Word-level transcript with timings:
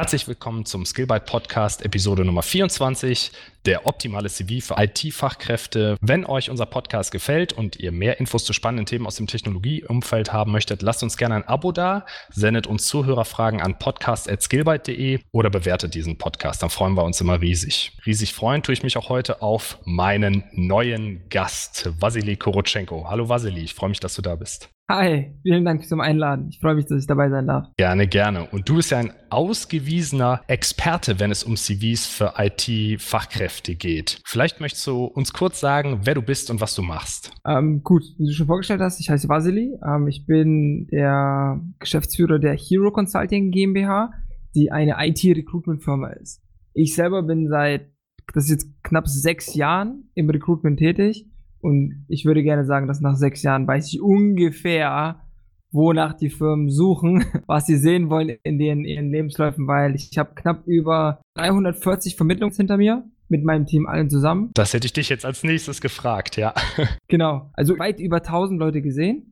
Herzlich 0.00 0.26
willkommen 0.26 0.64
zum 0.64 0.86
Skillbyte 0.86 1.26
Podcast 1.26 1.84
Episode 1.84 2.24
Nummer 2.24 2.42
24, 2.42 3.32
der 3.66 3.86
optimale 3.86 4.30
CV 4.30 4.66
für 4.66 4.82
IT-Fachkräfte. 4.82 5.98
Wenn 6.00 6.24
euch 6.24 6.48
unser 6.48 6.64
Podcast 6.64 7.12
gefällt 7.12 7.52
und 7.52 7.76
ihr 7.76 7.92
mehr 7.92 8.18
Infos 8.18 8.46
zu 8.46 8.54
spannenden 8.54 8.86
Themen 8.86 9.06
aus 9.06 9.16
dem 9.16 9.26
Technologieumfeld 9.26 10.32
haben 10.32 10.52
möchtet, 10.52 10.80
lasst 10.80 11.02
uns 11.02 11.18
gerne 11.18 11.34
ein 11.34 11.46
Abo 11.46 11.70
da, 11.70 12.06
sendet 12.30 12.66
uns 12.66 12.86
Zuhörerfragen 12.86 13.60
an 13.60 13.78
podcast.skillbyte.de 13.78 15.18
oder 15.32 15.50
bewertet 15.50 15.92
diesen 15.92 16.16
Podcast. 16.16 16.62
Dann 16.62 16.70
freuen 16.70 16.94
wir 16.94 17.04
uns 17.04 17.20
immer 17.20 17.38
riesig. 17.38 17.92
Riesig 18.06 18.32
freuen 18.32 18.62
tue 18.62 18.72
ich 18.72 18.82
mich 18.82 18.96
auch 18.96 19.10
heute 19.10 19.42
auf 19.42 19.80
meinen 19.84 20.44
neuen 20.52 21.28
Gast, 21.28 21.90
Vasili 22.00 22.36
Korotschenko. 22.36 23.10
Hallo 23.10 23.28
Vasili, 23.28 23.60
ich 23.60 23.74
freue 23.74 23.90
mich, 23.90 24.00
dass 24.00 24.14
du 24.14 24.22
da 24.22 24.34
bist. 24.34 24.70
Hi, 24.92 25.32
vielen 25.44 25.64
Dank 25.64 25.86
zum 25.86 26.00
Einladen. 26.00 26.48
Ich 26.48 26.58
freue 26.58 26.74
mich, 26.74 26.86
dass 26.86 27.02
ich 27.02 27.06
dabei 27.06 27.30
sein 27.30 27.46
darf. 27.46 27.68
Gerne, 27.76 28.08
gerne. 28.08 28.48
Und 28.50 28.68
du 28.68 28.74
bist 28.74 28.90
ja 28.90 28.98
ein 28.98 29.12
ausgewiesener 29.28 30.40
Experte, 30.48 31.20
wenn 31.20 31.30
es 31.30 31.44
um 31.44 31.54
CVs 31.54 32.08
für 32.08 32.34
IT-Fachkräfte 32.36 33.76
geht. 33.76 34.20
Vielleicht 34.24 34.60
möchtest 34.60 34.84
du 34.88 35.04
uns 35.04 35.32
kurz 35.32 35.60
sagen, 35.60 36.00
wer 36.02 36.14
du 36.14 36.22
bist 36.22 36.50
und 36.50 36.60
was 36.60 36.74
du 36.74 36.82
machst. 36.82 37.30
Ähm, 37.46 37.84
gut, 37.84 38.02
wie 38.18 38.26
du 38.26 38.32
schon 38.32 38.48
vorgestellt 38.48 38.80
hast, 38.80 38.98
ich 38.98 39.08
heiße 39.08 39.28
Vasili. 39.28 39.78
Ähm, 39.86 40.08
ich 40.08 40.26
bin 40.26 40.88
der 40.90 41.60
Geschäftsführer 41.78 42.40
der 42.40 42.56
Hero 42.56 42.90
Consulting 42.90 43.52
GmbH, 43.52 44.10
die 44.56 44.72
eine 44.72 44.96
IT-Recruitment-Firma 44.98 46.08
ist. 46.14 46.42
Ich 46.74 46.96
selber 46.96 47.22
bin 47.22 47.46
seit, 47.48 47.92
das 48.34 48.46
ist 48.46 48.50
jetzt 48.50 48.82
knapp 48.82 49.06
sechs 49.06 49.54
Jahren 49.54 50.10
im 50.14 50.28
Recruitment 50.28 50.80
tätig 50.80 51.29
und 51.60 52.04
ich 52.08 52.24
würde 52.24 52.42
gerne 52.42 52.64
sagen, 52.64 52.86
dass 52.86 53.00
nach 53.00 53.16
sechs 53.16 53.42
Jahren 53.42 53.66
weiß 53.66 53.92
ich 53.92 54.00
ungefähr, 54.00 55.20
wonach 55.72 56.14
die 56.14 56.30
Firmen 56.30 56.70
suchen, 56.70 57.24
was 57.46 57.66
sie 57.66 57.76
sehen 57.76 58.10
wollen 58.10 58.36
in 58.42 58.58
den, 58.58 58.84
ihren 58.84 59.10
Lebensläufen, 59.10 59.66
weil 59.66 59.94
ich 59.94 60.16
habe 60.18 60.34
knapp 60.34 60.66
über 60.66 61.20
340 61.36 62.16
Vermittlungs 62.16 62.56
hinter 62.56 62.76
mir 62.76 63.04
mit 63.28 63.44
meinem 63.44 63.66
Team 63.66 63.86
allen 63.86 64.10
zusammen. 64.10 64.50
Das 64.54 64.74
hätte 64.74 64.86
ich 64.86 64.92
dich 64.92 65.08
jetzt 65.08 65.24
als 65.24 65.44
nächstes 65.44 65.80
gefragt, 65.80 66.36
ja. 66.36 66.52
genau, 67.08 67.50
also 67.52 67.78
weit 67.78 68.00
über 68.00 68.16
1000 68.16 68.58
Leute 68.58 68.82
gesehen. 68.82 69.26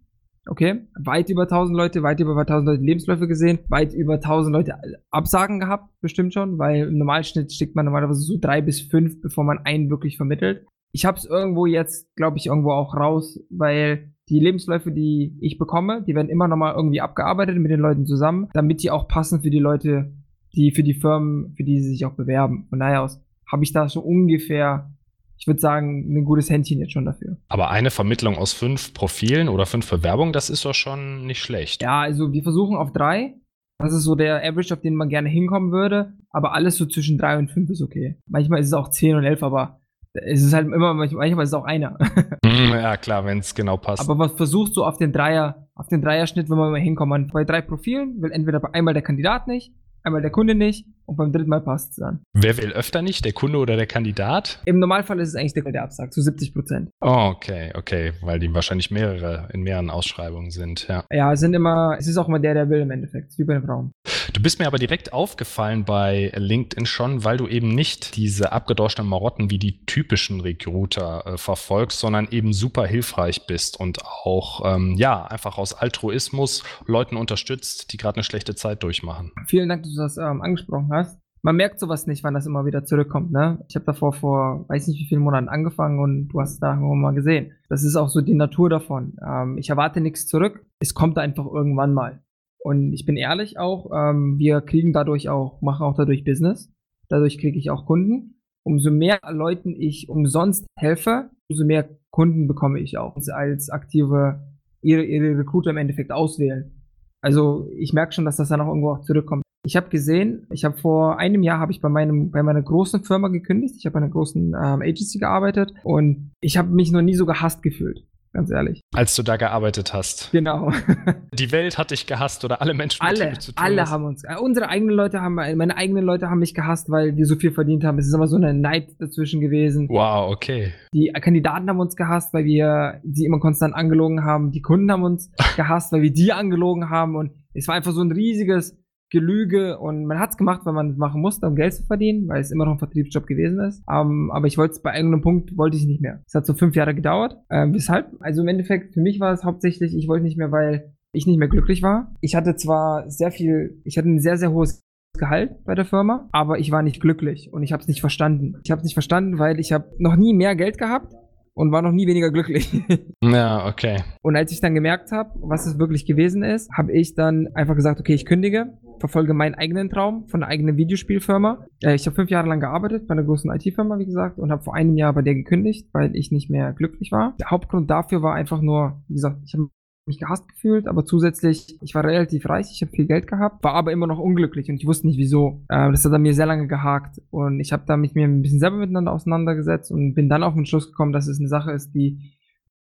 Okay, 0.46 0.86
weit 0.98 1.28
über 1.28 1.42
1000 1.42 1.76
Leute, 1.76 2.02
weit 2.02 2.20
über 2.20 2.34
1000 2.34 2.66
Leute 2.66 2.82
Lebensläufe 2.82 3.28
gesehen, 3.28 3.58
weit 3.68 3.92
über 3.92 4.14
1000 4.14 4.54
Leute 4.54 4.76
Absagen 5.10 5.60
gehabt, 5.60 5.90
bestimmt 6.00 6.32
schon, 6.32 6.58
weil 6.58 6.88
im 6.88 6.96
Normalschnitt 6.96 7.52
steckt 7.52 7.76
man 7.76 7.84
normalerweise 7.84 8.20
so 8.20 8.38
drei 8.40 8.62
bis 8.62 8.80
fünf, 8.80 9.20
bevor 9.20 9.44
man 9.44 9.58
einen 9.66 9.90
wirklich 9.90 10.16
vermittelt 10.16 10.64
ich 10.92 11.05
habe 11.05 11.19
es 11.19 11.25
irgendwo 11.25 11.67
jetzt, 11.67 12.14
glaube 12.17 12.39
ich, 12.39 12.47
irgendwo 12.47 12.72
auch 12.72 12.94
raus, 12.94 13.39
weil 13.50 14.12
die 14.28 14.41
Lebensläufe, 14.41 14.92
die 14.92 15.36
ich 15.41 15.58
bekomme, 15.58 16.03
die 16.06 16.14
werden 16.14 16.28
immer 16.28 16.48
nochmal 16.48 16.75
irgendwie 16.75 17.00
abgearbeitet 17.00 17.56
mit 17.56 17.70
den 17.70 17.81
Leuten 17.81 18.06
zusammen, 18.06 18.48
damit 18.53 18.83
die 18.83 18.91
auch 18.91 19.09
passen 19.09 19.41
für 19.41 19.50
die 19.50 19.59
Leute, 19.59 20.12
die 20.55 20.72
für 20.72 20.83
die 20.83 20.94
Firmen, 20.94 21.55
für 21.56 21.64
die 21.64 21.81
sie 21.81 21.91
sich 21.91 22.05
auch 22.05 22.14
bewerben. 22.14 22.66
Von 22.69 22.78
daher 22.78 23.03
aus 23.03 23.20
habe 23.50 23.64
ich 23.64 23.72
da 23.72 23.89
so 23.89 24.00
ungefähr, 24.00 24.92
ich 25.39 25.47
würde 25.47 25.61
sagen, 25.61 26.14
ein 26.14 26.25
gutes 26.25 26.50
Händchen 26.50 26.78
jetzt 26.78 26.92
schon 26.92 27.06
dafür. 27.06 27.39
Aber 27.48 27.70
eine 27.70 27.91
Vermittlung 27.91 28.36
aus 28.36 28.53
fünf 28.53 28.92
Profilen 28.92 29.48
oder 29.48 29.66
fünf 29.66 29.89
Bewerbungen, 29.89 30.33
das 30.33 30.50
ist 30.50 30.64
doch 30.64 30.75
schon 30.75 31.27
nicht 31.27 31.41
schlecht. 31.41 31.83
Ja, 31.83 32.00
also 32.00 32.33
wir 32.33 32.42
versuchen 32.42 32.77
auf 32.77 32.92
drei. 32.92 33.34
Das 33.78 33.94
ist 33.94 34.03
so 34.03 34.16
der 34.16 34.42
Average, 34.44 34.75
auf 34.75 34.81
den 34.81 34.97
man 34.97 35.09
gerne 35.09 35.28
hinkommen 35.28 35.70
würde. 35.70 36.12
Aber 36.31 36.53
alles 36.53 36.77
so 36.77 36.84
zwischen 36.84 37.16
drei 37.16 37.39
und 37.39 37.50
fünf 37.50 37.70
ist 37.70 37.81
okay. 37.81 38.16
Manchmal 38.27 38.61
ist 38.61 38.66
es 38.66 38.72
auch 38.72 38.91
zehn 38.91 39.14
und 39.14 39.25
elf, 39.25 39.42
aber 39.42 39.81
es 40.14 40.42
ist 40.42 40.52
halt 40.52 40.66
immer, 40.66 40.94
manchmal 40.94 41.42
ist 41.42 41.50
es 41.50 41.54
auch 41.54 41.64
einer. 41.64 41.98
Mhm, 42.44 42.70
ja, 42.70 42.96
klar, 42.96 43.26
wenn 43.26 43.38
es 43.38 43.54
genau 43.54 43.76
passt. 43.76 44.00
Aber 44.00 44.14
man 44.14 44.30
versucht 44.30 44.72
so 44.72 44.84
auf 44.84 44.96
den 44.96 45.12
Dreier, 45.12 45.68
auf 45.74 45.88
den 45.88 46.00
Dreierschnitt, 46.00 46.48
wenn 46.48 46.56
man 46.56 46.70
mal 46.70 46.80
hinkommt, 46.80 47.32
bei 47.32 47.44
drei 47.44 47.60
Profilen 47.60 48.22
will 48.22 48.30
entweder 48.30 48.60
einmal 48.72 48.94
der 48.94 49.02
Kandidat 49.02 49.48
nicht, 49.48 49.72
einmal 50.02 50.22
der 50.22 50.30
Kunde 50.30 50.54
nicht 50.54 50.86
und 51.04 51.16
beim 51.16 51.32
dritten 51.32 51.50
Mal 51.50 51.60
passt 51.60 51.90
es 51.90 51.96
dann. 51.96 52.20
Wer 52.32 52.56
will 52.58 52.72
öfter 52.72 53.02
nicht, 53.02 53.24
der 53.24 53.32
Kunde 53.32 53.58
oder 53.58 53.76
der 53.76 53.86
Kandidat? 53.86 54.62
Im 54.64 54.78
Normalfall 54.78 55.20
ist 55.20 55.30
es 55.30 55.34
eigentlich 55.34 55.54
der, 55.54 55.64
der 55.64 55.82
absagt, 55.82 56.14
zu 56.14 56.22
70 56.22 56.54
Prozent. 56.54 56.90
Oh, 57.00 57.32
okay, 57.34 57.72
okay, 57.74 58.12
weil 58.22 58.38
die 58.38 58.52
wahrscheinlich 58.54 58.91
mehrere 58.91 59.48
in 59.52 59.62
mehreren 59.62 59.91
Ausschreibungen 59.91 60.50
sind, 60.50 60.88
ja. 60.88 61.04
Ja, 61.12 61.32
es 61.32 61.41
sind 61.41 61.54
immer, 61.54 61.97
es 61.98 62.06
ist 62.06 62.16
auch 62.16 62.28
immer 62.28 62.38
der, 62.38 62.54
der 62.54 62.70
will 62.70 62.80
im 62.80 62.91
Endeffekt, 62.91 63.36
wie 63.38 63.44
bei 63.44 63.54
den 63.54 63.64
Frauen. 63.64 63.92
Du 64.33 64.43
bist 64.43 64.59
mir 64.59 64.66
aber 64.66 64.78
direkt 64.78 65.12
aufgefallen 65.12 65.84
bei 65.84 66.31
LinkedIn 66.34 66.87
schon, 66.87 67.25
weil 67.25 67.37
du 67.39 67.47
eben 67.47 67.75
nicht 67.75 68.16
diese 68.16 68.53
abgedoschten 68.53 69.06
Marotten 69.06 69.50
wie 69.50 69.59
die 69.59 69.84
typischen 69.87 70.41
Recruiter 70.41 71.27
äh, 71.27 71.39
verfolgst, 71.39 71.99
sondern 71.99 72.28
eben 72.31 72.53
super 72.53 72.87
hilfreich 72.87 73.47
bist 73.47 73.81
und 73.81 74.05
auch, 74.05 74.62
ähm, 74.65 74.94
ja, 74.97 75.25
einfach 75.25 75.59
aus 75.59 75.75
Altruismus 75.75 76.62
Leuten 76.87 77.16
unterstützt, 77.16 77.93
die 77.93 77.97
gerade 77.97 78.16
eine 78.16 78.25
schlechte 78.25 78.55
Zeit 78.55 78.83
durchmachen. 78.83 79.33
Vielen 79.47 79.69
Dank, 79.69 79.83
dass 79.83 79.94
du 79.94 80.00
das 80.03 80.16
ähm, 80.19 80.43
angesprochen 80.43 80.91
hast 80.93 81.19
man 81.43 81.56
merkt 81.56 81.81
sowas 81.81 82.06
nicht, 82.06 82.25
wann 82.25 82.34
das 82.34 82.47
immer 82.47 82.66
wieder 82.66 82.84
zurückkommt, 82.84 83.33
ne? 83.33 83.65
Ich 83.69 83.77
habe 83.77 83.87
davor 83.87 84.12
vor, 84.12 84.69
weiß 84.69 84.89
nicht 84.89 85.00
wie 85.00 85.06
vielen 85.06 85.22
Monaten 85.22 85.49
angefangen 85.49 86.00
und 86.00 86.28
du 86.28 86.41
hast 86.41 86.60
da 86.60 86.75
irgendwann 86.75 87.00
mal 87.00 87.15
gesehen. 87.15 87.53
Das 87.69 87.84
ist 87.84 87.97
auch 87.97 88.09
so 88.09 88.21
die 88.21 88.34
Natur 88.34 88.69
davon. 88.69 89.16
Ähm, 89.25 89.56
ich 89.59 89.71
erwarte 89.71 90.00
nichts 90.00 90.27
zurück. 90.27 90.65
Es 90.81 90.95
kommt 90.95 91.19
einfach 91.19 91.47
irgendwann 91.47 91.95
mal. 91.95 92.22
Und 92.68 92.92
ich 92.92 93.06
bin 93.06 93.16
ehrlich 93.16 93.58
auch, 93.58 93.90
ähm, 93.94 94.36
wir 94.36 94.60
kriegen 94.60 94.92
dadurch 94.92 95.30
auch, 95.30 95.62
machen 95.62 95.84
auch 95.84 95.96
dadurch 95.96 96.22
Business. 96.22 96.70
Dadurch 97.08 97.38
kriege 97.38 97.56
ich 97.56 97.70
auch 97.70 97.86
Kunden. 97.86 98.42
Umso 98.62 98.90
mehr 98.90 99.20
Leuten 99.26 99.74
ich 99.74 100.10
umsonst 100.10 100.66
helfe, 100.78 101.30
umso 101.48 101.64
mehr 101.64 101.88
Kunden 102.10 102.46
bekomme 102.46 102.78
ich 102.78 102.98
auch 102.98 103.16
als 103.32 103.70
aktive 103.70 104.42
ihre, 104.82 105.02
ihre 105.02 105.38
Recruiter 105.38 105.70
im 105.70 105.78
Endeffekt 105.78 106.12
auswählen. 106.12 106.84
Also 107.22 107.70
ich 107.74 107.94
merke 107.94 108.12
schon, 108.12 108.26
dass 108.26 108.36
das 108.36 108.50
dann 108.50 108.60
auch 108.60 108.68
irgendwo 108.68 108.90
auch 108.90 109.00
zurückkommt. 109.00 109.42
Ich 109.64 109.74
habe 109.74 109.88
gesehen, 109.88 110.46
ich 110.52 110.66
habe 110.66 110.76
vor 110.76 111.18
einem 111.18 111.42
Jahr 111.42 111.60
habe 111.60 111.72
ich 111.72 111.80
bei 111.80 111.88
meinem 111.88 112.30
bei 112.30 112.42
meiner 112.42 112.60
großen 112.60 113.02
Firma 113.02 113.28
gekündigt. 113.28 113.76
Ich 113.78 113.86
habe 113.86 113.94
bei 113.94 114.00
einer 114.00 114.10
großen 114.10 114.48
ähm, 114.48 114.82
Agency 114.82 115.18
gearbeitet 115.18 115.72
und 115.84 116.32
ich 116.42 116.58
habe 116.58 116.68
mich 116.68 116.92
noch 116.92 117.00
nie 117.00 117.14
so 117.14 117.24
gehasst 117.24 117.62
gefühlt 117.62 118.04
ganz 118.38 118.50
ehrlich. 118.53 118.81
Als 118.94 119.16
du 119.16 119.25
da 119.25 119.37
gearbeitet 119.37 119.93
hast. 119.93 120.31
Genau. 120.31 120.71
Die 121.34 121.50
Welt 121.50 121.76
hat 121.76 121.91
dich 121.91 122.06
gehasst 122.06 122.44
oder 122.44 122.62
alle 122.62 122.72
Menschen, 122.72 123.03
alle, 123.03 123.31
mit 123.31 123.43
zu 123.43 123.53
tun 123.53 123.65
Alle 123.65 123.82
hast. 123.82 123.91
haben 123.91 124.04
uns, 124.04 124.22
äh, 124.22 124.37
unsere 124.41 124.69
eigenen 124.69 124.94
Leute 124.94 125.21
haben, 125.21 125.34
meine 125.34 125.76
eigenen 125.76 126.04
Leute 126.04 126.31
haben 126.31 126.38
mich 126.38 126.54
gehasst, 126.54 126.88
weil 126.88 127.16
wir 127.16 127.27
so 127.27 127.34
viel 127.34 127.50
verdient 127.50 127.82
haben. 127.82 127.98
Es 127.98 128.06
ist 128.06 128.15
immer 128.15 128.28
so 128.28 128.37
eine 128.37 128.54
Neid 128.54 128.91
dazwischen 129.00 129.41
gewesen. 129.41 129.88
Wow, 129.88 130.31
okay. 130.32 130.72
Die 130.94 131.12
Kandidaten 131.21 131.69
haben 131.69 131.81
uns 131.81 131.97
gehasst, 131.97 132.32
weil 132.32 132.44
wir 132.44 133.00
sie 133.04 133.25
immer 133.25 133.41
konstant 133.41 133.75
angelogen 133.75 134.25
haben. 134.25 134.53
Die 134.53 134.62
Kunden 134.62 134.91
haben 134.93 135.03
uns 135.03 135.32
gehasst, 135.56 135.93
weil 135.93 136.03
wir 136.03 136.12
die 136.12 136.32
angelogen 136.32 136.91
haben 136.91 137.16
und 137.16 137.32
es 137.54 137.66
war 137.66 137.75
einfach 137.75 137.93
so 137.93 138.03
ein 138.03 138.12
riesiges 138.12 138.78
Gelüge 139.10 139.78
und 139.78 140.04
man 140.04 140.19
hat 140.19 140.30
es 140.30 140.36
gemacht, 140.36 140.62
weil 140.64 140.74
man 140.74 140.91
es 140.91 140.96
machen 140.96 141.20
musste, 141.20 141.46
um 141.46 141.56
Geld 141.56 141.74
zu 141.74 141.84
verdienen, 141.84 142.28
weil 142.28 142.41
es 142.41 142.50
immer 142.50 142.66
noch 142.66 142.72
ein 142.72 142.78
Vertriebsjob 142.78 143.26
gewesen 143.26 143.60
ist. 143.60 143.82
Um, 143.86 143.94
ähm, 143.96 144.30
aber 144.32 144.46
ich 144.46 144.58
wollte 144.58 144.72
es 144.72 144.82
bei 144.82 144.94
irgendeinem 144.94 145.22
Punkt, 145.22 145.56
wollte 145.56 145.76
ich 145.76 145.86
nicht 145.86 146.00
mehr. 146.00 146.22
Es 146.26 146.34
hat 146.34 146.46
so 146.46 146.54
fünf 146.54 146.76
Jahre 146.76 146.94
gedauert. 146.94 147.36
Ähm, 147.50 147.74
weshalb? 147.74 148.08
Also 148.20 148.42
im 148.42 148.48
Endeffekt, 148.48 148.94
für 148.94 149.00
mich 149.00 149.20
war 149.20 149.32
es 149.32 149.44
hauptsächlich, 149.44 149.97
ich 149.97 150.08
wollte 150.08 150.24
nicht 150.24 150.36
mehr, 150.36 150.52
weil 150.52 150.94
ich 151.12 151.26
nicht 151.26 151.38
mehr 151.38 151.48
glücklich 151.48 151.82
war. 151.82 152.14
Ich 152.20 152.34
hatte 152.34 152.56
zwar 152.56 153.10
sehr 153.10 153.30
viel, 153.30 153.80
ich 153.84 153.97
hatte 153.97 154.08
ein 154.08 154.20
sehr, 154.20 154.36
sehr 154.36 154.52
hohes 154.52 154.84
Gehalt 155.18 155.64
bei 155.64 155.74
der 155.74 155.84
Firma, 155.84 156.28
aber 156.32 156.58
ich 156.58 156.70
war 156.70 156.82
nicht 156.82 157.00
glücklich 157.00 157.50
und 157.52 157.62
ich 157.62 157.72
habe 157.72 157.80
es 157.80 157.88
nicht 157.88 158.00
verstanden. 158.00 158.54
Ich 158.64 158.70
habe 158.70 158.80
es 158.80 158.84
nicht 158.84 158.94
verstanden, 158.94 159.38
weil 159.38 159.58
ich 159.58 159.72
habe 159.72 159.91
noch 159.98 160.16
nie 160.16 160.34
mehr 160.34 160.54
Geld 160.54 160.78
gehabt 160.78 161.14
und 161.54 161.72
war 161.72 161.82
noch 161.82 161.92
nie 161.92 162.06
weniger 162.06 162.30
glücklich. 162.30 162.70
Ja, 163.20 163.66
okay. 163.66 163.98
Und 164.22 164.36
als 164.36 164.52
ich 164.52 164.60
dann 164.60 164.76
gemerkt 164.76 165.10
habe, 165.10 165.30
was 165.42 165.66
es 165.66 165.78
wirklich 165.78 166.06
gewesen 166.06 166.44
ist, 166.44 166.70
habe 166.72 166.92
ich 166.92 167.16
dann 167.16 167.48
einfach 167.54 167.74
gesagt, 167.74 167.98
okay, 167.98 168.14
ich 168.14 168.24
kündige, 168.24 168.78
verfolge 169.00 169.34
meinen 169.34 169.54
eigenen 169.54 169.91
Traum 169.91 170.28
von 170.28 170.42
einer 170.42 170.50
eigenen 170.50 170.76
Videospielfirma. 170.76 171.66
Äh, 171.82 171.94
ich 171.94 172.06
habe 172.06 172.16
fünf 172.16 172.31
Jahre 172.31 172.48
lang 172.48 172.60
gearbeitet 172.60 173.06
bei 173.06 173.12
einer 173.12 173.25
großen 173.25 173.50
IT-Firma, 173.50 173.98
wie 173.98 174.06
gesagt, 174.06 174.38
und 174.38 174.50
habe 174.50 174.62
vor 174.62 174.75
einem 174.75 174.97
Jahr 174.97 175.12
bei 175.12 175.22
der 175.22 175.34
gekündigt, 175.34 175.88
weil 175.92 176.14
ich 176.16 176.32
nicht 176.32 176.50
mehr 176.50 176.72
glücklich 176.72 177.12
war. 177.12 177.34
Der 177.41 177.50
Hauptgrund 177.50 177.91
dafür 177.91 178.22
war 178.22 178.34
einfach 178.34 178.60
nur, 178.60 179.03
wie 179.09 179.14
gesagt, 179.14 179.38
ich 179.44 179.54
habe 179.54 179.69
mich 180.09 180.19
gehasst 180.19 180.48
gefühlt, 180.48 180.88
aber 180.88 181.04
zusätzlich, 181.04 181.78
ich 181.82 181.94
war 181.94 182.03
relativ 182.03 182.48
reich, 182.48 182.69
ich 182.72 182.81
habe 182.82 182.91
viel 182.91 183.06
Geld 183.06 183.28
gehabt, 183.28 183.62
war 183.62 183.75
aber 183.75 183.92
immer 183.92 184.06
noch 184.06 184.19
unglücklich 184.19 184.69
und 184.69 184.76
ich 184.76 184.86
wusste 184.86 185.06
nicht 185.06 185.19
wieso. 185.19 185.62
Äh, 185.69 185.91
das 185.92 186.04
hat 186.04 186.12
an 186.12 186.22
mir 186.22 186.34
sehr 186.34 186.47
lange 186.47 186.66
gehakt 186.66 187.21
und 187.30 187.60
ich 187.60 187.72
habe 187.72 187.84
da 187.86 187.97
mich 187.97 188.15
mir 188.15 188.24
ein 188.24 188.42
bisschen 188.42 188.59
selber 188.59 188.78
miteinander 188.78 189.12
auseinandergesetzt 189.12 189.92
und 189.92 190.15
bin 190.15 190.28
dann 190.28 190.42
auf 190.42 190.54
den 190.54 190.66
Schluss 190.66 190.91
gekommen, 190.91 191.12
dass 191.12 191.28
es 191.28 191.39
eine 191.39 191.48
Sache 191.48 191.71
ist, 191.71 191.92
die 191.95 192.33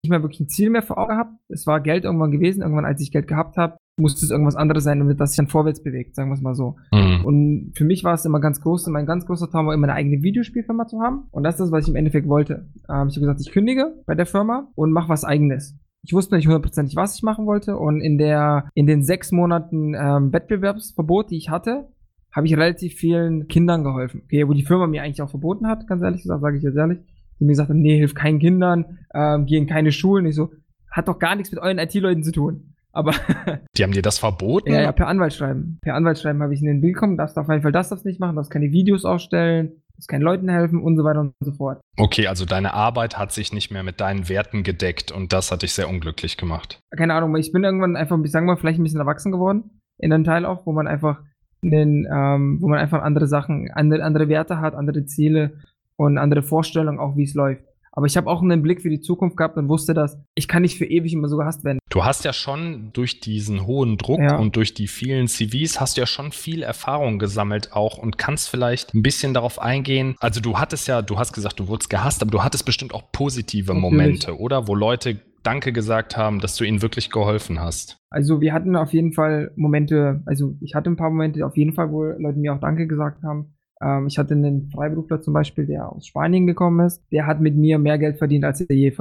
nicht 0.05 0.11
mehr 0.11 0.21
wirklich 0.21 0.41
ein 0.41 0.47
Ziel 0.47 0.69
mehr 0.69 0.81
vor 0.81 0.97
Augen 0.97 1.17
habe. 1.17 1.31
Es 1.49 1.67
war 1.67 1.81
Geld 1.81 2.05
irgendwann 2.05 2.31
gewesen, 2.31 2.61
irgendwann 2.61 2.85
als 2.85 3.01
ich 3.01 3.11
Geld 3.11 3.27
gehabt 3.27 3.57
habe, 3.57 3.77
musste 3.97 4.25
es 4.25 4.31
irgendwas 4.31 4.55
anderes 4.55 4.83
sein, 4.83 4.99
damit 4.99 5.19
das 5.19 5.31
sich 5.31 5.37
dann 5.37 5.47
vorwärts 5.47 5.81
bewegt, 5.81 6.15
sagen 6.15 6.29
wir 6.29 6.35
es 6.35 6.41
mal 6.41 6.55
so. 6.55 6.75
Mhm. 6.93 7.25
Und 7.25 7.71
für 7.75 7.85
mich 7.85 8.03
war 8.03 8.13
es 8.13 8.25
immer 8.25 8.39
ganz 8.39 8.61
groß, 8.61 8.87
mein 8.87 9.05
ganz 9.05 9.25
großer 9.25 9.49
Traum 9.49 9.67
war 9.67 9.73
immer 9.73 9.87
eine 9.87 9.95
eigene 9.95 10.21
Videospielfirma 10.21 10.87
zu 10.87 11.01
haben. 11.01 11.27
Und 11.31 11.43
das 11.43 11.55
ist 11.55 11.61
das, 11.61 11.71
was 11.71 11.85
ich 11.85 11.89
im 11.89 11.95
Endeffekt 11.95 12.27
wollte. 12.27 12.69
Ähm, 12.89 13.07
ich 13.07 13.15
habe 13.15 13.21
gesagt, 13.21 13.41
ich 13.41 13.51
kündige 13.51 13.93
bei 14.05 14.15
der 14.15 14.25
Firma 14.25 14.67
und 14.75 14.91
mache 14.91 15.09
was 15.09 15.23
eigenes 15.23 15.77
ich 16.05 16.13
wusste 16.13 16.35
nicht 16.35 16.45
hundertprozentig, 16.45 16.95
was 16.95 17.15
ich 17.15 17.23
machen 17.23 17.47
wollte. 17.47 17.77
Und 17.77 17.99
in 17.99 18.17
der, 18.17 18.69
in 18.75 18.85
den 18.85 19.03
sechs 19.03 19.31
Monaten 19.31 19.95
ähm, 19.95 20.31
Wettbewerbsverbot, 20.31 21.31
die 21.31 21.37
ich 21.37 21.49
hatte, 21.49 21.89
habe 22.31 22.47
ich 22.47 22.55
relativ 22.55 22.93
vielen 22.95 23.47
Kindern 23.47 23.83
geholfen. 23.83 24.21
Okay, 24.25 24.47
wo 24.47 24.53
die 24.53 24.65
Firma 24.65 24.87
mir 24.87 25.03
eigentlich 25.03 25.21
auch 25.21 25.29
verboten 25.29 25.67
hat, 25.67 25.87
ganz 25.87 26.03
ehrlich 26.03 26.21
gesagt, 26.21 26.41
sage 26.41 26.57
ich 26.57 26.63
jetzt 26.63 26.75
ehrlich. 26.75 26.99
Die 27.39 27.45
mir 27.45 27.51
gesagt 27.51 27.69
haben, 27.69 27.81
nee, 27.81 27.97
hilf 27.97 28.13
keinen 28.13 28.39
Kindern, 28.39 28.99
ähm, 29.13 29.45
gehen 29.45 29.67
keine 29.67 29.91
Schulen. 29.91 30.25
Ich 30.25 30.35
so, 30.35 30.51
hat 30.91 31.07
doch 31.07 31.19
gar 31.19 31.35
nichts 31.35 31.51
mit 31.51 31.61
euren 31.61 31.77
IT-Leuten 31.77 32.23
zu 32.23 32.31
tun. 32.31 32.75
Aber 32.95 33.13
die 33.77 33.83
haben 33.83 33.91
dir 33.91 34.01
das 34.01 34.17
verboten? 34.17 34.71
Ja, 34.71 34.81
ja, 34.81 34.91
per 34.93 35.07
Anwaltsschreiben. 35.07 35.79
Per 35.81 35.95
Anwaltsschreiben 35.95 36.41
habe 36.41 36.53
ich 36.53 36.61
in 36.61 36.67
den 36.67 36.79
Bild 36.79 36.93
bekommen, 36.93 37.17
darfst 37.17 37.37
auf 37.37 37.49
jeden 37.49 37.61
Fall 37.61 37.73
das 37.73 37.89
darfst 37.89 38.05
nicht 38.05 38.21
machen, 38.21 38.37
darfst 38.37 38.51
keine 38.51 38.71
Videos 38.71 39.03
aufstellen, 39.03 39.81
darfst 39.95 40.07
keinen 40.07 40.21
Leuten 40.21 40.47
helfen 40.47 40.81
und 40.81 40.95
so 40.95 41.03
weiter 41.03 41.19
und 41.19 41.33
so 41.41 41.51
fort. 41.51 41.81
Okay, 41.97 42.27
also 42.27 42.45
deine 42.45 42.73
Arbeit 42.73 43.17
hat 43.17 43.33
sich 43.33 43.51
nicht 43.51 43.69
mehr 43.69 43.83
mit 43.83 43.99
deinen 43.99 44.29
Werten 44.29 44.63
gedeckt 44.63 45.11
und 45.11 45.33
das 45.33 45.51
hat 45.51 45.63
dich 45.63 45.73
sehr 45.73 45.89
unglücklich 45.89 46.37
gemacht. 46.37 46.79
Keine 46.95 47.13
Ahnung, 47.13 47.35
ich 47.35 47.51
bin 47.51 47.65
irgendwann 47.65 47.97
einfach, 47.97 48.17
ich 48.23 48.31
sag 48.31 48.45
mal, 48.45 48.55
vielleicht 48.55 48.79
ein 48.79 48.83
bisschen 48.83 49.01
erwachsen 49.01 49.33
geworden 49.33 49.81
in 49.97 50.13
einem 50.13 50.23
Teil 50.23 50.45
auch, 50.45 50.65
wo 50.65 50.71
man 50.71 50.87
einfach 50.87 51.21
einen, 51.63 52.07
ähm, 52.09 52.59
wo 52.61 52.67
man 52.67 52.79
einfach 52.79 53.01
andere 53.01 53.27
Sachen, 53.27 53.71
andere, 53.73 54.03
andere 54.03 54.29
Werte 54.29 54.59
hat, 54.61 54.75
andere 54.75 55.05
Ziele 55.05 55.59
und 55.97 56.17
andere 56.17 56.43
Vorstellungen 56.43 56.99
auch, 56.99 57.15
wie 57.15 57.23
es 57.23 57.33
läuft. 57.33 57.63
Aber 57.95 58.07
ich 58.07 58.17
habe 58.17 58.29
auch 58.29 58.41
einen 58.41 58.61
Blick 58.61 58.81
für 58.81 58.89
die 58.89 58.99
Zukunft 58.99 59.37
gehabt 59.37 59.57
und 59.57 59.69
wusste, 59.69 59.93
dass 59.93 60.19
ich 60.35 60.49
kann 60.49 60.63
nicht 60.63 60.77
für 60.77 60.85
ewig 60.85 61.13
immer 61.13 61.29
so 61.29 61.37
gehasst 61.37 61.63
werden. 61.63 61.79
Du 61.89 62.03
hast 62.03 62.25
ja 62.25 62.33
schon 62.33 62.89
durch 62.91 63.21
diesen 63.21 63.65
hohen 63.65 63.97
Druck 63.97 64.19
ja. 64.19 64.35
und 64.35 64.57
durch 64.57 64.73
die 64.73 64.87
vielen 64.87 65.29
CVs 65.29 65.79
hast 65.79 65.95
du 65.95 66.01
ja 66.01 66.05
schon 66.05 66.33
viel 66.33 66.61
Erfahrung 66.61 67.19
gesammelt 67.19 67.71
auch 67.71 67.97
und 67.97 68.17
kannst 68.17 68.49
vielleicht 68.49 68.93
ein 68.93 69.01
bisschen 69.01 69.33
darauf 69.33 69.61
eingehen. 69.61 70.15
Also 70.19 70.41
du 70.41 70.59
hattest 70.59 70.89
ja, 70.89 71.01
du 71.01 71.17
hast 71.17 71.31
gesagt, 71.31 71.57
du 71.61 71.69
wurdest 71.69 71.89
gehasst, 71.89 72.21
aber 72.21 72.31
du 72.31 72.43
hattest 72.43 72.65
bestimmt 72.65 72.93
auch 72.93 73.13
positive 73.13 73.73
Natürlich. 73.73 73.81
Momente, 73.81 74.37
oder? 74.37 74.67
Wo 74.67 74.75
Leute 74.75 75.21
Danke 75.43 75.71
gesagt 75.71 76.17
haben, 76.17 76.39
dass 76.39 76.57
du 76.57 76.65
ihnen 76.65 76.81
wirklich 76.81 77.11
geholfen 77.11 77.61
hast. 77.61 77.99
Also 78.09 78.41
wir 78.41 78.51
hatten 78.51 78.75
auf 78.75 78.91
jeden 78.93 79.13
Fall 79.13 79.51
Momente, 79.55 80.21
also 80.25 80.55
ich 80.59 80.75
hatte 80.75 80.89
ein 80.89 80.97
paar 80.97 81.11
Momente 81.11 81.45
auf 81.45 81.55
jeden 81.55 81.73
Fall, 81.73 81.91
wo 81.91 82.03
Leute 82.03 82.39
mir 82.39 82.53
auch 82.53 82.59
Danke 82.59 82.87
gesagt 82.87 83.23
haben. 83.23 83.54
Ähm, 83.81 84.07
ich 84.07 84.17
hatte 84.17 84.33
einen 84.33 84.69
Freiberufler 84.69 85.21
zum 85.21 85.33
Beispiel, 85.33 85.65
der 85.65 85.91
aus 85.91 86.07
Spanien 86.07 86.47
gekommen 86.47 86.85
ist. 86.85 87.01
Der 87.11 87.25
hat 87.25 87.41
mit 87.41 87.55
mir 87.55 87.79
mehr 87.79 87.97
Geld 87.97 88.17
verdient, 88.17 88.45
als 88.45 88.61
er 88.61 88.75
je 88.75 88.91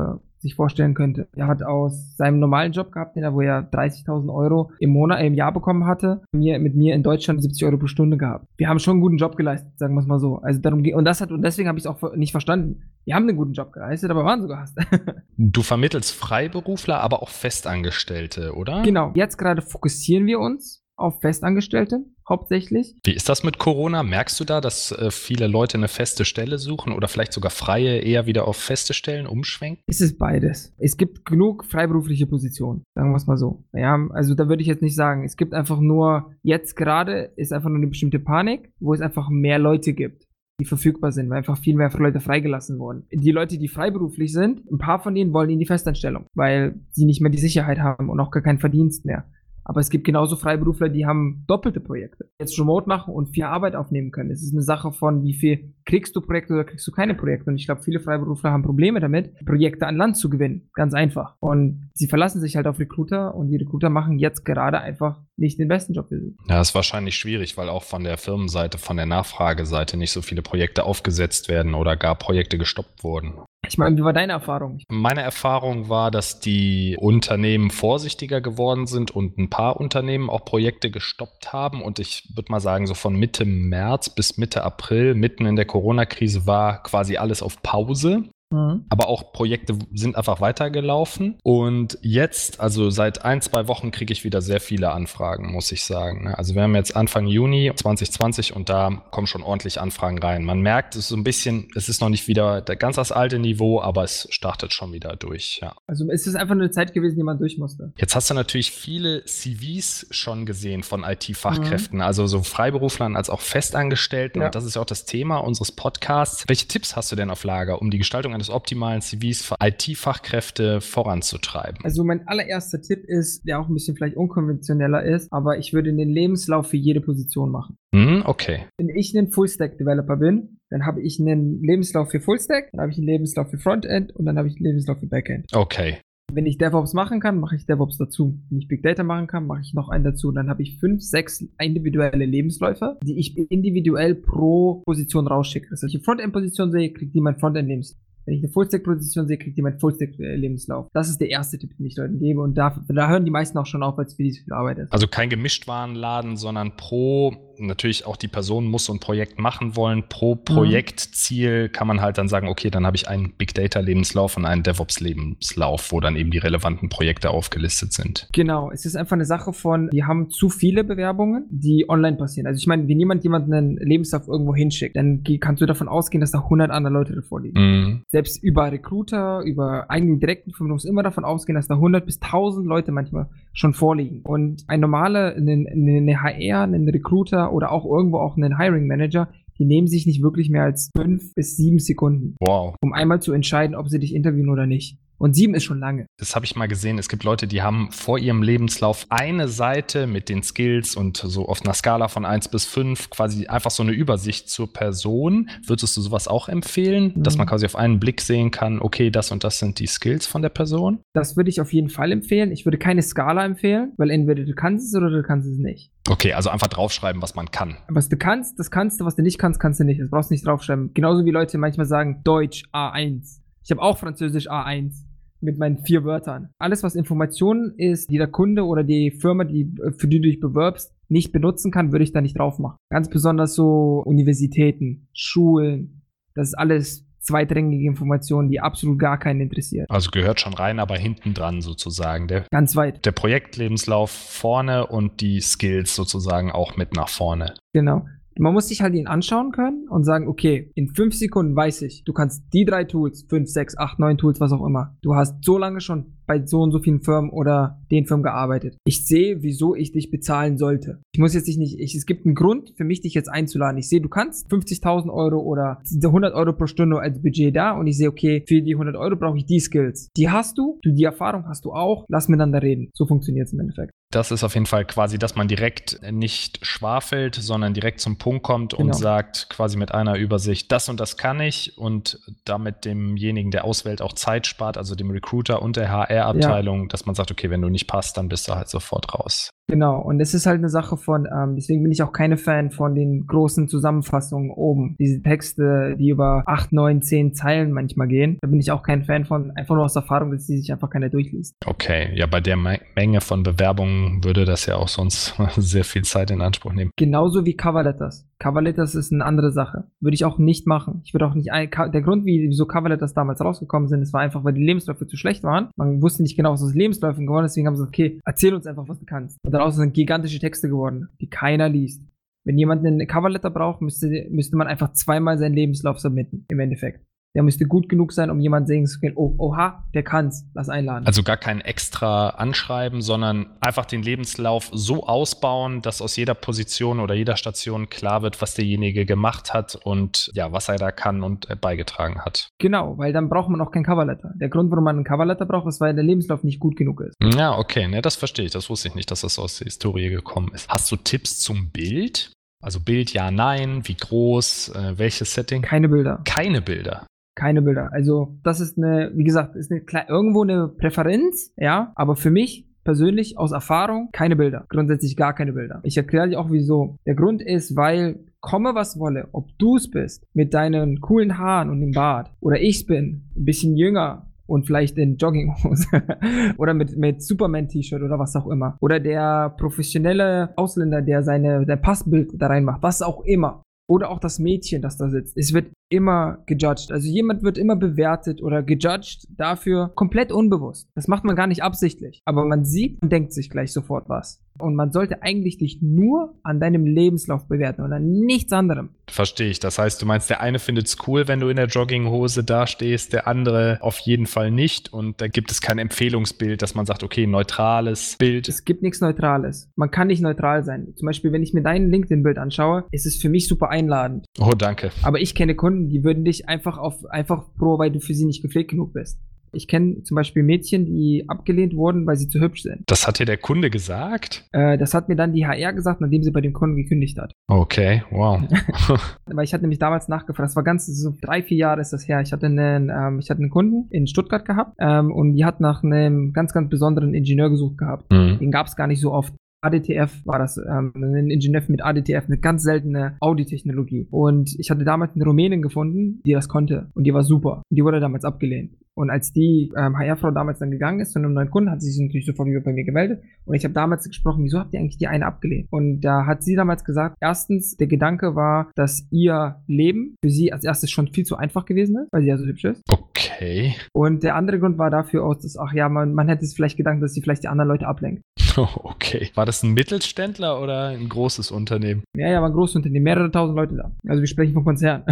sich 0.44 0.54
vorstellen 0.54 0.94
könnte. 0.94 1.26
Er 1.34 1.48
hat 1.48 1.62
aus 1.62 2.16
seinem 2.16 2.38
normalen 2.38 2.72
Job 2.72 2.92
gehabt, 2.92 3.16
wo 3.16 3.40
er 3.40 3.62
30.000 3.70 4.32
Euro 4.32 4.70
im 4.78 4.90
Monat, 4.90 5.20
äh, 5.20 5.26
im 5.26 5.34
Jahr 5.34 5.52
bekommen 5.52 5.86
hatte, 5.86 6.22
mir, 6.32 6.58
mit 6.58 6.76
mir 6.76 6.94
in 6.94 7.02
Deutschland 7.02 7.42
70 7.42 7.64
Euro 7.64 7.78
pro 7.78 7.86
Stunde 7.86 8.18
gehabt. 8.18 8.46
Wir 8.56 8.68
haben 8.68 8.78
schon 8.78 8.92
einen 8.92 9.00
guten 9.00 9.16
Job 9.16 9.36
geleistet, 9.36 9.76
sagen 9.78 9.94
wir 9.94 10.00
es 10.00 10.06
mal 10.06 10.20
so. 10.20 10.36
Also 10.38 10.60
darum 10.60 10.82
geht, 10.82 10.94
und 10.94 11.04
das 11.04 11.20
hat, 11.20 11.32
und 11.32 11.42
deswegen 11.42 11.68
habe 11.68 11.78
ich 11.78 11.84
es 11.84 11.90
auch 11.90 12.14
nicht 12.14 12.30
verstanden. 12.30 12.82
Wir 13.04 13.14
haben 13.14 13.26
einen 13.26 13.36
guten 13.36 13.54
Job 13.54 13.72
geleistet, 13.72 14.10
aber 14.10 14.24
waren 14.24 14.42
sogar 14.42 14.60
hast. 14.60 14.78
du 15.38 15.62
vermittelst 15.62 16.14
Freiberufler, 16.14 17.00
aber 17.00 17.22
auch 17.22 17.30
Festangestellte, 17.30 18.54
oder? 18.54 18.82
Genau. 18.82 19.12
Jetzt 19.14 19.38
gerade 19.38 19.62
fokussieren 19.62 20.26
wir 20.26 20.40
uns 20.40 20.83
auf 20.96 21.20
Festangestellte 21.20 22.04
hauptsächlich. 22.28 22.94
Wie 23.04 23.14
ist 23.14 23.28
das 23.28 23.42
mit 23.42 23.58
Corona? 23.58 24.02
Merkst 24.02 24.38
du 24.40 24.44
da, 24.44 24.60
dass 24.60 24.92
äh, 24.92 25.10
viele 25.10 25.46
Leute 25.46 25.76
eine 25.76 25.88
feste 25.88 26.24
Stelle 26.24 26.58
suchen 26.58 26.92
oder 26.92 27.08
vielleicht 27.08 27.32
sogar 27.32 27.50
freie 27.50 27.98
eher 27.98 28.26
wieder 28.26 28.46
auf 28.48 28.56
feste 28.56 28.94
Stellen 28.94 29.26
umschwenken? 29.26 29.82
Es 29.86 30.00
ist 30.00 30.18
beides. 30.18 30.72
Es 30.78 30.96
gibt 30.96 31.24
genug 31.24 31.64
freiberufliche 31.64 32.26
Positionen, 32.26 32.84
sagen 32.94 33.10
wir 33.10 33.16
es 33.16 33.26
mal 33.26 33.36
so. 33.36 33.64
Ja, 33.72 33.98
also 34.10 34.34
da 34.34 34.48
würde 34.48 34.62
ich 34.62 34.68
jetzt 34.68 34.82
nicht 34.82 34.96
sagen. 34.96 35.24
Es 35.24 35.36
gibt 35.36 35.54
einfach 35.54 35.80
nur, 35.80 36.32
jetzt 36.42 36.76
gerade 36.76 37.32
ist 37.36 37.52
einfach 37.52 37.68
nur 37.68 37.78
eine 37.78 37.88
bestimmte 37.88 38.18
Panik, 38.18 38.72
wo 38.80 38.94
es 38.94 39.00
einfach 39.00 39.28
mehr 39.28 39.58
Leute 39.58 39.92
gibt 39.92 40.24
die 40.60 40.64
verfügbar 40.64 41.10
sind, 41.10 41.28
weil 41.30 41.38
einfach 41.38 41.58
viel 41.58 41.74
mehr 41.74 41.90
Leute 41.98 42.20
freigelassen 42.20 42.78
wurden. 42.78 43.08
Die 43.12 43.32
Leute, 43.32 43.58
die 43.58 43.68
freiberuflich 43.68 44.32
sind, 44.32 44.60
ein 44.70 44.78
paar 44.78 45.02
von 45.02 45.14
denen 45.14 45.32
wollen 45.32 45.50
in 45.50 45.58
die 45.58 45.66
Festanstellung, 45.66 46.26
weil 46.34 46.80
sie 46.92 47.06
nicht 47.06 47.20
mehr 47.20 47.30
die 47.30 47.38
Sicherheit 47.38 47.80
haben 47.80 48.08
und 48.08 48.20
auch 48.20 48.30
gar 48.30 48.42
keinen 48.42 48.60
Verdienst 48.60 49.04
mehr. 49.04 49.24
Aber 49.64 49.80
es 49.80 49.90
gibt 49.90 50.04
genauso 50.04 50.36
Freiberufler, 50.36 50.88
die 50.88 51.06
haben 51.06 51.44
doppelte 51.46 51.80
Projekte. 51.80 52.30
Jetzt 52.38 52.58
Remote 52.58 52.88
machen 52.88 53.14
und 53.14 53.34
viel 53.34 53.44
Arbeit 53.44 53.74
aufnehmen 53.76 54.10
können. 54.10 54.30
Es 54.30 54.42
ist 54.42 54.52
eine 54.52 54.62
Sache 54.62 54.92
von, 54.92 55.22
wie 55.22 55.34
viel 55.34 55.74
kriegst 55.84 56.14
du 56.14 56.20
Projekte 56.20 56.54
oder 56.54 56.64
kriegst 56.64 56.86
du 56.86 56.92
keine 56.92 57.14
Projekte. 57.14 57.50
Und 57.50 57.56
ich 57.56 57.66
glaube, 57.66 57.82
viele 57.82 58.00
Freiberufler 58.00 58.50
haben 58.50 58.62
Probleme 58.62 59.00
damit, 59.00 59.32
Projekte 59.44 59.86
an 59.86 59.96
Land 59.96 60.16
zu 60.16 60.28
gewinnen. 60.28 60.68
Ganz 60.74 60.94
einfach. 60.94 61.36
Und 61.40 61.90
sie 61.94 62.08
verlassen 62.08 62.40
sich 62.40 62.56
halt 62.56 62.66
auf 62.66 62.78
Recruiter 62.78 63.34
und 63.34 63.48
die 63.48 63.56
Recruiter 63.56 63.90
machen 63.90 64.18
jetzt 64.18 64.44
gerade 64.44 64.80
einfach 64.80 65.20
nicht 65.36 65.58
den 65.58 65.68
besten 65.68 65.94
Job 65.94 66.08
für 66.08 66.20
sie. 66.20 66.36
Ja, 66.48 66.60
ist 66.60 66.74
wahrscheinlich 66.74 67.16
schwierig, 67.16 67.56
weil 67.56 67.68
auch 67.68 67.82
von 67.82 68.04
der 68.04 68.18
Firmenseite, 68.18 68.78
von 68.78 68.96
der 68.96 69.06
Nachfrageseite 69.06 69.96
nicht 69.96 70.12
so 70.12 70.22
viele 70.22 70.42
Projekte 70.42 70.84
aufgesetzt 70.84 71.48
werden 71.48 71.74
oder 71.74 71.96
gar 71.96 72.14
Projekte 72.16 72.58
gestoppt 72.58 73.02
wurden. 73.02 73.34
Ich 73.68 73.78
meine, 73.78 73.96
wie 73.96 74.04
war 74.04 74.12
deine 74.12 74.32
Erfahrung? 74.32 74.78
Meine 74.88 75.22
Erfahrung 75.22 75.88
war, 75.88 76.10
dass 76.10 76.40
die 76.40 76.96
Unternehmen 76.98 77.70
vorsichtiger 77.70 78.40
geworden 78.40 78.86
sind 78.86 79.10
und 79.10 79.38
ein 79.38 79.50
paar 79.50 79.80
Unternehmen 79.80 80.30
auch 80.30 80.44
Projekte 80.44 80.90
gestoppt 80.90 81.52
haben. 81.52 81.82
Und 81.82 81.98
ich 81.98 82.32
würde 82.34 82.50
mal 82.50 82.60
sagen, 82.60 82.86
so 82.86 82.94
von 82.94 83.14
Mitte 83.14 83.44
März 83.44 84.10
bis 84.10 84.36
Mitte 84.36 84.62
April, 84.64 85.14
mitten 85.14 85.46
in 85.46 85.56
der 85.56 85.66
Corona-Krise, 85.66 86.46
war 86.46 86.82
quasi 86.82 87.16
alles 87.16 87.42
auf 87.42 87.62
Pause. 87.62 88.24
Mhm. 88.54 88.84
Aber 88.88 89.08
auch 89.08 89.32
Projekte 89.32 89.76
sind 89.92 90.16
einfach 90.16 90.40
weitergelaufen. 90.40 91.38
Und 91.42 91.98
jetzt, 92.02 92.60
also 92.60 92.90
seit 92.90 93.24
ein, 93.24 93.40
zwei 93.40 93.68
Wochen, 93.68 93.90
kriege 93.90 94.12
ich 94.12 94.24
wieder 94.24 94.40
sehr 94.40 94.60
viele 94.60 94.92
Anfragen, 94.92 95.52
muss 95.52 95.72
ich 95.72 95.84
sagen. 95.84 96.24
Ne? 96.24 96.38
Also 96.38 96.54
wir 96.54 96.62
haben 96.62 96.74
jetzt 96.74 96.96
Anfang 96.96 97.26
Juni 97.26 97.72
2020 97.74 98.54
und 98.54 98.68
da 98.68 99.02
kommen 99.10 99.26
schon 99.26 99.42
ordentlich 99.42 99.80
Anfragen 99.80 100.18
rein. 100.18 100.44
Man 100.44 100.60
merkt, 100.60 100.94
es 100.94 101.00
ist 101.00 101.08
so 101.08 101.16
ein 101.16 101.24
bisschen, 101.24 101.68
es 101.74 101.88
ist 101.88 102.00
noch 102.00 102.08
nicht 102.08 102.28
wieder 102.28 102.62
ganz 102.62 102.96
das 102.96 103.12
alte 103.12 103.38
Niveau, 103.38 103.80
aber 103.80 104.04
es 104.04 104.26
startet 104.30 104.72
schon 104.72 104.92
wieder 104.92 105.16
durch. 105.16 105.58
Ja. 105.60 105.74
Also 105.86 106.08
es 106.10 106.26
ist 106.26 106.36
einfach 106.36 106.54
eine 106.54 106.70
Zeit 106.70 106.94
gewesen, 106.94 107.16
die 107.16 107.22
man 107.22 107.38
durch 107.38 107.58
musste. 107.58 107.92
Jetzt 107.96 108.14
hast 108.14 108.30
du 108.30 108.34
natürlich 108.34 108.70
viele 108.70 109.24
CVs 109.24 110.06
schon 110.10 110.46
gesehen 110.46 110.82
von 110.82 111.04
IT-Fachkräften, 111.04 111.98
mhm. 111.98 112.04
also 112.04 112.26
so 112.26 112.42
Freiberuflern 112.42 113.16
als 113.16 113.30
auch 113.30 113.40
Festangestellten. 113.40 114.40
Ja. 114.40 114.46
Und 114.46 114.54
das 114.54 114.64
ist 114.64 114.76
ja 114.76 114.82
auch 114.82 114.86
das 114.86 115.04
Thema 115.04 115.38
unseres 115.38 115.72
Podcasts. 115.72 116.44
Welche 116.46 116.66
Tipps 116.68 116.96
hast 116.96 117.10
du 117.12 117.16
denn 117.16 117.30
auf 117.30 117.44
Lager, 117.44 117.80
um 117.80 117.90
die 117.90 117.98
Gestaltung 117.98 118.34
eines 118.34 118.43
eines 118.44 118.50
optimalen 118.50 119.00
CVs 119.00 119.42
für 119.42 119.56
IT-Fachkräfte 119.60 120.80
voranzutreiben? 120.80 121.78
Also 121.84 122.04
mein 122.04 122.26
allererster 122.28 122.80
Tipp 122.80 123.04
ist, 123.06 123.46
der 123.46 123.60
auch 123.60 123.68
ein 123.68 123.74
bisschen 123.74 123.96
vielleicht 123.96 124.16
unkonventioneller 124.16 125.02
ist, 125.02 125.32
aber 125.32 125.58
ich 125.58 125.72
würde 125.72 125.92
den 125.94 126.10
Lebenslauf 126.10 126.68
für 126.68 126.76
jede 126.76 127.00
Position 127.00 127.50
machen. 127.50 127.76
Hm, 127.94 128.22
okay. 128.26 128.66
Wenn 128.78 128.90
ich 128.90 129.16
ein 129.16 129.30
Full-Stack-Developer 129.30 130.16
bin, 130.16 130.58
dann 130.70 130.84
habe 130.86 131.00
ich 131.02 131.20
einen 131.20 131.62
Lebenslauf 131.62 132.10
für 132.10 132.20
Fullstack, 132.20 132.70
dann 132.72 132.82
habe 132.82 132.92
ich 132.92 132.98
einen 132.98 133.06
Lebenslauf 133.06 133.50
für 133.50 133.58
Frontend 133.58 134.14
und 134.14 134.26
dann 134.26 134.36
habe 134.36 134.48
ich 134.48 134.56
einen 134.56 134.66
Lebenslauf 134.66 134.98
für 134.98 135.06
Backend. 135.06 135.46
Okay. 135.54 135.98
Wenn 136.32 136.46
ich 136.46 136.58
DevOps 136.58 136.94
machen 136.94 137.20
kann, 137.20 137.38
mache 137.38 137.54
ich 137.54 137.66
DevOps 137.66 137.96
dazu. 137.98 138.40
Wenn 138.48 138.58
ich 138.58 138.66
Big 138.66 138.82
Data 138.82 139.04
machen 139.04 139.26
kann, 139.26 139.46
mache 139.46 139.60
ich 139.60 139.72
noch 139.72 139.88
einen 139.88 140.04
dazu. 140.04 140.32
Dann 140.32 140.48
habe 140.48 140.62
ich 140.62 140.78
fünf, 140.80 141.02
sechs 141.02 141.46
individuelle 141.60 142.24
Lebensläufe, 142.24 142.98
die 143.04 143.18
ich 143.18 143.36
individuell 143.50 144.16
pro 144.16 144.82
Position 144.84 145.28
rausschicke. 145.28 145.68
Also, 145.70 145.82
wenn 145.82 145.88
ich 145.90 145.94
eine 145.96 146.04
Frontend-Position 146.04 146.72
sehe, 146.72 146.92
kriegt 146.92 147.14
die 147.14 147.20
mein 147.20 147.38
Frontend-Lebenslauf. 147.38 148.00
Wenn 148.26 148.34
ich 148.34 148.42
eine 148.42 148.52
Fullstack-Position 148.52 149.26
sehe, 149.26 149.36
kriegt 149.36 149.56
jemand 149.56 149.80
Fullstack-Lebenslauf. 149.80 150.88
Das 150.92 151.08
ist 151.08 151.20
der 151.20 151.28
erste 151.28 151.58
Tipp, 151.58 151.76
den 151.76 151.86
ich 151.86 151.96
Leuten 151.96 152.18
gebe. 152.18 152.40
Und 152.40 152.54
da, 152.54 152.74
da 152.88 153.08
hören 153.08 153.24
die 153.24 153.30
meisten 153.30 153.58
auch 153.58 153.66
schon 153.66 153.82
auf, 153.82 153.98
als 153.98 154.14
für 154.14 154.22
die 154.22 154.32
viel 154.32 154.52
Arbeit 154.52 154.78
ist. 154.78 154.92
Also 154.92 155.06
kein 155.06 155.28
Gemischtwarenladen, 155.28 156.36
sondern 156.36 156.76
pro 156.76 157.53
natürlich 157.58 158.06
auch 158.06 158.16
die 158.16 158.28
Person 158.28 158.66
muss 158.66 158.86
so 158.86 158.92
ein 158.92 159.00
Projekt 159.00 159.38
machen 159.38 159.76
wollen. 159.76 160.04
Pro. 160.08 160.34
Projektziel 160.36 161.68
kann 161.68 161.86
man 161.86 162.00
halt 162.00 162.18
dann 162.18 162.28
sagen, 162.28 162.48
okay, 162.48 162.70
dann 162.70 162.86
habe 162.86 162.96
ich 162.96 163.08
einen 163.08 163.32
Big 163.32 163.54
Data 163.54 163.80
Lebenslauf 163.80 164.36
und 164.36 164.44
einen 164.44 164.62
DevOps 164.62 165.00
Lebenslauf, 165.00 165.92
wo 165.92 166.00
dann 166.00 166.16
eben 166.16 166.30
die 166.30 166.38
relevanten 166.38 166.88
Projekte 166.88 167.30
aufgelistet 167.30 167.92
sind. 167.92 168.28
Genau, 168.32 168.70
es 168.70 168.84
ist 168.84 168.96
einfach 168.96 169.14
eine 169.14 169.24
Sache 169.24 169.52
von, 169.52 169.88
die 169.90 170.04
haben 170.04 170.30
zu 170.30 170.48
viele 170.48 170.84
Bewerbungen, 170.84 171.46
die 171.50 171.86
online 171.88 172.16
passieren. 172.16 172.46
Also 172.46 172.58
ich 172.58 172.66
meine, 172.66 172.88
wenn 172.88 172.98
jemand 172.98 173.24
jemanden 173.24 173.52
einen 173.52 173.76
Lebenslauf 173.76 174.28
irgendwo 174.28 174.54
hinschickt, 174.54 174.96
dann 174.96 175.22
kannst 175.40 175.62
du 175.62 175.66
davon 175.66 175.88
ausgehen, 175.88 176.20
dass 176.20 176.30
da 176.30 176.38
100 176.38 176.70
andere 176.70 176.92
Leute 176.92 177.14
davor 177.14 177.40
liegen. 177.40 177.60
Mhm. 177.60 178.02
Selbst 178.08 178.42
über 178.42 178.70
Recruiter, 178.70 179.40
über 179.40 179.90
eigene 179.90 180.18
direkten 180.18 180.52
Firmen 180.52 180.72
muss 180.72 180.84
immer 180.84 181.02
davon 181.02 181.24
ausgehen, 181.24 181.56
dass 181.56 181.68
da 181.68 181.74
100 181.74 182.04
bis 182.06 182.20
1000 182.20 182.66
Leute 182.66 182.92
manchmal 182.92 183.28
schon 183.54 183.72
vorliegen. 183.72 184.20
Und 184.22 184.64
ein 184.68 184.80
normaler, 184.80 185.34
eine, 185.34 185.52
eine 185.70 186.22
HR, 186.22 186.64
ein 186.64 186.88
Recruiter 186.88 187.52
oder 187.52 187.72
auch 187.72 187.86
irgendwo 187.86 188.18
auch 188.18 188.36
einen 188.36 188.58
Hiring 188.58 188.86
Manager, 188.86 189.28
die 189.58 189.64
nehmen 189.64 189.86
sich 189.86 190.06
nicht 190.06 190.22
wirklich 190.22 190.50
mehr 190.50 190.64
als 190.64 190.90
fünf 190.96 191.32
bis 191.34 191.56
sieben 191.56 191.78
Sekunden, 191.78 192.36
wow. 192.40 192.74
um 192.82 192.92
einmal 192.92 193.22
zu 193.22 193.32
entscheiden, 193.32 193.76
ob 193.76 193.88
sie 193.88 194.00
dich 194.00 194.14
interviewen 194.14 194.50
oder 194.50 194.66
nicht. 194.66 194.98
Und 195.18 195.34
sieben 195.34 195.54
ist 195.54 195.64
schon 195.64 195.78
lange. 195.78 196.06
Das 196.18 196.34
habe 196.34 196.44
ich 196.44 196.56
mal 196.56 196.66
gesehen. 196.66 196.98
Es 196.98 197.08
gibt 197.08 197.24
Leute, 197.24 197.46
die 197.46 197.62
haben 197.62 197.90
vor 197.92 198.18
ihrem 198.18 198.42
Lebenslauf 198.42 199.06
eine 199.10 199.48
Seite 199.48 200.06
mit 200.06 200.28
den 200.28 200.42
Skills 200.42 200.96
und 200.96 201.16
so 201.16 201.46
auf 201.46 201.62
einer 201.62 201.74
Skala 201.74 202.08
von 202.08 202.24
eins 202.24 202.48
bis 202.48 202.64
fünf 202.64 203.10
quasi 203.10 203.46
einfach 203.46 203.70
so 203.70 203.82
eine 203.82 203.92
Übersicht 203.92 204.48
zur 204.48 204.72
Person. 204.72 205.48
Würdest 205.66 205.96
du 205.96 206.00
sowas 206.00 206.28
auch 206.28 206.48
empfehlen, 206.48 207.12
mhm. 207.14 207.22
dass 207.22 207.36
man 207.36 207.46
quasi 207.46 207.66
auf 207.66 207.76
einen 207.76 208.00
Blick 208.00 208.20
sehen 208.20 208.50
kann, 208.50 208.80
okay, 208.80 209.10
das 209.10 209.30
und 209.30 209.44
das 209.44 209.58
sind 209.58 209.78
die 209.78 209.86
Skills 209.86 210.26
von 210.26 210.42
der 210.42 210.48
Person? 210.48 211.00
Das 211.14 211.36
würde 211.36 211.50
ich 211.50 211.60
auf 211.60 211.72
jeden 211.72 211.88
Fall 211.88 212.12
empfehlen. 212.12 212.52
Ich 212.52 212.64
würde 212.66 212.78
keine 212.78 213.02
Skala 213.02 213.44
empfehlen, 213.44 213.92
weil 213.96 214.10
entweder 214.10 214.44
du 214.44 214.54
kannst 214.54 214.88
es 214.88 214.94
oder 214.94 215.10
du 215.10 215.22
kannst 215.22 215.48
es 215.48 215.58
nicht. 215.58 215.90
Okay, 216.08 216.34
also 216.34 216.50
einfach 216.50 216.68
draufschreiben, 216.68 217.22
was 217.22 217.34
man 217.34 217.50
kann. 217.50 217.76
Was 217.88 218.08
du 218.08 218.16
kannst, 218.16 218.58
das 218.58 218.70
kannst 218.70 219.00
du, 219.00 219.06
was 219.06 219.16
du 219.16 219.22
nicht 219.22 219.38
kannst, 219.38 219.58
kannst 219.58 219.80
du 219.80 219.84
nicht. 219.84 220.00
Das 220.00 220.10
brauchst 220.10 220.30
du 220.30 220.34
nicht 220.34 220.46
draufschreiben. 220.46 220.92
Genauso 220.92 221.24
wie 221.24 221.30
Leute 221.30 221.56
manchmal 221.56 221.86
sagen 221.86 222.20
Deutsch 222.24 222.64
A1. 222.72 223.43
Ich 223.64 223.70
habe 223.70 223.80
auch 223.80 223.96
Französisch 223.96 224.50
A1 224.50 224.92
mit 225.40 225.58
meinen 225.58 225.78
vier 225.78 226.04
Wörtern. 226.04 226.50
Alles, 226.58 226.82
was 226.82 226.94
Informationen 226.94 227.74
ist, 227.78 228.10
die 228.10 228.18
der 228.18 228.28
Kunde 228.28 228.64
oder 228.64 228.84
die 228.84 229.10
Firma, 229.10 229.44
die, 229.44 229.74
für 229.98 230.06
die 230.06 230.20
du 230.20 230.28
dich 230.28 230.40
bewirbst, 230.40 230.94
nicht 231.08 231.32
benutzen 231.32 231.70
kann, 231.70 231.92
würde 231.92 232.04
ich 232.04 232.12
da 232.12 232.20
nicht 232.20 232.38
drauf 232.38 232.58
machen. 232.58 232.76
Ganz 232.90 233.08
besonders 233.08 233.54
so 233.54 234.02
Universitäten, 234.04 235.08
Schulen, 235.12 236.02
das 236.34 236.48
ist 236.48 236.54
alles 236.54 237.06
zweitrangige 237.20 237.86
Information, 237.86 238.48
die 238.48 238.60
absolut 238.60 238.98
gar 238.98 239.18
keinen 239.18 239.40
interessiert. 239.40 239.90
Also 239.90 240.10
gehört 240.10 240.40
schon 240.40 240.52
rein, 240.52 240.78
aber 240.78 240.98
hinten 240.98 241.32
dran 241.32 241.62
sozusagen. 241.62 242.28
Der, 242.28 242.44
Ganz 242.50 242.76
weit. 242.76 243.04
der 243.06 243.12
Projektlebenslauf 243.12 244.10
vorne 244.10 244.86
und 244.86 245.22
die 245.22 245.40
Skills 245.40 245.94
sozusagen 245.94 246.52
auch 246.52 246.76
mit 246.76 246.94
nach 246.94 247.08
vorne. 247.08 247.54
Genau. 247.72 248.06
Man 248.38 248.52
muss 248.52 248.68
sich 248.68 248.82
halt 248.82 248.94
ihn 248.94 249.06
anschauen 249.06 249.52
können 249.52 249.88
und 249.88 250.04
sagen, 250.04 250.28
okay, 250.28 250.70
in 250.74 250.88
fünf 250.88 251.14
Sekunden 251.14 251.54
weiß 251.54 251.82
ich, 251.82 252.04
du 252.04 252.12
kannst 252.12 252.44
die 252.52 252.64
drei 252.64 252.84
Tools, 252.84 253.26
fünf, 253.28 253.48
sechs, 253.48 253.76
acht, 253.76 253.98
neun 253.98 254.18
Tools, 254.18 254.40
was 254.40 254.52
auch 254.52 254.64
immer. 254.64 254.96
Du 255.02 255.14
hast 255.14 255.44
so 255.44 255.58
lange 255.58 255.80
schon 255.80 256.14
bei 256.26 256.44
so 256.46 256.60
und 256.60 256.72
so 256.72 256.78
vielen 256.80 257.00
Firmen 257.00 257.30
oder 257.30 257.78
den 257.90 258.06
Firmen 258.06 258.22
gearbeitet. 258.24 258.76
Ich 258.84 259.06
sehe, 259.06 259.42
wieso 259.42 259.74
ich 259.74 259.92
dich 259.92 260.10
bezahlen 260.10 260.58
sollte. 260.58 261.00
Ich 261.12 261.20
muss 261.20 261.34
jetzt 261.34 261.46
nicht, 261.46 261.78
ich, 261.78 261.94
es 261.94 262.06
gibt 262.06 262.26
einen 262.26 262.34
Grund 262.34 262.72
für 262.76 262.84
mich, 262.84 263.00
dich 263.00 263.14
jetzt 263.14 263.28
einzuladen. 263.28 263.78
Ich 263.78 263.88
sehe, 263.88 264.00
du 264.00 264.08
kannst 264.08 264.50
50.000 264.50 265.12
Euro 265.12 265.38
oder 265.40 265.80
100 266.02 266.34
Euro 266.34 266.52
pro 266.52 266.66
Stunde 266.66 266.98
als 266.98 267.20
Budget 267.22 267.54
da 267.54 267.72
und 267.72 267.86
ich 267.86 267.96
sehe, 267.96 268.08
okay, 268.08 268.44
für 268.46 268.62
die 268.62 268.74
100 268.74 268.96
Euro 268.96 269.16
brauche 269.16 269.38
ich 269.38 269.46
die 269.46 269.60
Skills. 269.60 270.08
Die 270.16 270.30
hast 270.30 270.58
du, 270.58 270.78
du 270.82 270.92
die 270.92 271.04
Erfahrung 271.04 271.46
hast 271.46 271.64
du 271.64 271.72
auch. 271.72 272.04
Lass 272.08 272.28
miteinander 272.28 272.62
reden. 272.62 272.90
So 272.94 273.06
funktioniert 273.06 273.46
es 273.46 273.52
im 273.52 273.60
Endeffekt. 273.60 273.92
Das 274.10 274.30
ist 274.30 274.44
auf 274.44 274.54
jeden 274.54 274.66
Fall 274.66 274.84
quasi, 274.84 275.18
dass 275.18 275.34
man 275.34 275.48
direkt 275.48 275.98
nicht 276.12 276.64
schwafelt, 276.64 277.34
sondern 277.34 277.74
direkt 277.74 278.00
zum 278.00 278.16
Punkt 278.16 278.44
kommt 278.44 278.72
und 278.72 278.86
Genau. 278.86 278.96
sagt 278.96 279.48
quasi 279.50 279.76
mit 279.76 279.92
einer 279.92 280.16
Übersicht, 280.18 280.70
das 280.70 280.88
und 280.88 281.00
das 281.00 281.16
kann 281.16 281.40
ich 281.40 281.76
und 281.78 282.20
damit 282.44 282.84
demjenigen, 282.84 283.50
der 283.50 283.64
auswählt, 283.64 284.02
auch 284.02 284.12
Zeit 284.12 284.46
spart, 284.46 284.78
also 284.78 284.94
dem 284.94 285.10
Recruiter 285.10 285.62
und 285.62 285.76
der 285.76 285.88
HR-Abteilung, 286.14 286.88
dass 286.88 287.06
man 287.06 287.14
sagt, 287.14 287.30
okay, 287.30 287.50
wenn 287.50 287.62
du 287.62 287.68
nicht 287.68 287.86
passt, 287.86 288.16
dann 288.16 288.28
bist 288.28 288.48
du 288.48 288.54
halt 288.54 288.68
sofort 288.68 289.14
raus. 289.14 289.50
Genau, 289.66 289.98
und 289.98 290.20
es 290.20 290.34
ist 290.34 290.46
halt 290.46 290.58
eine 290.58 290.68
Sache 290.68 290.96
von, 290.96 291.26
ähm, 291.26 291.56
deswegen 291.56 291.82
bin 291.82 291.90
ich 291.90 292.02
auch 292.02 292.12
keine 292.12 292.36
Fan 292.36 292.70
von 292.70 292.94
den 292.94 293.26
großen 293.26 293.66
Zusammenfassungen 293.66 294.50
oben. 294.50 294.94
Diese 294.98 295.22
Texte, 295.22 295.96
die 295.98 296.10
über 296.10 296.42
8, 296.46 296.72
9, 296.72 297.00
10 297.00 297.34
Zeilen 297.34 297.72
manchmal 297.72 298.08
gehen. 298.08 298.38
Da 298.42 298.48
bin 298.48 298.60
ich 298.60 298.70
auch 298.70 298.82
kein 298.82 299.04
Fan 299.04 299.24
von, 299.24 299.52
einfach 299.52 299.74
nur 299.74 299.84
aus 299.84 299.96
Erfahrung, 299.96 300.32
dass 300.32 300.46
die 300.46 300.58
sich 300.58 300.70
einfach 300.70 300.90
keiner 300.90 301.08
durchliest. 301.08 301.54
Okay, 301.64 302.10
ja, 302.14 302.26
bei 302.26 302.40
der 302.40 302.56
Me 302.56 302.78
Menge 302.94 303.20
von 303.20 303.42
Bewerbungen 303.42 304.22
würde 304.22 304.44
das 304.44 304.66
ja 304.66 304.76
auch 304.76 304.88
sonst 304.88 305.34
sehr 305.56 305.84
viel 305.84 306.02
Zeit 306.02 306.30
in 306.30 306.42
Anspruch 306.42 306.72
nehmen. 306.72 306.90
Genauso 306.96 307.46
wie 307.46 307.56
Coverletters. 307.56 308.26
Coverletters 308.44 308.94
ist 308.94 309.10
eine 309.10 309.24
andere 309.24 309.52
Sache. 309.52 309.84
Würde 310.00 310.14
ich 310.14 310.26
auch 310.26 310.36
nicht 310.36 310.66
machen. 310.66 311.00
Ich 311.04 311.14
würde 311.14 311.26
auch 311.26 311.34
nicht 311.34 311.50
ein, 311.50 311.70
der 311.70 312.02
Grund, 312.02 312.26
wie, 312.26 312.46
wieso 312.50 312.66
Coverletters 312.66 313.14
damals 313.14 313.40
rausgekommen 313.40 313.88
sind, 313.88 314.02
es 314.02 314.12
war 314.12 314.20
einfach, 314.20 314.44
weil 314.44 314.52
die 314.52 314.62
Lebensläufe 314.62 315.06
zu 315.06 315.16
schlecht 315.16 315.42
waren. 315.44 315.70
Man 315.76 316.02
wusste 316.02 316.22
nicht 316.22 316.36
genau, 316.36 316.52
was 316.52 316.62
aus 316.62 316.74
Lebensläufen 316.74 317.24
geworden 317.24 317.46
ist, 317.46 317.52
deswegen 317.52 317.68
haben 317.68 317.76
sie 317.76 317.84
gesagt, 317.84 317.94
okay, 317.94 318.20
erzähl 318.26 318.52
uns 318.52 318.66
einfach, 318.66 318.86
was 318.86 318.98
du 318.98 319.06
kannst. 319.06 319.38
Und 319.46 319.52
daraus 319.52 319.76
sind 319.76 319.94
gigantische 319.94 320.40
Texte 320.40 320.68
geworden, 320.68 321.08
die 321.22 321.30
keiner 321.30 321.70
liest. 321.70 322.02
Wenn 322.44 322.58
jemand 322.58 322.84
einen 322.84 323.06
Coverletter 323.06 323.48
braucht, 323.48 323.80
müsste, 323.80 324.26
müsste 324.30 324.58
man 324.58 324.66
einfach 324.66 324.92
zweimal 324.92 325.38
seinen 325.38 325.54
Lebenslauf 325.54 325.98
submitten, 325.98 326.44
im 326.48 326.60
Endeffekt. 326.60 327.00
Der 327.34 327.42
müsste 327.42 327.66
gut 327.66 327.88
genug 327.88 328.12
sein, 328.12 328.30
um 328.30 328.38
jemand 328.38 328.68
sehen 328.68 328.86
zu 328.86 329.00
können, 329.00 329.16
oh, 329.16 329.34
oha, 329.38 329.84
der 329.92 330.04
kann's, 330.04 330.46
lass 330.54 330.68
einladen. 330.68 331.06
Also 331.06 331.22
gar 331.22 331.36
kein 331.36 331.60
extra 331.60 332.28
Anschreiben, 332.30 333.02
sondern 333.02 333.46
einfach 333.60 333.86
den 333.86 334.02
Lebenslauf 334.02 334.70
so 334.72 335.06
ausbauen, 335.06 335.82
dass 335.82 336.00
aus 336.00 336.16
jeder 336.16 336.34
Position 336.34 337.00
oder 337.00 337.14
jeder 337.14 337.36
Station 337.36 337.88
klar 337.88 338.22
wird, 338.22 338.40
was 338.40 338.54
derjenige 338.54 339.04
gemacht 339.04 339.52
hat 339.52 339.74
und 339.74 340.30
ja, 340.34 340.52
was 340.52 340.68
er 340.68 340.76
da 340.76 340.92
kann 340.92 341.22
und 341.22 341.50
äh, 341.50 341.56
beigetragen 341.56 342.20
hat. 342.24 342.48
genau, 342.58 342.96
weil 342.98 343.12
dann 343.12 343.28
braucht 343.28 343.48
man 343.48 343.60
auch 343.60 343.72
kein 343.72 343.84
Coverletter. 343.84 344.32
Der 344.36 344.48
Grund, 344.48 344.70
warum 344.70 344.84
man 344.84 344.98
ein 344.98 345.04
Coverletter 345.04 345.46
braucht, 345.46 345.66
ist, 345.66 345.80
weil 345.80 345.94
der 345.94 346.04
Lebenslauf 346.04 346.44
nicht 346.44 346.60
gut 346.60 346.76
genug 346.76 347.00
ist. 347.00 347.16
Ja, 347.36 347.58
okay, 347.58 347.88
ne, 347.88 348.00
das 348.00 348.16
verstehe 348.16 348.44
ich. 348.44 348.52
Das 348.52 348.70
wusste 348.70 348.88
ich 348.88 348.94
nicht, 348.94 349.10
dass 349.10 349.22
das 349.22 349.38
aus 349.38 349.58
der 349.58 349.64
Historie 349.64 350.08
gekommen 350.08 350.52
ist. 350.54 350.68
Hast 350.68 350.90
du 350.92 350.96
Tipps 350.96 351.40
zum 351.40 351.70
Bild? 351.70 352.32
Also 352.62 352.80
Bild 352.80 353.12
ja, 353.12 353.30
nein, 353.30 353.82
wie 353.84 353.94
groß, 353.94 354.70
äh, 354.70 354.98
welches 354.98 355.34
Setting? 355.34 355.62
Keine 355.62 355.88
Bilder. 355.88 356.22
Keine 356.24 356.62
Bilder. 356.62 357.06
Keine 357.34 357.62
Bilder. 357.62 357.92
Also 357.92 358.36
das 358.42 358.60
ist 358.60 358.78
eine, 358.78 359.10
wie 359.14 359.24
gesagt, 359.24 359.56
ist 359.56 359.70
eine 359.70 359.82
irgendwo 360.08 360.42
eine 360.42 360.68
Präferenz, 360.68 361.52
ja, 361.56 361.92
aber 361.94 362.16
für 362.16 362.30
mich 362.30 362.66
persönlich 362.84 363.38
aus 363.38 363.52
Erfahrung 363.52 364.10
keine 364.12 364.36
Bilder. 364.36 364.66
Grundsätzlich 364.68 365.16
gar 365.16 365.34
keine 365.34 365.52
Bilder. 365.52 365.80
Ich 365.82 365.96
erkläre 365.96 366.28
dir 366.28 366.38
auch 366.38 366.50
wieso. 366.50 366.98
Der 367.06 367.14
Grund 367.14 367.42
ist, 367.42 367.76
weil 367.76 368.20
komme 368.40 368.74
was 368.74 368.98
wolle, 368.98 369.28
ob 369.32 369.48
du 369.58 369.76
es 369.76 369.90
bist 369.90 370.26
mit 370.34 370.52
deinen 370.52 371.00
coolen 371.00 371.38
Haaren 371.38 371.70
und 371.70 371.80
dem 371.80 371.92
Bart 371.92 372.30
oder 372.40 372.60
ich's 372.60 372.84
bin, 372.84 373.24
ein 373.34 373.44
bisschen 373.44 373.76
jünger 373.76 374.26
und 374.46 374.66
vielleicht 374.66 374.98
in 374.98 375.16
Jogginghose 375.16 375.88
oder 376.58 376.74
mit, 376.74 376.96
mit 376.96 377.22
Superman-T-Shirt 377.22 378.02
oder 378.02 378.18
was 378.18 378.36
auch 378.36 378.46
immer. 378.48 378.76
Oder 378.80 379.00
der 379.00 379.54
professionelle 379.56 380.52
Ausländer, 380.56 381.00
der 381.00 381.22
seine, 381.22 381.64
sein 381.64 381.80
Passbild 381.80 382.32
da 382.34 382.48
reinmacht, 382.48 382.82
was 382.82 383.00
auch 383.00 383.22
immer. 383.24 383.62
Oder 383.86 384.10
auch 384.10 384.18
das 384.18 384.38
Mädchen, 384.38 384.82
das 384.82 384.96
da 384.96 385.10
sitzt. 385.10 385.36
Es 385.36 385.52
wird 385.52 385.72
immer 385.90 386.42
gejudged. 386.46 386.90
Also 386.90 387.08
jemand 387.08 387.42
wird 387.42 387.58
immer 387.58 387.76
bewertet 387.76 388.42
oder 388.42 388.62
gejudged 388.62 389.26
dafür 389.28 389.92
komplett 389.94 390.32
unbewusst. 390.32 390.88
Das 390.94 391.08
macht 391.08 391.24
man 391.24 391.36
gar 391.36 391.46
nicht 391.46 391.62
absichtlich. 391.62 392.20
Aber 392.24 392.44
man 392.44 392.64
sieht 392.64 393.00
und 393.02 393.12
denkt 393.12 393.32
sich 393.32 393.50
gleich 393.50 393.72
sofort 393.72 394.08
was. 394.08 394.43
Und 394.58 394.76
man 394.76 394.92
sollte 394.92 395.22
eigentlich 395.22 395.58
dich 395.58 395.82
nur 395.82 396.34
an 396.44 396.60
deinem 396.60 396.86
Lebenslauf 396.86 397.48
bewerten 397.48 397.82
und 397.82 397.92
an 397.92 398.08
nichts 398.08 398.52
anderem. 398.52 398.90
Verstehe 399.08 399.50
ich. 399.50 399.58
Das 399.58 399.78
heißt, 399.78 400.00
du 400.00 400.06
meinst, 400.06 400.30
der 400.30 400.40
eine 400.40 400.58
findet 400.58 400.86
es 400.86 400.96
cool, 401.06 401.26
wenn 401.26 401.40
du 401.40 401.48
in 401.48 401.56
der 401.56 401.66
Jogginghose 401.66 402.44
dastehst, 402.44 403.12
der 403.12 403.26
andere 403.26 403.78
auf 403.80 403.98
jeden 403.98 404.26
Fall 404.26 404.50
nicht. 404.50 404.92
Und 404.92 405.20
da 405.20 405.26
gibt 405.26 405.50
es 405.50 405.60
kein 405.60 405.78
Empfehlungsbild, 405.78 406.62
dass 406.62 406.74
man 406.74 406.86
sagt, 406.86 407.02
okay, 407.02 407.26
neutrales 407.26 408.16
Bild. 408.18 408.48
Es 408.48 408.64
gibt 408.64 408.82
nichts 408.82 409.00
Neutrales. 409.00 409.70
Man 409.74 409.90
kann 409.90 410.06
nicht 410.06 410.22
neutral 410.22 410.64
sein. 410.64 410.94
Zum 410.96 411.06
Beispiel, 411.06 411.32
wenn 411.32 411.42
ich 411.42 411.52
mir 411.52 411.62
dein 411.62 411.90
LinkedIn-Bild 411.90 412.38
anschaue, 412.38 412.84
ist 412.92 413.06
es 413.06 413.16
für 413.16 413.28
mich 413.28 413.48
super 413.48 413.70
einladend. 413.70 414.26
Oh, 414.38 414.52
danke. 414.56 414.90
Aber 415.02 415.20
ich 415.20 415.34
kenne 415.34 415.56
Kunden, 415.56 415.88
die 415.88 416.04
würden 416.04 416.24
dich 416.24 416.48
einfach 416.48 416.78
auf 416.78 417.04
einfach 417.06 417.44
pro, 417.58 417.78
weil 417.78 417.90
du 417.90 418.00
für 418.00 418.14
sie 418.14 418.24
nicht 418.24 418.42
gepflegt 418.42 418.70
genug 418.70 418.92
bist. 418.92 419.18
Ich 419.54 419.68
kenne 419.68 420.02
zum 420.02 420.14
Beispiel 420.14 420.42
Mädchen, 420.42 420.86
die 420.86 421.24
abgelehnt 421.28 421.74
wurden, 421.76 422.06
weil 422.06 422.16
sie 422.16 422.28
zu 422.28 422.40
hübsch 422.40 422.62
sind. 422.62 422.82
Das 422.86 423.06
hat 423.06 423.18
dir 423.18 423.26
der 423.26 423.36
Kunde 423.36 423.70
gesagt? 423.70 424.46
Äh, 424.52 424.78
das 424.78 424.94
hat 424.94 425.08
mir 425.08 425.16
dann 425.16 425.32
die 425.32 425.46
HR 425.46 425.72
gesagt, 425.72 426.00
nachdem 426.00 426.22
sie 426.22 426.30
bei 426.30 426.40
dem 426.40 426.52
Kunden 426.52 426.76
gekündigt 426.76 427.18
hat. 427.18 427.32
Okay, 427.48 428.02
wow. 428.10 428.42
Weil 429.26 429.44
ich 429.44 429.52
hatte 429.52 429.62
nämlich 429.62 429.78
damals 429.78 430.08
nachgefragt, 430.08 430.48
das 430.48 430.56
war 430.56 430.64
ganz, 430.64 430.86
so 430.86 431.14
drei, 431.20 431.42
vier 431.42 431.58
Jahre 431.58 431.80
ist 431.80 431.92
das 431.92 432.08
her. 432.08 432.20
Ich 432.20 432.32
hatte 432.32 432.46
einen, 432.46 432.90
ähm, 432.90 433.18
ich 433.18 433.30
hatte 433.30 433.40
einen 433.40 433.50
Kunden 433.50 433.88
in 433.90 434.06
Stuttgart 434.06 434.44
gehabt 434.44 434.76
ähm, 434.78 435.12
und 435.12 435.34
die 435.34 435.44
hat 435.44 435.60
nach 435.60 435.82
einem 435.82 436.32
ganz, 436.32 436.52
ganz 436.52 436.68
besonderen 436.68 437.14
Ingenieur 437.14 437.50
gesucht 437.50 437.78
gehabt. 437.78 438.12
Hm. 438.12 438.38
Den 438.38 438.50
gab 438.50 438.66
es 438.66 438.76
gar 438.76 438.86
nicht 438.86 439.00
so 439.00 439.12
oft. 439.12 439.34
ADTF 439.64 440.26
war 440.26 440.38
das, 440.38 440.58
ähm, 440.58 440.92
ein 440.94 441.30
Ingenieur 441.30 441.62
mit 441.68 441.82
ADTF, 441.82 442.26
eine 442.26 442.38
ganz 442.38 442.62
seltene 442.62 443.16
Audi-Technologie. 443.20 444.06
Und 444.10 444.54
ich 444.58 444.70
hatte 444.70 444.84
damals 444.84 445.14
eine 445.14 445.24
Rumänin 445.24 445.62
gefunden, 445.62 446.20
die 446.26 446.32
das 446.32 446.48
konnte. 446.48 446.88
Und 446.94 447.04
die 447.04 447.14
war 447.14 447.24
super. 447.24 447.62
Und 447.70 447.76
die 447.76 447.84
wurde 447.84 448.00
damals 448.00 448.24
abgelehnt. 448.24 448.76
Und 448.96 449.10
als 449.10 449.32
die 449.32 449.72
ähm, 449.76 449.98
HR-Frau 449.98 450.30
damals 450.30 450.58
dann 450.58 450.70
gegangen 450.70 451.00
ist 451.00 451.12
zu 451.12 451.18
einem 451.18 451.34
neuen 451.34 451.50
Kunden, 451.50 451.70
hat 451.70 451.82
sie 451.82 451.90
sich 451.90 452.00
natürlich 452.00 452.26
sofort 452.26 452.48
wieder 452.48 452.60
bei 452.60 452.72
mir 452.72 452.84
gemeldet. 452.84 453.22
Und 453.44 453.54
ich 453.54 453.64
habe 453.64 453.74
damals 453.74 454.06
gesprochen, 454.06 454.44
wieso 454.44 454.58
habt 454.58 454.72
ihr 454.72 454.80
eigentlich 454.80 454.98
die 454.98 455.08
eine 455.08 455.26
abgelehnt? 455.26 455.66
Und 455.70 456.00
da 456.00 456.26
hat 456.26 456.42
sie 456.42 456.54
damals 456.54 456.84
gesagt, 456.84 457.16
erstens, 457.20 457.76
der 457.76 457.86
Gedanke 457.86 458.34
war, 458.34 458.70
dass 458.76 459.06
ihr 459.10 459.56
Leben 459.66 460.16
für 460.22 460.30
sie 460.30 460.52
als 460.52 460.64
erstes 460.64 460.90
schon 460.90 461.08
viel 461.08 461.24
zu 461.24 461.36
einfach 461.36 461.64
gewesen 461.64 461.96
ist, 461.96 462.12
weil 462.12 462.22
sie 462.22 462.28
ja 462.28 462.38
so 462.38 462.46
hübsch 462.46 462.64
ist. 462.64 462.82
Okay. 462.88 463.74
Und 463.92 464.22
der 464.22 464.36
andere 464.36 464.58
Grund 464.58 464.78
war 464.78 464.90
dafür 464.90 465.24
aus, 465.24 465.40
dass, 465.40 465.56
ach 465.56 465.72
ja, 465.72 465.88
man, 465.88 466.14
man 466.14 466.28
hätte 466.28 466.44
es 466.44 466.54
vielleicht 466.54 466.76
gedacht, 466.76 467.02
dass 467.02 467.14
sie 467.14 467.22
vielleicht 467.22 467.42
die 467.42 467.48
anderen 467.48 467.68
Leute 467.68 467.86
ablenkt. 467.86 468.22
Okay. 468.84 469.30
War 469.34 469.44
das 469.46 469.62
ein 469.62 469.72
Mittelständler 469.72 470.60
oder 470.60 470.88
ein 470.88 471.08
großes 471.08 471.50
Unternehmen? 471.50 472.04
Ja, 472.16 472.28
ja, 472.28 472.40
war 472.40 472.48
ein 472.48 472.54
großes 472.54 472.76
Unternehmen, 472.76 473.04
mehrere 473.04 473.30
tausend 473.30 473.56
Leute 473.56 473.76
da. 473.76 473.90
Also 474.08 474.20
wir 474.22 474.26
sprechen 474.28 474.54
von 474.54 474.64
Konzern. 474.64 475.04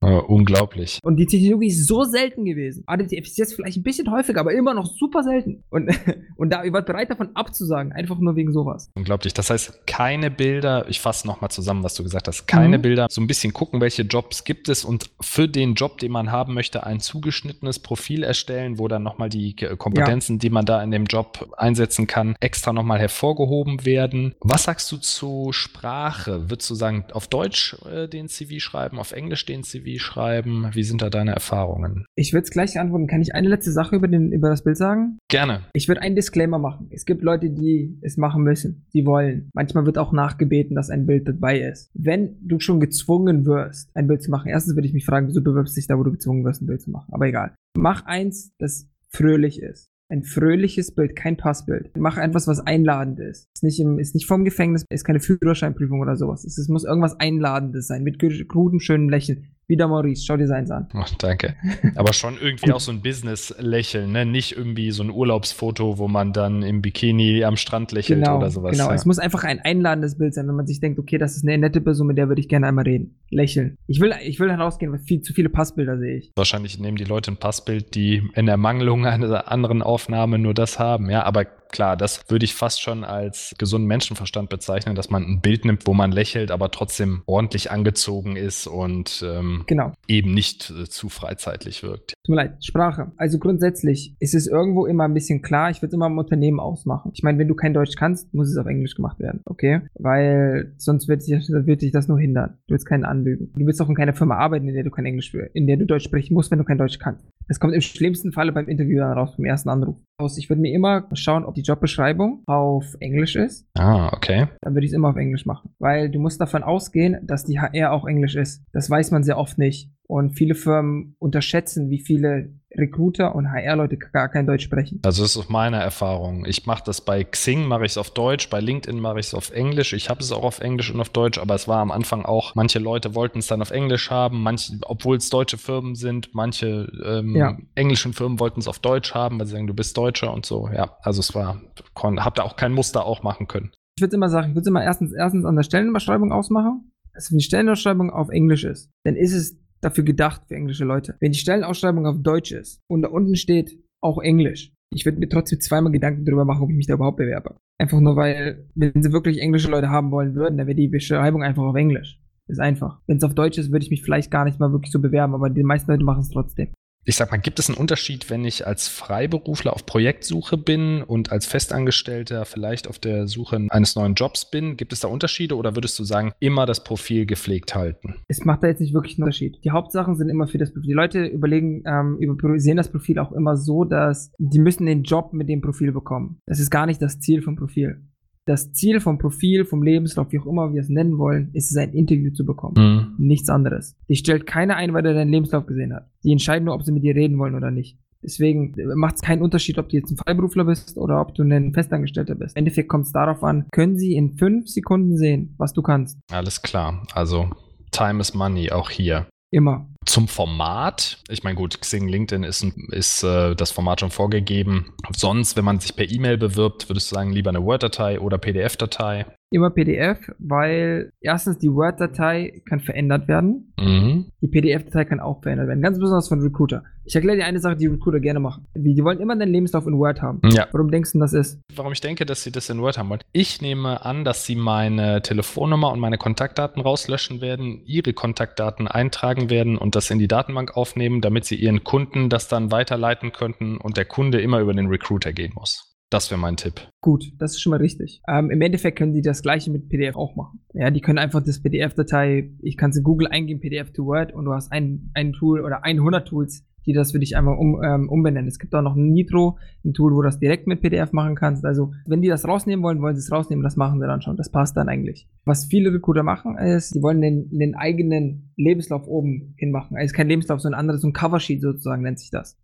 Äh, 0.00 0.06
unglaublich. 0.26 0.98
Und 1.02 1.16
die 1.16 1.26
Technologie 1.26 1.68
ist 1.68 1.86
so 1.86 2.04
selten 2.04 2.44
gewesen. 2.44 2.82
ADTF 2.86 3.26
ist 3.26 3.38
jetzt 3.38 3.54
vielleicht 3.54 3.76
ein 3.78 3.82
bisschen 3.82 4.10
häufiger, 4.10 4.40
aber 4.40 4.52
immer 4.52 4.74
noch 4.74 4.86
super 4.86 5.22
selten. 5.22 5.62
Und, 5.70 5.90
und 6.36 6.50
da, 6.50 6.64
ihr 6.64 6.72
wart 6.72 6.86
bereit 6.86 7.10
davon 7.10 7.30
abzusagen, 7.34 7.92
einfach 7.92 8.18
nur 8.18 8.36
wegen 8.36 8.52
sowas. 8.52 8.90
Unglaublich. 8.94 9.34
Das 9.34 9.50
heißt, 9.50 9.86
keine 9.86 10.30
Bilder, 10.30 10.86
ich 10.88 11.00
fasse 11.00 11.26
nochmal 11.26 11.50
zusammen, 11.50 11.82
was 11.82 11.94
du 11.94 12.02
gesagt 12.02 12.28
hast, 12.28 12.46
keine 12.46 12.78
Mhm. 12.78 12.82
Bilder, 12.82 13.06
so 13.10 13.20
ein 13.20 13.26
bisschen 13.26 13.52
gucken, 13.52 13.80
welche 13.80 14.02
Jobs 14.02 14.44
gibt 14.44 14.68
es 14.68 14.84
und 14.84 15.10
für 15.20 15.48
den 15.48 15.74
Job, 15.74 15.98
den 15.98 16.12
man 16.12 16.30
haben 16.32 16.54
möchte, 16.54 16.84
ein 16.84 17.00
zugeschnittenes 17.00 17.78
Profil 17.78 18.22
erstellen, 18.22 18.78
wo 18.78 18.88
dann 18.88 19.02
nochmal 19.02 19.28
die 19.28 19.54
Kompetenzen, 19.54 20.38
die 20.38 20.50
man 20.50 20.64
da 20.64 20.82
in 20.82 20.90
dem 20.90 21.04
Job 21.04 21.52
einsetzen 21.56 22.06
kann, 22.06 22.34
extra 22.40 22.72
nochmal 22.80 22.98
hervorgehoben 22.98 23.84
werden. 23.84 24.34
Was 24.40 24.64
sagst 24.64 24.90
du 24.90 24.96
zu 24.96 25.52
Sprache? 25.52 26.50
Würdest 26.50 26.70
du 26.70 26.74
sagen, 26.74 27.04
auf 27.12 27.28
Deutsch 27.28 27.76
äh, 27.84 28.08
den 28.08 28.28
CV 28.28 28.58
schreiben, 28.58 28.98
auf 28.98 29.12
Englisch 29.12 29.44
den 29.44 29.62
CV 29.62 30.02
schreiben? 30.02 30.70
Wie 30.72 30.82
sind 30.82 31.02
da 31.02 31.10
deine 31.10 31.32
Erfahrungen? 31.32 32.06
Ich 32.14 32.32
würde 32.32 32.44
es 32.44 32.50
gleich 32.50 32.78
antworten. 32.78 33.06
Kann 33.06 33.20
ich 33.20 33.34
eine 33.34 33.48
letzte 33.48 33.72
Sache 33.72 33.96
über, 33.96 34.08
den, 34.08 34.32
über 34.32 34.48
das 34.48 34.64
Bild 34.64 34.78
sagen? 34.78 35.18
Gerne. 35.28 35.62
Ich 35.74 35.88
würde 35.88 36.00
einen 36.00 36.16
Disclaimer 36.16 36.58
machen. 36.58 36.88
Es 36.90 37.04
gibt 37.04 37.22
Leute, 37.22 37.50
die 37.50 37.98
es 38.00 38.16
machen 38.16 38.42
müssen. 38.42 38.86
Die 38.94 39.04
wollen. 39.04 39.50
Manchmal 39.52 39.84
wird 39.84 39.98
auch 39.98 40.12
nachgebeten, 40.12 40.74
dass 40.74 40.90
ein 40.90 41.06
Bild 41.06 41.28
dabei 41.28 41.60
ist. 41.60 41.90
Wenn 41.94 42.36
du 42.40 42.60
schon 42.60 42.80
gezwungen 42.80 43.44
wirst, 43.44 43.90
ein 43.94 44.06
Bild 44.06 44.22
zu 44.22 44.30
machen, 44.30 44.48
erstens 44.48 44.74
würde 44.74 44.88
ich 44.88 44.94
mich 44.94 45.04
fragen, 45.04 45.28
wieso 45.28 45.42
bewirbst 45.42 45.76
du 45.76 45.80
dich 45.80 45.86
da, 45.86 45.98
wo 45.98 46.02
du 46.02 46.12
gezwungen 46.12 46.44
wirst, 46.44 46.62
ein 46.62 46.66
Bild 46.66 46.80
zu 46.80 46.90
machen. 46.90 47.12
Aber 47.12 47.26
egal. 47.26 47.54
Mach 47.76 48.06
eins, 48.06 48.52
das 48.58 48.88
fröhlich 49.10 49.60
ist. 49.60 49.89
Ein 50.10 50.24
fröhliches 50.24 50.92
Bild, 50.92 51.14
kein 51.14 51.36
Passbild. 51.36 51.96
Mach 51.96 52.18
etwas, 52.18 52.48
was 52.48 52.58
einladend 52.58 53.20
ist. 53.20 53.48
Ist 53.54 53.62
nicht, 53.62 53.78
im, 53.78 54.00
ist 54.00 54.14
nicht 54.14 54.26
vom 54.26 54.44
Gefängnis, 54.44 54.84
ist 54.90 55.04
keine 55.04 55.20
Führerscheinprüfung 55.20 56.00
oder 56.00 56.16
sowas. 56.16 56.44
Es, 56.44 56.68
muss 56.68 56.84
irgendwas 56.84 57.18
Einladendes 57.20 57.86
sein, 57.86 58.02
mit 58.02 58.18
gu- 58.18 58.44
gutem, 58.48 58.80
schönen 58.80 59.08
Lächeln. 59.08 59.46
Wieder 59.70 59.86
Maurice, 59.86 60.24
schau 60.26 60.36
dir 60.36 60.48
seins 60.48 60.68
an. 60.72 60.88
Oh, 60.94 61.04
danke. 61.18 61.54
Aber 61.94 62.12
schon 62.12 62.36
irgendwie 62.40 62.72
auch 62.72 62.80
so 62.80 62.90
ein 62.90 63.02
Business-Lächeln, 63.02 64.10
ne? 64.10 64.26
Nicht 64.26 64.56
irgendwie 64.56 64.90
so 64.90 65.04
ein 65.04 65.10
Urlaubsfoto, 65.10 65.96
wo 65.96 66.08
man 66.08 66.32
dann 66.32 66.62
im 66.62 66.82
Bikini 66.82 67.44
am 67.44 67.56
Strand 67.56 67.92
lächelt 67.92 68.18
Genau, 68.18 68.38
oder 68.38 68.50
sowas. 68.50 68.72
genau. 68.72 68.88
ja. 68.88 68.94
Es 68.94 69.06
muss 69.06 69.20
einfach 69.20 69.44
ein 69.44 69.60
einladendes 69.60 70.18
Bild 70.18 70.34
sein, 70.34 70.48
wenn 70.48 70.56
man 70.56 70.66
sich 70.66 70.80
denkt, 70.80 70.98
okay, 70.98 71.18
das 71.18 71.36
ist 71.36 71.46
eine 71.46 71.56
nette 71.56 71.80
Person, 71.80 72.08
mit 72.08 72.18
der 72.18 72.26
würde 72.28 72.40
ich 72.40 72.48
gerne 72.48 72.66
einmal 72.66 72.84
reden. 72.84 73.14
Lächeln. 73.30 73.76
Ich 73.86 74.00
will, 74.00 74.12
ich 74.24 74.40
will 74.40 74.50
herausgehen, 74.50 74.90
weil 74.90 74.98
viel 74.98 75.22
zu 75.22 75.32
viele 75.32 75.48
Passbilder 75.48 75.98
sehe 75.98 76.16
ich. 76.16 76.32
Wahrscheinlich 76.34 76.80
nehmen 76.80 76.96
die 76.96 77.04
Leute 77.04 77.30
ein 77.30 77.36
Passbild, 77.36 77.94
die 77.94 78.28
in 78.34 78.48
Ermangelung 78.48 79.06
einer 79.06 79.50
anderen 79.52 79.82
Aufnahme 79.82 80.40
nur 80.40 80.52
das 80.52 80.80
haben. 80.80 81.08
Ja, 81.10 81.22
aber 81.22 81.46
klar, 81.70 81.96
das 81.96 82.28
würde 82.28 82.44
ich 82.44 82.54
fast 82.54 82.80
schon 82.82 83.04
als 83.04 83.54
gesunden 83.58 83.88
Menschenverstand 83.88 84.48
bezeichnen, 84.48 84.94
dass 84.94 85.10
man 85.10 85.22
ein 85.24 85.40
Bild 85.40 85.64
nimmt, 85.64 85.86
wo 85.86 85.94
man 85.94 86.12
lächelt, 86.12 86.50
aber 86.50 86.70
trotzdem 86.70 87.22
ordentlich 87.26 87.70
angezogen 87.70 88.36
ist 88.36 88.66
und 88.66 89.24
ähm, 89.26 89.64
Genau. 89.66 89.92
eben 90.08 90.32
nicht 90.32 90.70
äh, 90.70 90.84
zu 90.84 91.08
freizeitlich 91.08 91.82
wirkt. 91.82 92.14
Tut 92.24 92.34
mir 92.34 92.36
leid, 92.36 92.64
Sprache. 92.64 93.12
Also 93.16 93.38
grundsätzlich 93.38 94.14
ist 94.20 94.34
es 94.34 94.46
irgendwo 94.46 94.86
immer 94.86 95.04
ein 95.04 95.14
bisschen 95.14 95.42
klar, 95.42 95.70
ich 95.70 95.78
würde 95.82 95.88
es 95.88 95.94
immer 95.94 96.06
im 96.06 96.18
Unternehmen 96.18 96.60
ausmachen. 96.60 97.10
Ich 97.14 97.22
meine, 97.22 97.38
wenn 97.38 97.48
du 97.48 97.54
kein 97.54 97.74
Deutsch 97.74 97.96
kannst, 97.96 98.32
muss 98.34 98.48
es 98.48 98.56
auf 98.56 98.66
Englisch 98.66 98.94
gemacht 98.94 99.18
werden, 99.18 99.40
okay? 99.44 99.80
Weil 99.94 100.74
sonst 100.78 101.08
wird 101.08 101.22
sich, 101.22 101.48
wird 101.48 101.82
dich 101.82 101.92
das 101.92 102.08
nur 102.08 102.18
hindern. 102.18 102.58
Du 102.66 102.72
willst 102.74 102.86
keinen 102.86 103.04
anlügen. 103.04 103.52
Du 103.54 103.66
willst 103.66 103.80
auch 103.80 103.88
in 103.88 103.94
keiner 103.94 104.14
Firma 104.14 104.36
arbeiten, 104.36 104.68
in 104.68 104.74
der 104.74 104.84
du 104.84 104.90
kein 104.90 105.06
Englisch, 105.06 105.34
in 105.54 105.66
der 105.66 105.76
du 105.76 105.86
Deutsch 105.86 106.04
sprechen 106.04 106.34
musst, 106.34 106.50
wenn 106.50 106.58
du 106.58 106.64
kein 106.64 106.78
Deutsch 106.78 106.98
kannst. 106.98 107.24
Das 107.50 107.58
kommt 107.58 107.74
im 107.74 107.80
schlimmsten 107.80 108.30
Falle 108.30 108.52
beim 108.52 108.68
Interview 108.68 108.98
dann 108.98 109.18
raus, 109.18 109.34
beim 109.36 109.44
ersten 109.44 109.70
Anruf. 109.70 109.96
Aus. 110.18 110.38
Ich 110.38 110.48
würde 110.48 110.62
mir 110.62 110.72
immer 110.72 111.08
schauen, 111.14 111.44
ob 111.44 111.56
die 111.56 111.62
Jobbeschreibung 111.62 112.44
auf 112.46 112.94
Englisch 113.00 113.34
ist. 113.34 113.66
Ah, 113.76 114.12
okay. 114.14 114.46
Dann 114.60 114.74
würde 114.74 114.84
ich 114.84 114.92
es 114.92 114.96
immer 114.96 115.08
auf 115.08 115.16
Englisch 115.16 115.46
machen. 115.46 115.74
Weil 115.80 116.10
du 116.10 116.20
musst 116.20 116.40
davon 116.40 116.62
ausgehen, 116.62 117.18
dass 117.26 117.44
die 117.44 117.58
HR 117.58 117.90
auch 117.90 118.06
Englisch 118.06 118.36
ist. 118.36 118.62
Das 118.72 118.88
weiß 118.88 119.10
man 119.10 119.24
sehr 119.24 119.36
oft 119.36 119.58
nicht. 119.58 119.90
Und 120.10 120.32
viele 120.32 120.56
Firmen 120.56 121.14
unterschätzen, 121.20 121.88
wie 121.88 122.00
viele 122.00 122.50
Recruiter 122.76 123.32
und 123.36 123.48
HR-Leute 123.52 123.96
gar 123.96 124.28
kein 124.28 124.44
Deutsch 124.44 124.64
sprechen. 124.64 124.98
Also 125.04 125.22
das 125.22 125.36
ist 125.36 125.50
meine 125.50 125.76
Erfahrung. 125.76 126.44
Ich 126.46 126.66
mache 126.66 126.82
das 126.84 127.00
bei 127.00 127.22
Xing, 127.22 127.64
mache 127.66 127.84
ich 127.84 127.92
es 127.92 127.96
auf 127.98 128.10
Deutsch, 128.10 128.50
bei 128.50 128.58
LinkedIn 128.60 128.98
mache 128.98 129.20
ich 129.20 129.26
es 129.26 129.34
auf 129.34 129.52
Englisch. 129.52 129.92
Ich 129.92 130.10
habe 130.10 130.18
es 130.20 130.32
auch 130.32 130.42
auf 130.42 130.58
Englisch 130.60 130.92
und 130.92 131.00
auf 131.00 131.10
Deutsch, 131.10 131.38
aber 131.38 131.54
es 131.54 131.68
war 131.68 131.78
am 131.78 131.92
Anfang 131.92 132.24
auch, 132.24 132.56
manche 132.56 132.80
Leute 132.80 133.14
wollten 133.14 133.38
es 133.38 133.46
dann 133.46 133.62
auf 133.62 133.70
Englisch 133.70 134.10
haben, 134.10 134.42
manche, 134.42 134.78
obwohl 134.82 135.16
es 135.16 135.30
deutsche 135.30 135.58
Firmen 135.58 135.94
sind, 135.94 136.34
manche 136.34 136.90
ähm, 137.04 137.36
Ja. 137.36 137.56
englischen 137.76 138.12
Firmen 138.12 138.40
wollten 138.40 138.58
es 138.58 138.66
auf 138.66 138.80
Deutsch 138.80 139.14
haben, 139.14 139.38
weil 139.38 139.46
sie 139.46 139.52
sagen, 139.52 139.68
du 139.68 139.74
bist 139.74 139.96
Deutscher 139.96 140.34
und 140.34 140.44
so. 140.44 140.68
Ja, 140.74 140.96
also 141.02 141.20
es 141.20 141.36
war, 141.36 141.60
kon, 141.94 142.24
hab 142.24 142.34
da 142.34 142.42
auch 142.42 142.56
kein 142.56 142.72
Muster 142.72 143.04
auch 143.06 143.22
machen 143.22 143.46
können. 143.46 143.70
Ich 143.96 144.02
würde 144.02 144.16
immer 144.16 144.28
sagen, 144.28 144.48
ich 144.50 144.54
würde 144.56 144.70
immer 144.70 144.82
erstens, 144.82 145.12
erstens 145.12 145.44
an 145.44 145.54
der 145.54 145.62
Stellenbeschreibung 145.62 146.32
ausmachen, 146.32 146.90
dass 147.14 147.30
wenn 147.30 147.38
die 147.38 147.44
Stellenausschreibung 147.44 148.10
auf 148.10 148.28
Englisch 148.30 148.64
ist, 148.64 148.90
dann 149.04 149.14
ist 149.16 149.34
es 149.34 149.59
dafür 149.80 150.04
gedacht 150.04 150.42
für 150.46 150.54
englische 150.54 150.84
Leute. 150.84 151.16
Wenn 151.20 151.32
die 151.32 151.38
Stellenausschreibung 151.38 152.06
auf 152.06 152.22
Deutsch 152.22 152.52
ist 152.52 152.80
und 152.88 153.02
da 153.02 153.08
unten 153.08 153.36
steht 153.36 153.78
auch 154.02 154.18
Englisch, 154.18 154.72
ich 154.92 155.04
würde 155.04 155.18
mir 155.18 155.28
trotzdem 155.28 155.60
zweimal 155.60 155.92
Gedanken 155.92 156.24
darüber 156.24 156.44
machen, 156.44 156.62
ob 156.62 156.70
ich 156.70 156.76
mich 156.76 156.86
da 156.86 156.94
überhaupt 156.94 157.18
bewerbe. 157.18 157.56
Einfach 157.78 158.00
nur, 158.00 158.16
weil, 158.16 158.68
wenn 158.74 159.02
sie 159.02 159.12
wirklich 159.12 159.40
englische 159.40 159.70
Leute 159.70 159.88
haben 159.88 160.10
wollen 160.10 160.34
würden, 160.34 160.58
dann 160.58 160.66
wäre 160.66 160.76
die 160.76 160.88
Beschreibung 160.88 161.42
einfach 161.42 161.62
auf 161.62 161.76
Englisch. 161.76 162.20
Ist 162.48 162.60
einfach. 162.60 163.00
Wenn 163.06 163.18
es 163.18 163.24
auf 163.24 163.34
Deutsch 163.34 163.58
ist, 163.58 163.70
würde 163.70 163.84
ich 163.84 163.90
mich 163.90 164.02
vielleicht 164.02 164.30
gar 164.30 164.44
nicht 164.44 164.58
mal 164.58 164.72
wirklich 164.72 164.90
so 164.90 165.00
bewerben, 165.00 165.34
aber 165.34 165.48
die 165.50 165.62
meisten 165.62 165.90
Leute 165.90 166.04
machen 166.04 166.22
es 166.22 166.30
trotzdem. 166.30 166.72
Ich 167.04 167.16
sag 167.16 167.30
mal, 167.30 167.38
gibt 167.38 167.58
es 167.58 167.68
einen 167.68 167.78
Unterschied, 167.78 168.28
wenn 168.28 168.44
ich 168.44 168.66
als 168.66 168.88
Freiberufler 168.88 169.72
auf 169.72 169.86
Projektsuche 169.86 170.58
bin 170.58 171.02
und 171.02 171.32
als 171.32 171.46
Festangestellter 171.46 172.44
vielleicht 172.44 172.86
auf 172.88 172.98
der 172.98 173.26
Suche 173.26 173.66
eines 173.70 173.96
neuen 173.96 174.14
Jobs 174.14 174.50
bin? 174.50 174.76
Gibt 174.76 174.92
es 174.92 175.00
da 175.00 175.08
Unterschiede 175.08 175.56
oder 175.56 175.74
würdest 175.74 175.98
du 175.98 176.04
sagen, 176.04 176.32
immer 176.40 176.66
das 176.66 176.84
Profil 176.84 177.26
gepflegt 177.26 177.74
halten? 177.74 178.16
es 178.28 178.44
macht 178.44 178.62
da 178.62 178.68
jetzt 178.68 178.80
nicht 178.80 178.94
wirklich 178.94 179.14
einen 179.14 179.24
Unterschied. 179.24 179.58
Die 179.64 179.70
Hauptsachen 179.70 180.14
sind 180.16 180.28
immer 180.28 180.46
für 180.46 180.58
das 180.58 180.72
Profil. 180.72 180.88
Die 180.88 180.94
Leute 180.94 181.24
überlegen, 181.24 181.82
ähm, 181.86 182.18
über, 182.20 182.36
sehen 182.58 182.76
das 182.76 182.90
Profil 182.90 183.18
auch 183.18 183.32
immer 183.32 183.56
so, 183.56 183.84
dass 183.84 184.32
die 184.38 184.58
müssen 184.58 184.86
den 184.86 185.02
Job 185.02 185.32
mit 185.32 185.48
dem 185.48 185.60
Profil 185.60 185.92
bekommen. 185.92 186.40
Das 186.46 186.60
ist 186.60 186.70
gar 186.70 186.86
nicht 186.86 187.00
das 187.00 187.18
Ziel 187.18 187.42
vom 187.42 187.56
Profil. 187.56 188.02
Das 188.46 188.72
Ziel 188.72 189.00
vom 189.00 189.18
Profil, 189.18 189.64
vom 189.64 189.82
Lebenslauf, 189.82 190.32
wie 190.32 190.40
auch 190.40 190.46
immer 190.46 190.72
wir 190.72 190.80
es 190.80 190.88
nennen 190.88 191.18
wollen, 191.18 191.50
ist 191.52 191.70
es, 191.70 191.76
ein 191.76 191.92
Interview 191.92 192.32
zu 192.32 192.44
bekommen. 192.44 193.14
Nichts 193.18 193.48
anderes. 193.48 193.96
Die 194.08 194.16
stellt 194.16 194.46
keiner 194.46 194.76
ein, 194.76 194.94
weil 194.94 195.04
er 195.06 195.14
deinen 195.14 195.30
Lebenslauf 195.30 195.66
gesehen 195.66 195.94
hat. 195.94 196.10
Die 196.24 196.32
entscheiden 196.32 196.64
nur, 196.64 196.74
ob 196.74 196.82
sie 196.82 196.92
mit 196.92 197.04
dir 197.04 197.14
reden 197.14 197.38
wollen 197.38 197.54
oder 197.54 197.70
nicht. 197.70 197.98
Deswegen 198.22 198.74
macht 198.96 199.16
es 199.16 199.22
keinen 199.22 199.40
Unterschied, 199.40 199.78
ob 199.78 199.88
du 199.88 199.96
jetzt 199.96 200.10
ein 200.10 200.16
Freiberufler 200.16 200.64
bist 200.64 200.96
oder 200.98 201.20
ob 201.20 201.34
du 201.34 201.42
ein 201.42 201.72
Festangestellter 201.72 202.34
bist. 202.34 202.56
Im 202.56 202.60
Endeffekt 202.60 202.88
kommt 202.88 203.06
es 203.06 203.12
darauf 203.12 203.42
an, 203.42 203.66
können 203.72 203.96
sie 203.96 204.14
in 204.14 204.36
fünf 204.36 204.68
Sekunden 204.68 205.16
sehen, 205.16 205.54
was 205.56 205.72
du 205.72 205.80
kannst. 205.82 206.18
Alles 206.30 206.60
klar. 206.60 207.06
Also 207.14 207.48
Time 207.92 208.20
is 208.20 208.34
Money 208.34 208.70
auch 208.72 208.90
hier. 208.90 209.26
Immer. 209.52 209.86
Zum 210.06 210.28
Format. 210.28 211.18
Ich 211.28 211.42
meine, 211.42 211.56
gut, 211.56 211.80
Xing, 211.80 212.08
LinkedIn 212.08 212.44
ist, 212.44 212.62
ein- 212.62 212.88
ist 212.92 213.22
äh, 213.24 213.54
das 213.56 213.70
Format 213.72 214.00
schon 214.00 214.10
vorgegeben. 214.10 214.92
Sonst, 215.16 215.56
wenn 215.56 215.64
man 215.64 215.80
sich 215.80 215.94
per 215.96 216.08
E-Mail 216.08 216.38
bewirbt, 216.38 216.88
würdest 216.88 217.10
du 217.10 217.16
sagen, 217.16 217.32
lieber 217.32 217.50
eine 217.50 217.62
Word-Datei 217.64 218.20
oder 218.20 218.38
PDF-Datei? 218.38 219.26
Immer 219.52 219.70
PDF, 219.70 220.30
weil 220.38 221.12
erstens 221.20 221.58
die 221.58 221.72
Word-Datei 221.72 222.62
kann 222.68 222.78
verändert 222.78 223.26
werden. 223.26 223.72
Mhm. 223.80 224.26
Die 224.40 224.46
PDF-Datei 224.46 225.04
kann 225.04 225.18
auch 225.18 225.42
verändert 225.42 225.66
werden. 225.66 225.82
Ganz 225.82 225.98
besonders 225.98 226.28
von 226.28 226.40
Recruiter. 226.40 226.84
Ich 227.04 227.16
erkläre 227.16 227.38
dir 227.38 227.44
eine 227.46 227.58
Sache, 227.58 227.74
die 227.74 227.88
Recruiter 227.88 228.20
gerne 228.20 228.38
machen. 228.38 228.66
Die, 228.76 228.94
die 228.94 229.02
wollen 229.02 229.18
immer 229.18 229.34
deinen 229.34 229.52
Lebenslauf 229.52 229.88
in 229.88 229.98
Word 229.98 230.22
haben. 230.22 230.40
Ja. 230.50 230.68
Warum 230.70 230.92
denkst 230.92 231.10
du 231.10 231.18
denn 231.18 231.22
das 231.22 231.32
ist? 231.32 231.60
Warum 231.74 231.92
ich 231.92 232.00
denke, 232.00 232.24
dass 232.26 232.44
sie 232.44 232.52
das 232.52 232.70
in 232.70 232.80
Word 232.80 232.96
haben 232.96 233.08
wollen. 233.08 233.22
Ich 233.32 233.60
nehme 233.60 234.04
an, 234.04 234.24
dass 234.24 234.46
sie 234.46 234.54
meine 234.54 235.20
Telefonnummer 235.20 235.90
und 235.90 235.98
meine 235.98 236.18
Kontaktdaten 236.18 236.80
rauslöschen 236.80 237.40
werden, 237.40 237.82
ihre 237.84 238.12
Kontaktdaten 238.12 238.86
eintragen 238.86 239.50
werden 239.50 239.76
und 239.76 239.96
das 239.96 240.10
in 240.10 240.20
die 240.20 240.28
Datenbank 240.28 240.76
aufnehmen, 240.76 241.20
damit 241.20 241.44
sie 241.44 241.56
ihren 241.56 241.82
Kunden 241.82 242.28
das 242.28 242.46
dann 242.46 242.70
weiterleiten 242.70 243.32
könnten 243.32 243.78
und 243.78 243.96
der 243.96 244.04
Kunde 244.04 244.40
immer 244.40 244.60
über 244.60 244.74
den 244.74 244.86
Recruiter 244.86 245.32
gehen 245.32 245.52
muss. 245.56 245.89
Das 246.10 246.28
wäre 246.28 246.40
mein 246.40 246.56
Tipp. 246.56 246.80
Gut, 247.00 247.32
das 247.38 247.52
ist 247.52 247.60
schon 247.60 247.70
mal 247.70 247.76
richtig. 247.76 248.20
Ähm, 248.28 248.50
Im 248.50 248.60
Endeffekt 248.60 248.98
können 248.98 249.12
die 249.12 249.22
das 249.22 249.42
gleiche 249.42 249.70
mit 249.70 249.88
PDF 249.88 250.16
auch 250.16 250.34
machen. 250.34 250.60
Ja, 250.74 250.90
die 250.90 251.00
können 251.00 251.18
einfach 251.18 251.40
das 251.40 251.62
PDF-Datei, 251.62 252.50
ich 252.62 252.76
kann 252.76 252.90
es 252.90 252.96
in 252.96 253.04
Google 253.04 253.28
eingeben, 253.28 253.60
PDF 253.60 253.92
to 253.92 254.04
Word 254.04 254.34
und 254.34 254.44
du 254.44 254.52
hast 254.52 254.72
ein, 254.72 255.12
ein 255.14 255.32
Tool 255.32 255.60
oder 255.60 255.84
100 255.84 256.26
Tools, 256.26 256.66
die 256.84 256.92
das 256.92 257.12
für 257.12 257.20
dich 257.20 257.36
einmal 257.36 257.56
um, 257.56 257.80
ähm, 257.84 258.08
umbenennen. 258.08 258.48
Es 258.48 258.58
gibt 258.58 258.74
auch 258.74 258.82
noch 258.82 258.96
ein 258.96 259.12
Nitro, 259.12 259.58
ein 259.84 259.92
Tool, 259.92 260.12
wo 260.12 260.22
du 260.22 260.26
das 260.26 260.40
direkt 260.40 260.66
mit 260.66 260.80
PDF 260.80 261.12
machen 261.12 261.36
kannst. 261.36 261.64
Also, 261.64 261.92
wenn 262.06 262.22
die 262.22 262.28
das 262.28 262.46
rausnehmen 262.46 262.82
wollen, 262.82 263.00
wollen 263.02 263.14
sie 263.14 263.20
es 263.20 263.30
rausnehmen, 263.30 263.62
das 263.62 263.76
machen 263.76 264.00
sie 264.00 264.06
dann 264.06 264.22
schon. 264.22 264.36
Das 264.36 264.50
passt 264.50 264.76
dann 264.76 264.88
eigentlich. 264.88 265.28
Was 265.44 265.66
viele 265.66 265.92
Recruiter 265.92 266.24
machen, 266.24 266.58
ist, 266.58 266.96
die 266.96 267.02
wollen 267.02 267.20
den, 267.20 267.50
den 267.50 267.76
eigenen 267.76 268.52
Lebenslauf 268.56 269.06
oben 269.06 269.54
hinmachen. 269.58 269.96
Also 269.96 270.12
kein 270.12 270.28
Lebenslauf, 270.28 270.60
sondern 270.60 270.78
ein 270.78 270.80
anderes, 270.80 271.02
so 271.02 271.08
ein 271.08 271.12
Coversheet 271.12 271.62
sozusagen 271.62 272.02
nennt 272.02 272.18
sich 272.18 272.30
das. 272.30 272.58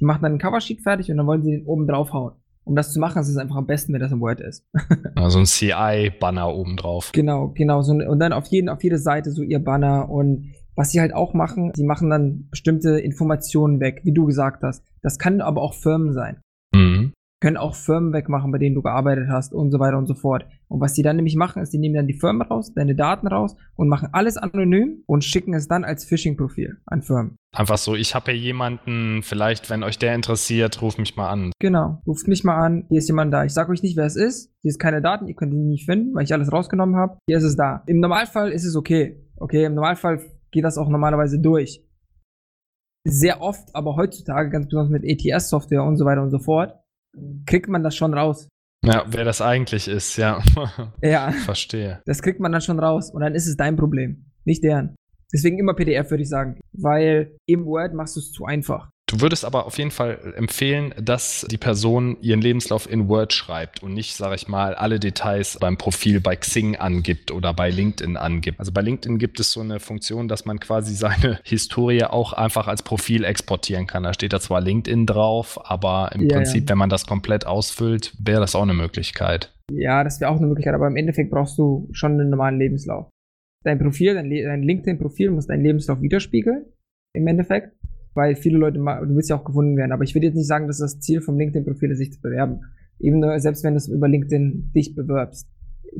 Die 0.00 0.04
machen 0.04 0.22
dann 0.22 0.32
ein 0.32 0.38
Coversheet 0.38 0.82
fertig 0.82 1.10
und 1.10 1.16
dann 1.16 1.26
wollen 1.26 1.42
sie 1.42 1.52
den 1.52 1.66
oben 1.66 1.86
draufhauen. 1.86 2.34
Um 2.70 2.76
das 2.76 2.92
zu 2.92 3.00
machen, 3.00 3.20
ist 3.20 3.28
es 3.28 3.36
einfach 3.36 3.56
am 3.56 3.66
besten, 3.66 3.92
wenn 3.92 4.00
das 4.00 4.12
im 4.12 4.20
Word 4.20 4.40
ist. 4.40 4.64
Also 5.16 5.40
ein 5.40 5.44
CI-Banner 5.44 6.54
obendrauf. 6.54 7.10
Genau, 7.10 7.48
genau. 7.48 7.82
So, 7.82 7.92
und 7.92 8.20
dann 8.20 8.32
auf, 8.32 8.46
jeden, 8.46 8.68
auf 8.68 8.84
jede 8.84 8.98
Seite 8.98 9.32
so 9.32 9.42
ihr 9.42 9.58
Banner 9.58 10.08
und 10.08 10.52
was 10.76 10.92
sie 10.92 11.00
halt 11.00 11.12
auch 11.12 11.34
machen, 11.34 11.72
sie 11.74 11.82
machen 11.82 12.10
dann 12.10 12.46
bestimmte 12.48 13.00
Informationen 13.00 13.80
weg, 13.80 14.02
wie 14.04 14.12
du 14.12 14.24
gesagt 14.24 14.62
hast. 14.62 14.84
Das 15.02 15.18
kann 15.18 15.40
aber 15.40 15.62
auch 15.62 15.74
Firmen 15.74 16.12
sein. 16.12 16.40
Können 17.40 17.56
auch 17.56 17.74
Firmen 17.74 18.12
wegmachen, 18.12 18.52
bei 18.52 18.58
denen 18.58 18.74
du 18.74 18.82
gearbeitet 18.82 19.28
hast 19.30 19.54
und 19.54 19.70
so 19.70 19.78
weiter 19.78 19.96
und 19.96 20.06
so 20.06 20.14
fort. 20.14 20.44
Und 20.68 20.80
was 20.80 20.92
die 20.92 21.02
dann 21.02 21.16
nämlich 21.16 21.36
machen, 21.36 21.62
ist, 21.62 21.72
die 21.72 21.78
nehmen 21.78 21.94
dann 21.94 22.06
die 22.06 22.18
Firmen 22.18 22.42
raus, 22.42 22.74
deine 22.74 22.94
Daten 22.94 23.26
raus 23.26 23.56
und 23.76 23.88
machen 23.88 24.10
alles 24.12 24.36
anonym 24.36 25.02
und 25.06 25.24
schicken 25.24 25.54
es 25.54 25.66
dann 25.66 25.84
als 25.84 26.04
Phishing-Profil 26.04 26.76
an 26.84 27.02
Firmen. 27.02 27.36
Einfach 27.56 27.78
so, 27.78 27.94
ich 27.94 28.14
habe 28.14 28.32
hier 28.32 28.40
jemanden, 28.40 29.22
vielleicht, 29.22 29.70
wenn 29.70 29.82
euch 29.82 29.98
der 29.98 30.14
interessiert, 30.14 30.82
ruft 30.82 30.98
mich 30.98 31.16
mal 31.16 31.30
an. 31.30 31.50
Genau. 31.58 32.02
Ruft 32.06 32.28
mich 32.28 32.44
mal 32.44 32.56
an. 32.56 32.84
Hier 32.88 32.98
ist 32.98 33.08
jemand 33.08 33.32
da. 33.32 33.44
Ich 33.44 33.54
sage 33.54 33.72
euch 33.72 33.82
nicht, 33.82 33.96
wer 33.96 34.04
es 34.04 34.16
ist. 34.16 34.52
Hier 34.60 34.68
ist 34.68 34.78
keine 34.78 35.00
Daten. 35.00 35.26
Ihr 35.26 35.34
könnt 35.34 35.54
ihn 35.54 35.68
nicht 35.68 35.86
finden, 35.86 36.14
weil 36.14 36.24
ich 36.24 36.32
alles 36.34 36.52
rausgenommen 36.52 36.96
habe. 36.96 37.16
Hier 37.26 37.38
ist 37.38 37.44
es 37.44 37.56
da. 37.56 37.82
Im 37.86 38.00
Normalfall 38.00 38.52
ist 38.52 38.64
es 38.64 38.76
okay. 38.76 39.24
Okay, 39.36 39.64
im 39.64 39.74
Normalfall 39.74 40.20
geht 40.50 40.64
das 40.64 40.76
auch 40.76 40.88
normalerweise 40.88 41.40
durch. 41.40 41.82
Sehr 43.04 43.40
oft, 43.40 43.74
aber 43.74 43.96
heutzutage, 43.96 44.50
ganz 44.50 44.66
besonders 44.66 44.90
mit 44.90 45.04
ETS-Software 45.04 45.82
und 45.82 45.96
so 45.96 46.04
weiter 46.04 46.22
und 46.22 46.30
so 46.30 46.38
fort, 46.38 46.74
kriegt 47.46 47.68
man 47.68 47.82
das 47.82 47.96
schon 47.96 48.14
raus. 48.14 48.48
Ja, 48.84 49.04
wer 49.08 49.24
das 49.24 49.42
eigentlich 49.42 49.88
ist, 49.88 50.16
ja. 50.16 50.42
Ja, 51.02 51.32
Verstehe. 51.32 52.00
das 52.06 52.22
kriegt 52.22 52.40
man 52.40 52.52
dann 52.52 52.62
schon 52.62 52.78
raus. 52.78 53.10
Und 53.12 53.20
dann 53.20 53.34
ist 53.34 53.46
es 53.46 53.56
dein 53.56 53.76
Problem, 53.76 54.24
nicht 54.44 54.64
deren. 54.64 54.94
Deswegen 55.32 55.58
immer 55.58 55.74
PDF, 55.74 56.10
würde 56.10 56.22
ich 56.22 56.28
sagen. 56.28 56.58
Weil 56.72 57.36
im 57.46 57.66
Word 57.66 57.94
machst 57.94 58.16
du 58.16 58.20
es 58.20 58.32
zu 58.32 58.46
einfach. 58.46 58.88
Du 59.10 59.20
würdest 59.20 59.44
aber 59.44 59.66
auf 59.66 59.76
jeden 59.76 59.90
Fall 59.90 60.34
empfehlen, 60.36 60.94
dass 61.02 61.44
die 61.50 61.58
Person 61.58 62.16
ihren 62.20 62.40
Lebenslauf 62.40 62.88
in 62.88 63.08
Word 63.08 63.32
schreibt 63.32 63.82
und 63.82 63.92
nicht, 63.92 64.14
sage 64.14 64.36
ich 64.36 64.46
mal, 64.46 64.74
alle 64.74 65.00
Details 65.00 65.58
beim 65.60 65.76
Profil 65.76 66.20
bei 66.20 66.36
Xing 66.36 66.76
angibt 66.76 67.32
oder 67.32 67.52
bei 67.52 67.70
LinkedIn 67.70 68.16
angibt. 68.16 68.60
Also 68.60 68.70
bei 68.70 68.82
LinkedIn 68.82 69.18
gibt 69.18 69.40
es 69.40 69.50
so 69.50 69.62
eine 69.62 69.80
Funktion, 69.80 70.28
dass 70.28 70.44
man 70.44 70.60
quasi 70.60 70.94
seine 70.94 71.40
Historie 71.44 72.04
auch 72.04 72.32
einfach 72.34 72.68
als 72.68 72.82
Profil 72.84 73.24
exportieren 73.24 73.88
kann. 73.88 74.04
Da 74.04 74.14
steht 74.14 74.32
da 74.32 74.38
zwar 74.38 74.60
LinkedIn 74.60 75.06
drauf, 75.06 75.58
aber 75.68 76.12
im 76.14 76.28
Ja, 76.28 76.36
Prinzip, 76.36 76.62
ja. 76.64 76.68
wenn 76.68 76.78
man 76.78 76.88
das 76.90 77.04
komplett 77.04 77.46
ausfüllt, 77.46 78.14
wäre 78.24 78.40
das 78.40 78.54
auch 78.54 78.62
eine 78.62 78.74
Möglichkeit. 78.74 79.52
Ja, 79.72 80.04
das 80.04 80.20
wäre 80.20 80.30
auch 80.30 80.36
eine 80.36 80.46
Möglichkeit, 80.46 80.74
aber 80.74 80.86
im 80.86 80.94
Endeffekt 80.94 81.32
brauchst 81.32 81.58
du 81.58 81.88
schon 81.90 82.12
einen 82.12 82.30
normalen 82.30 82.58
Lebenslauf. 82.60 83.08
dein 83.64 83.80
Profil, 83.80 84.14
dein, 84.14 84.30
dein 84.30 84.62
LinkedIn-Profil 84.62 85.32
muss 85.32 85.48
dein 85.48 85.62
Lebenslauf 85.62 86.00
widerspiegeln, 86.00 86.64
im 87.12 87.26
Endeffekt, 87.26 87.72
weil 88.14 88.36
viele 88.36 88.58
Leute, 88.58 88.78
du 88.78 89.14
willst 89.14 89.30
ja 89.30 89.36
auch 89.36 89.44
gefunden 89.44 89.76
werden, 89.76 89.92
aber 89.92 90.04
ich 90.04 90.14
würde 90.14 90.26
jetzt 90.26 90.36
nicht 90.36 90.46
sagen, 90.46 90.66
dass 90.66 90.78
das 90.78 91.00
Ziel 91.00 91.20
vom 91.20 91.38
LinkedIn-Profil 91.38 91.90
ist, 91.90 91.98
sich 91.98 92.12
zu 92.12 92.20
bewerben. 92.20 92.60
Eben 92.98 93.20
nur, 93.20 93.38
selbst 93.40 93.64
wenn 93.64 93.74
du 93.74 93.92
über 93.92 94.08
LinkedIn 94.08 94.72
dich 94.74 94.94
bewirbst, 94.94 95.48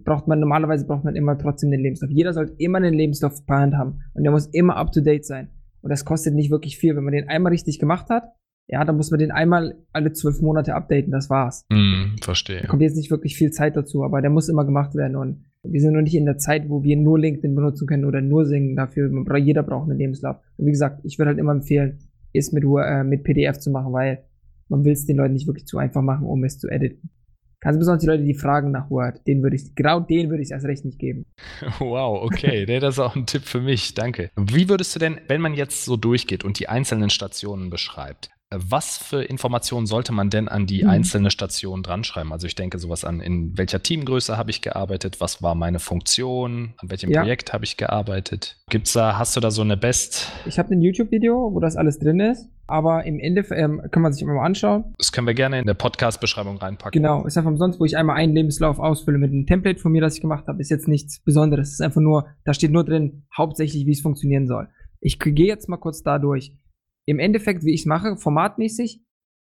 braucht 0.04 0.28
man, 0.28 0.40
normalerweise 0.40 0.86
braucht 0.86 1.04
man 1.04 1.16
immer 1.16 1.38
trotzdem 1.38 1.70
den 1.70 1.80
Lebenslauf. 1.80 2.10
Jeder 2.10 2.32
sollte 2.32 2.54
immer 2.58 2.78
einen 2.78 2.94
Lebenslauf 2.94 3.44
per 3.46 3.58
Hand 3.58 3.74
haben 3.74 4.00
und 4.14 4.22
der 4.24 4.32
muss 4.32 4.46
immer 4.46 4.76
up 4.76 4.92
to 4.92 5.00
date 5.00 5.24
sein. 5.24 5.48
Und 5.82 5.90
das 5.90 6.04
kostet 6.04 6.34
nicht 6.34 6.50
wirklich 6.50 6.76
viel. 6.78 6.94
Wenn 6.96 7.04
man 7.04 7.14
den 7.14 7.28
einmal 7.28 7.52
richtig 7.52 7.78
gemacht 7.78 8.10
hat, 8.10 8.24
ja, 8.68 8.84
dann 8.84 8.96
muss 8.96 9.10
man 9.10 9.18
den 9.18 9.32
einmal 9.32 9.78
alle 9.92 10.12
zwölf 10.12 10.40
Monate 10.40 10.74
updaten, 10.74 11.10
das 11.10 11.28
war's. 11.28 11.64
Mm, 11.70 12.16
verstehe. 12.22 12.60
Da 12.60 12.68
kommt 12.68 12.82
jetzt 12.82 12.96
nicht 12.96 13.10
wirklich 13.10 13.36
viel 13.36 13.50
Zeit 13.50 13.76
dazu, 13.76 14.04
aber 14.04 14.20
der 14.20 14.30
muss 14.30 14.48
immer 14.48 14.64
gemacht 14.64 14.94
werden 14.94 15.16
und 15.16 15.44
wir 15.62 15.80
sind 15.80 15.92
noch 15.92 16.02
nicht 16.02 16.14
in 16.14 16.24
der 16.24 16.38
Zeit, 16.38 16.68
wo 16.68 16.82
wir 16.82 16.96
nur 16.96 17.18
LinkedIn 17.18 17.54
benutzen 17.54 17.86
können 17.86 18.04
oder 18.04 18.20
nur 18.20 18.46
singen 18.46 18.76
dafür. 18.76 19.10
Jeder 19.36 19.62
braucht 19.62 19.90
einen 19.90 19.98
Lebenslauf. 19.98 20.36
Und 20.56 20.66
wie 20.66 20.70
gesagt, 20.70 21.00
ich 21.04 21.18
würde 21.18 21.30
halt 21.30 21.38
immer 21.38 21.52
empfehlen, 21.52 21.98
es 22.32 22.52
mit, 22.52 22.64
äh, 22.64 23.04
mit 23.04 23.24
PDF 23.24 23.58
zu 23.58 23.70
machen, 23.70 23.92
weil 23.92 24.24
man 24.68 24.84
will 24.84 24.92
es 24.92 25.06
den 25.06 25.16
Leuten 25.16 25.34
nicht 25.34 25.46
wirklich 25.46 25.66
zu 25.66 25.78
einfach 25.78 26.02
machen, 26.02 26.26
um 26.26 26.44
es 26.44 26.58
zu 26.58 26.68
editen. 26.68 27.10
Ganz 27.62 27.76
besonders 27.76 28.00
die 28.00 28.06
Leute, 28.06 28.24
die 28.24 28.32
fragen 28.32 28.70
nach 28.70 28.90
Word, 28.90 29.20
den 29.26 29.42
würde 29.42 29.56
ich, 29.56 29.74
genau 29.74 30.00
den 30.00 30.30
würde 30.30 30.42
ich 30.42 30.50
erst 30.50 30.64
recht 30.64 30.86
nicht 30.86 30.98
geben. 30.98 31.26
Wow, 31.78 32.22
okay, 32.22 32.64
das 32.64 32.94
ist 32.94 32.98
auch 33.00 33.14
ein 33.14 33.26
Tipp 33.26 33.42
für 33.42 33.60
mich, 33.60 33.92
danke. 33.92 34.30
Wie 34.36 34.70
würdest 34.70 34.94
du 34.94 34.98
denn, 34.98 35.20
wenn 35.28 35.42
man 35.42 35.52
jetzt 35.52 35.84
so 35.84 35.98
durchgeht 35.98 36.42
und 36.42 36.58
die 36.58 36.70
einzelnen 36.70 37.10
Stationen 37.10 37.68
beschreibt, 37.68 38.30
was 38.52 38.98
für 38.98 39.22
Informationen 39.22 39.86
sollte 39.86 40.12
man 40.12 40.28
denn 40.28 40.48
an 40.48 40.66
die 40.66 40.82
mhm. 40.82 40.90
einzelne 40.90 41.30
Station 41.30 41.84
dran 41.84 42.02
schreiben? 42.02 42.32
Also 42.32 42.48
ich 42.48 42.56
denke 42.56 42.78
sowas 42.78 43.04
an, 43.04 43.20
in 43.20 43.56
welcher 43.56 43.80
Teamgröße 43.80 44.36
habe 44.36 44.50
ich 44.50 44.60
gearbeitet, 44.60 45.20
was 45.20 45.40
war 45.40 45.54
meine 45.54 45.78
Funktion, 45.78 46.74
an 46.78 46.90
welchem 46.90 47.10
ja. 47.10 47.20
Projekt 47.20 47.52
habe 47.52 47.64
ich 47.64 47.76
gearbeitet? 47.76 48.56
Gibt's 48.68 48.92
da, 48.92 49.18
hast 49.18 49.36
du 49.36 49.40
da 49.40 49.52
so 49.52 49.62
eine 49.62 49.76
Best? 49.76 50.32
Ich 50.46 50.58
habe 50.58 50.74
ein 50.74 50.80
YouTube-Video, 50.80 51.50
wo 51.52 51.60
das 51.60 51.76
alles 51.76 52.00
drin 52.00 52.18
ist, 52.18 52.48
aber 52.66 53.04
im 53.04 53.20
Endeffekt 53.20 53.60
ähm, 53.60 53.82
kann 53.92 54.02
man 54.02 54.12
sich 54.12 54.22
immer 54.22 54.34
mal 54.34 54.46
anschauen. 54.46 54.94
Das 54.98 55.12
können 55.12 55.28
wir 55.28 55.34
gerne 55.34 55.60
in 55.60 55.66
der 55.66 55.74
Podcast-Beschreibung 55.74 56.56
reinpacken. 56.56 57.00
Genau, 57.00 57.24
ist 57.26 57.38
einfach 57.38 57.52
umsonst, 57.52 57.78
wo 57.78 57.84
ich 57.84 57.96
einmal 57.96 58.16
einen 58.16 58.34
Lebenslauf 58.34 58.80
ausfülle 58.80 59.18
mit 59.18 59.30
einem 59.30 59.46
Template 59.46 59.78
von 59.78 59.92
mir, 59.92 60.00
das 60.00 60.16
ich 60.16 60.22
gemacht 60.22 60.48
habe. 60.48 60.60
Ist 60.60 60.70
jetzt 60.70 60.88
nichts 60.88 61.20
Besonderes. 61.20 61.70
ist 61.70 61.82
einfach 61.82 62.00
nur, 62.00 62.26
da 62.44 62.52
steht 62.52 62.72
nur 62.72 62.84
drin, 62.84 63.22
hauptsächlich, 63.36 63.86
wie 63.86 63.92
es 63.92 64.00
funktionieren 64.00 64.48
soll. 64.48 64.68
Ich 65.00 65.20
gehe 65.20 65.46
jetzt 65.46 65.68
mal 65.68 65.76
kurz 65.76 66.02
da 66.02 66.18
durch 66.18 66.52
im 67.10 67.18
Endeffekt, 67.18 67.64
wie 67.64 67.74
ich 67.74 67.80
es 67.80 67.86
mache, 67.86 68.16
formatmäßig, 68.16 69.02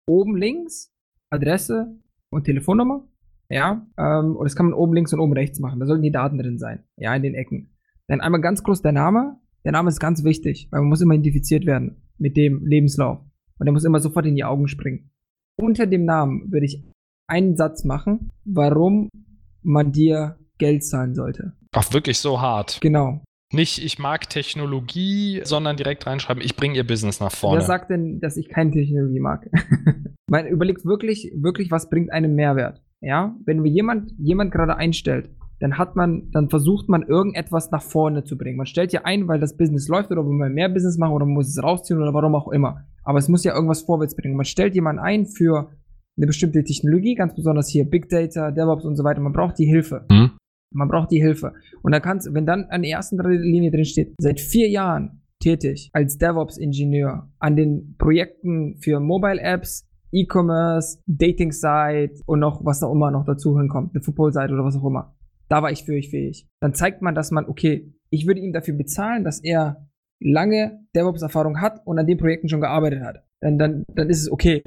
oben 0.07 0.35
links 0.35 0.93
Adresse 1.29 1.97
und 2.29 2.43
Telefonnummer. 2.43 3.07
Ja, 3.49 3.87
ähm, 3.97 4.35
und 4.35 4.43
das 4.43 4.55
kann 4.55 4.67
man 4.67 4.73
oben 4.73 4.93
links 4.93 5.13
und 5.13 5.19
oben 5.21 5.33
rechts 5.33 5.59
machen. 5.59 5.79
Da 5.79 5.85
sollten 5.85 6.03
die 6.03 6.11
Daten 6.11 6.37
drin 6.37 6.59
sein. 6.59 6.83
Ja, 6.97 7.15
in 7.15 7.23
den 7.23 7.33
Ecken. 7.33 7.73
Dann 8.07 8.19
einmal 8.19 8.41
ganz 8.41 8.61
kurz 8.61 8.81
der 8.81 8.91
Name. 8.91 9.39
Der 9.63 9.71
Name 9.71 9.89
ist 9.89 9.99
ganz 9.99 10.23
wichtig, 10.23 10.67
weil 10.71 10.81
man 10.81 10.89
muss 10.89 11.01
immer 11.01 11.13
identifiziert 11.13 11.65
werden 11.65 12.03
mit 12.17 12.35
dem 12.35 12.65
Lebenslauf. 12.65 13.19
Und 13.57 13.65
der 13.65 13.71
muss 13.71 13.85
immer 13.85 13.99
sofort 13.99 14.25
in 14.25 14.35
die 14.35 14.43
Augen 14.43 14.67
springen. 14.67 15.11
Unter 15.57 15.87
dem 15.87 16.03
Namen 16.03 16.51
würde 16.51 16.65
ich 16.65 16.83
einen 17.27 17.55
Satz 17.55 17.85
machen, 17.85 18.31
warum 18.43 19.09
man 19.61 19.93
dir 19.93 20.37
Geld 20.57 20.83
zahlen 20.83 21.15
sollte. 21.15 21.53
Ach, 21.71 21.93
wirklich 21.93 22.19
so 22.19 22.41
hart. 22.41 22.79
Genau. 22.81 23.21
Nicht, 23.55 23.83
ich 23.83 23.99
mag 23.99 24.29
Technologie, 24.29 25.41
sondern 25.43 25.77
direkt 25.77 26.05
reinschreiben, 26.05 26.43
ich 26.43 26.55
bringe 26.55 26.75
ihr 26.75 26.85
Business 26.85 27.19
nach 27.19 27.31
vorne. 27.31 27.59
Wer 27.59 27.65
sagt 27.65 27.89
denn, 27.89 28.19
dass 28.19 28.37
ich 28.37 28.49
keine 28.49 28.71
Technologie 28.71 29.19
mag? 29.19 29.49
Man 30.27 30.47
überlegt 30.47 30.85
wirklich, 30.85 31.31
wirklich, 31.35 31.71
was 31.71 31.89
bringt 31.89 32.11
einem 32.11 32.35
Mehrwert. 32.35 32.81
Ja, 33.01 33.35
wenn 33.45 33.63
wir 33.63 33.71
jemand, 33.71 34.11
jemand 34.17 34.51
gerade 34.51 34.77
einstellt, 34.77 35.29
dann 35.59 35.77
hat 35.77 35.95
man, 35.95 36.31
dann 36.31 36.49
versucht 36.49 36.89
man 36.89 37.03
irgendetwas 37.03 37.71
nach 37.71 37.81
vorne 37.81 38.23
zu 38.23 38.37
bringen. 38.37 38.57
Man 38.57 38.65
stellt 38.65 38.91
ja 38.93 39.01
ein, 39.03 39.27
weil 39.27 39.39
das 39.39 39.55
Business 39.55 39.87
läuft 39.87 40.11
oder 40.11 40.25
will 40.25 40.33
man 40.33 40.53
mehr 40.53 40.69
Business 40.69 40.97
machen 40.97 41.13
oder 41.13 41.25
man 41.25 41.35
muss 41.35 41.47
es 41.47 41.61
rausziehen 41.61 42.01
oder 42.01 42.13
warum 42.13 42.35
auch 42.35 42.49
immer. 42.49 42.83
Aber 43.03 43.19
es 43.19 43.29
muss 43.29 43.43
ja 43.43 43.53
irgendwas 43.53 43.83
vorwärts 43.83 44.15
bringen. 44.15 44.35
Man 44.35 44.45
stellt 44.45 44.75
jemanden 44.75 45.01
ein 45.01 45.25
für 45.27 45.69
eine 46.17 46.27
bestimmte 46.27 46.63
Technologie, 46.63 47.15
ganz 47.15 47.35
besonders 47.35 47.69
hier 47.69 47.85
Big 47.85 48.09
Data, 48.09 48.51
DevOps 48.51 48.85
und 48.85 48.95
so 48.95 49.03
weiter. 49.03 49.21
Man 49.21 49.33
braucht 49.33 49.57
die 49.59 49.65
Hilfe. 49.65 50.05
Mhm. 50.09 50.31
Man 50.75 50.87
braucht 50.87 51.11
die 51.11 51.21
Hilfe. 51.21 51.53
Und 51.81 51.91
dann 51.91 52.01
kannst, 52.01 52.33
wenn 52.33 52.45
dann 52.45 52.65
an 52.65 52.81
der 52.81 52.91
ersten 52.91 53.17
Linie 53.17 53.71
drin 53.71 53.85
steht, 53.85 54.13
seit 54.17 54.39
vier 54.39 54.69
Jahren 54.69 55.21
tätig 55.39 55.89
als 55.93 56.17
DevOps-Ingenieur 56.17 57.29
an 57.39 57.55
den 57.55 57.95
Projekten 57.97 58.77
für 58.79 58.99
Mobile-Apps, 58.99 59.87
E-Commerce, 60.11 60.99
Dating-Site 61.07 62.21
und 62.25 62.39
noch 62.39 62.63
was 62.63 62.81
auch 62.83 62.91
immer 62.91 63.11
noch 63.11 63.25
dazu 63.25 63.57
hinkommt, 63.57 63.93
eine 63.93 64.03
Football-Seite 64.03 64.53
oder 64.53 64.63
was 64.63 64.77
auch 64.77 64.85
immer. 64.85 65.15
Da 65.49 65.61
war 65.61 65.71
ich 65.71 65.83
für 65.83 65.93
euch 65.93 66.09
fähig. 66.09 66.47
Dann 66.61 66.73
zeigt 66.73 67.01
man, 67.01 67.13
dass 67.13 67.31
man, 67.31 67.45
okay, 67.45 67.93
ich 68.09 68.25
würde 68.25 68.39
ihm 68.39 68.53
dafür 68.53 68.73
bezahlen, 68.73 69.23
dass 69.23 69.43
er 69.43 69.87
lange 70.19 70.79
DevOps-Erfahrung 70.95 71.61
hat 71.61 71.81
und 71.85 71.99
an 71.99 72.07
den 72.07 72.17
Projekten 72.17 72.49
schon 72.49 72.61
gearbeitet 72.61 73.03
hat. 73.03 73.23
Dann, 73.41 73.57
dann, 73.57 73.83
dann 73.93 74.09
ist 74.09 74.21
es 74.21 74.31
okay. 74.31 74.63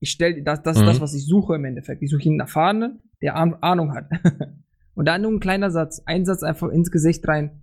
Ich 0.00 0.10
stelle, 0.10 0.42
das, 0.42 0.62
das 0.62 0.76
mhm. 0.76 0.82
ist 0.82 0.88
das, 0.88 1.00
was 1.00 1.14
ich 1.14 1.24
suche 1.24 1.54
im 1.54 1.64
Endeffekt. 1.64 2.02
Ich 2.02 2.10
suche 2.10 2.28
einen 2.28 2.40
Erfahrenen, 2.40 3.00
der 3.22 3.36
Ahnung 3.36 3.94
hat. 3.94 4.10
Und 4.98 5.06
dann 5.06 5.22
nur 5.22 5.30
ein 5.30 5.38
kleiner 5.38 5.70
Satz, 5.70 6.02
ein 6.06 6.24
Satz 6.24 6.42
einfach 6.42 6.70
ins 6.70 6.90
Gesicht 6.90 7.26
rein. 7.28 7.62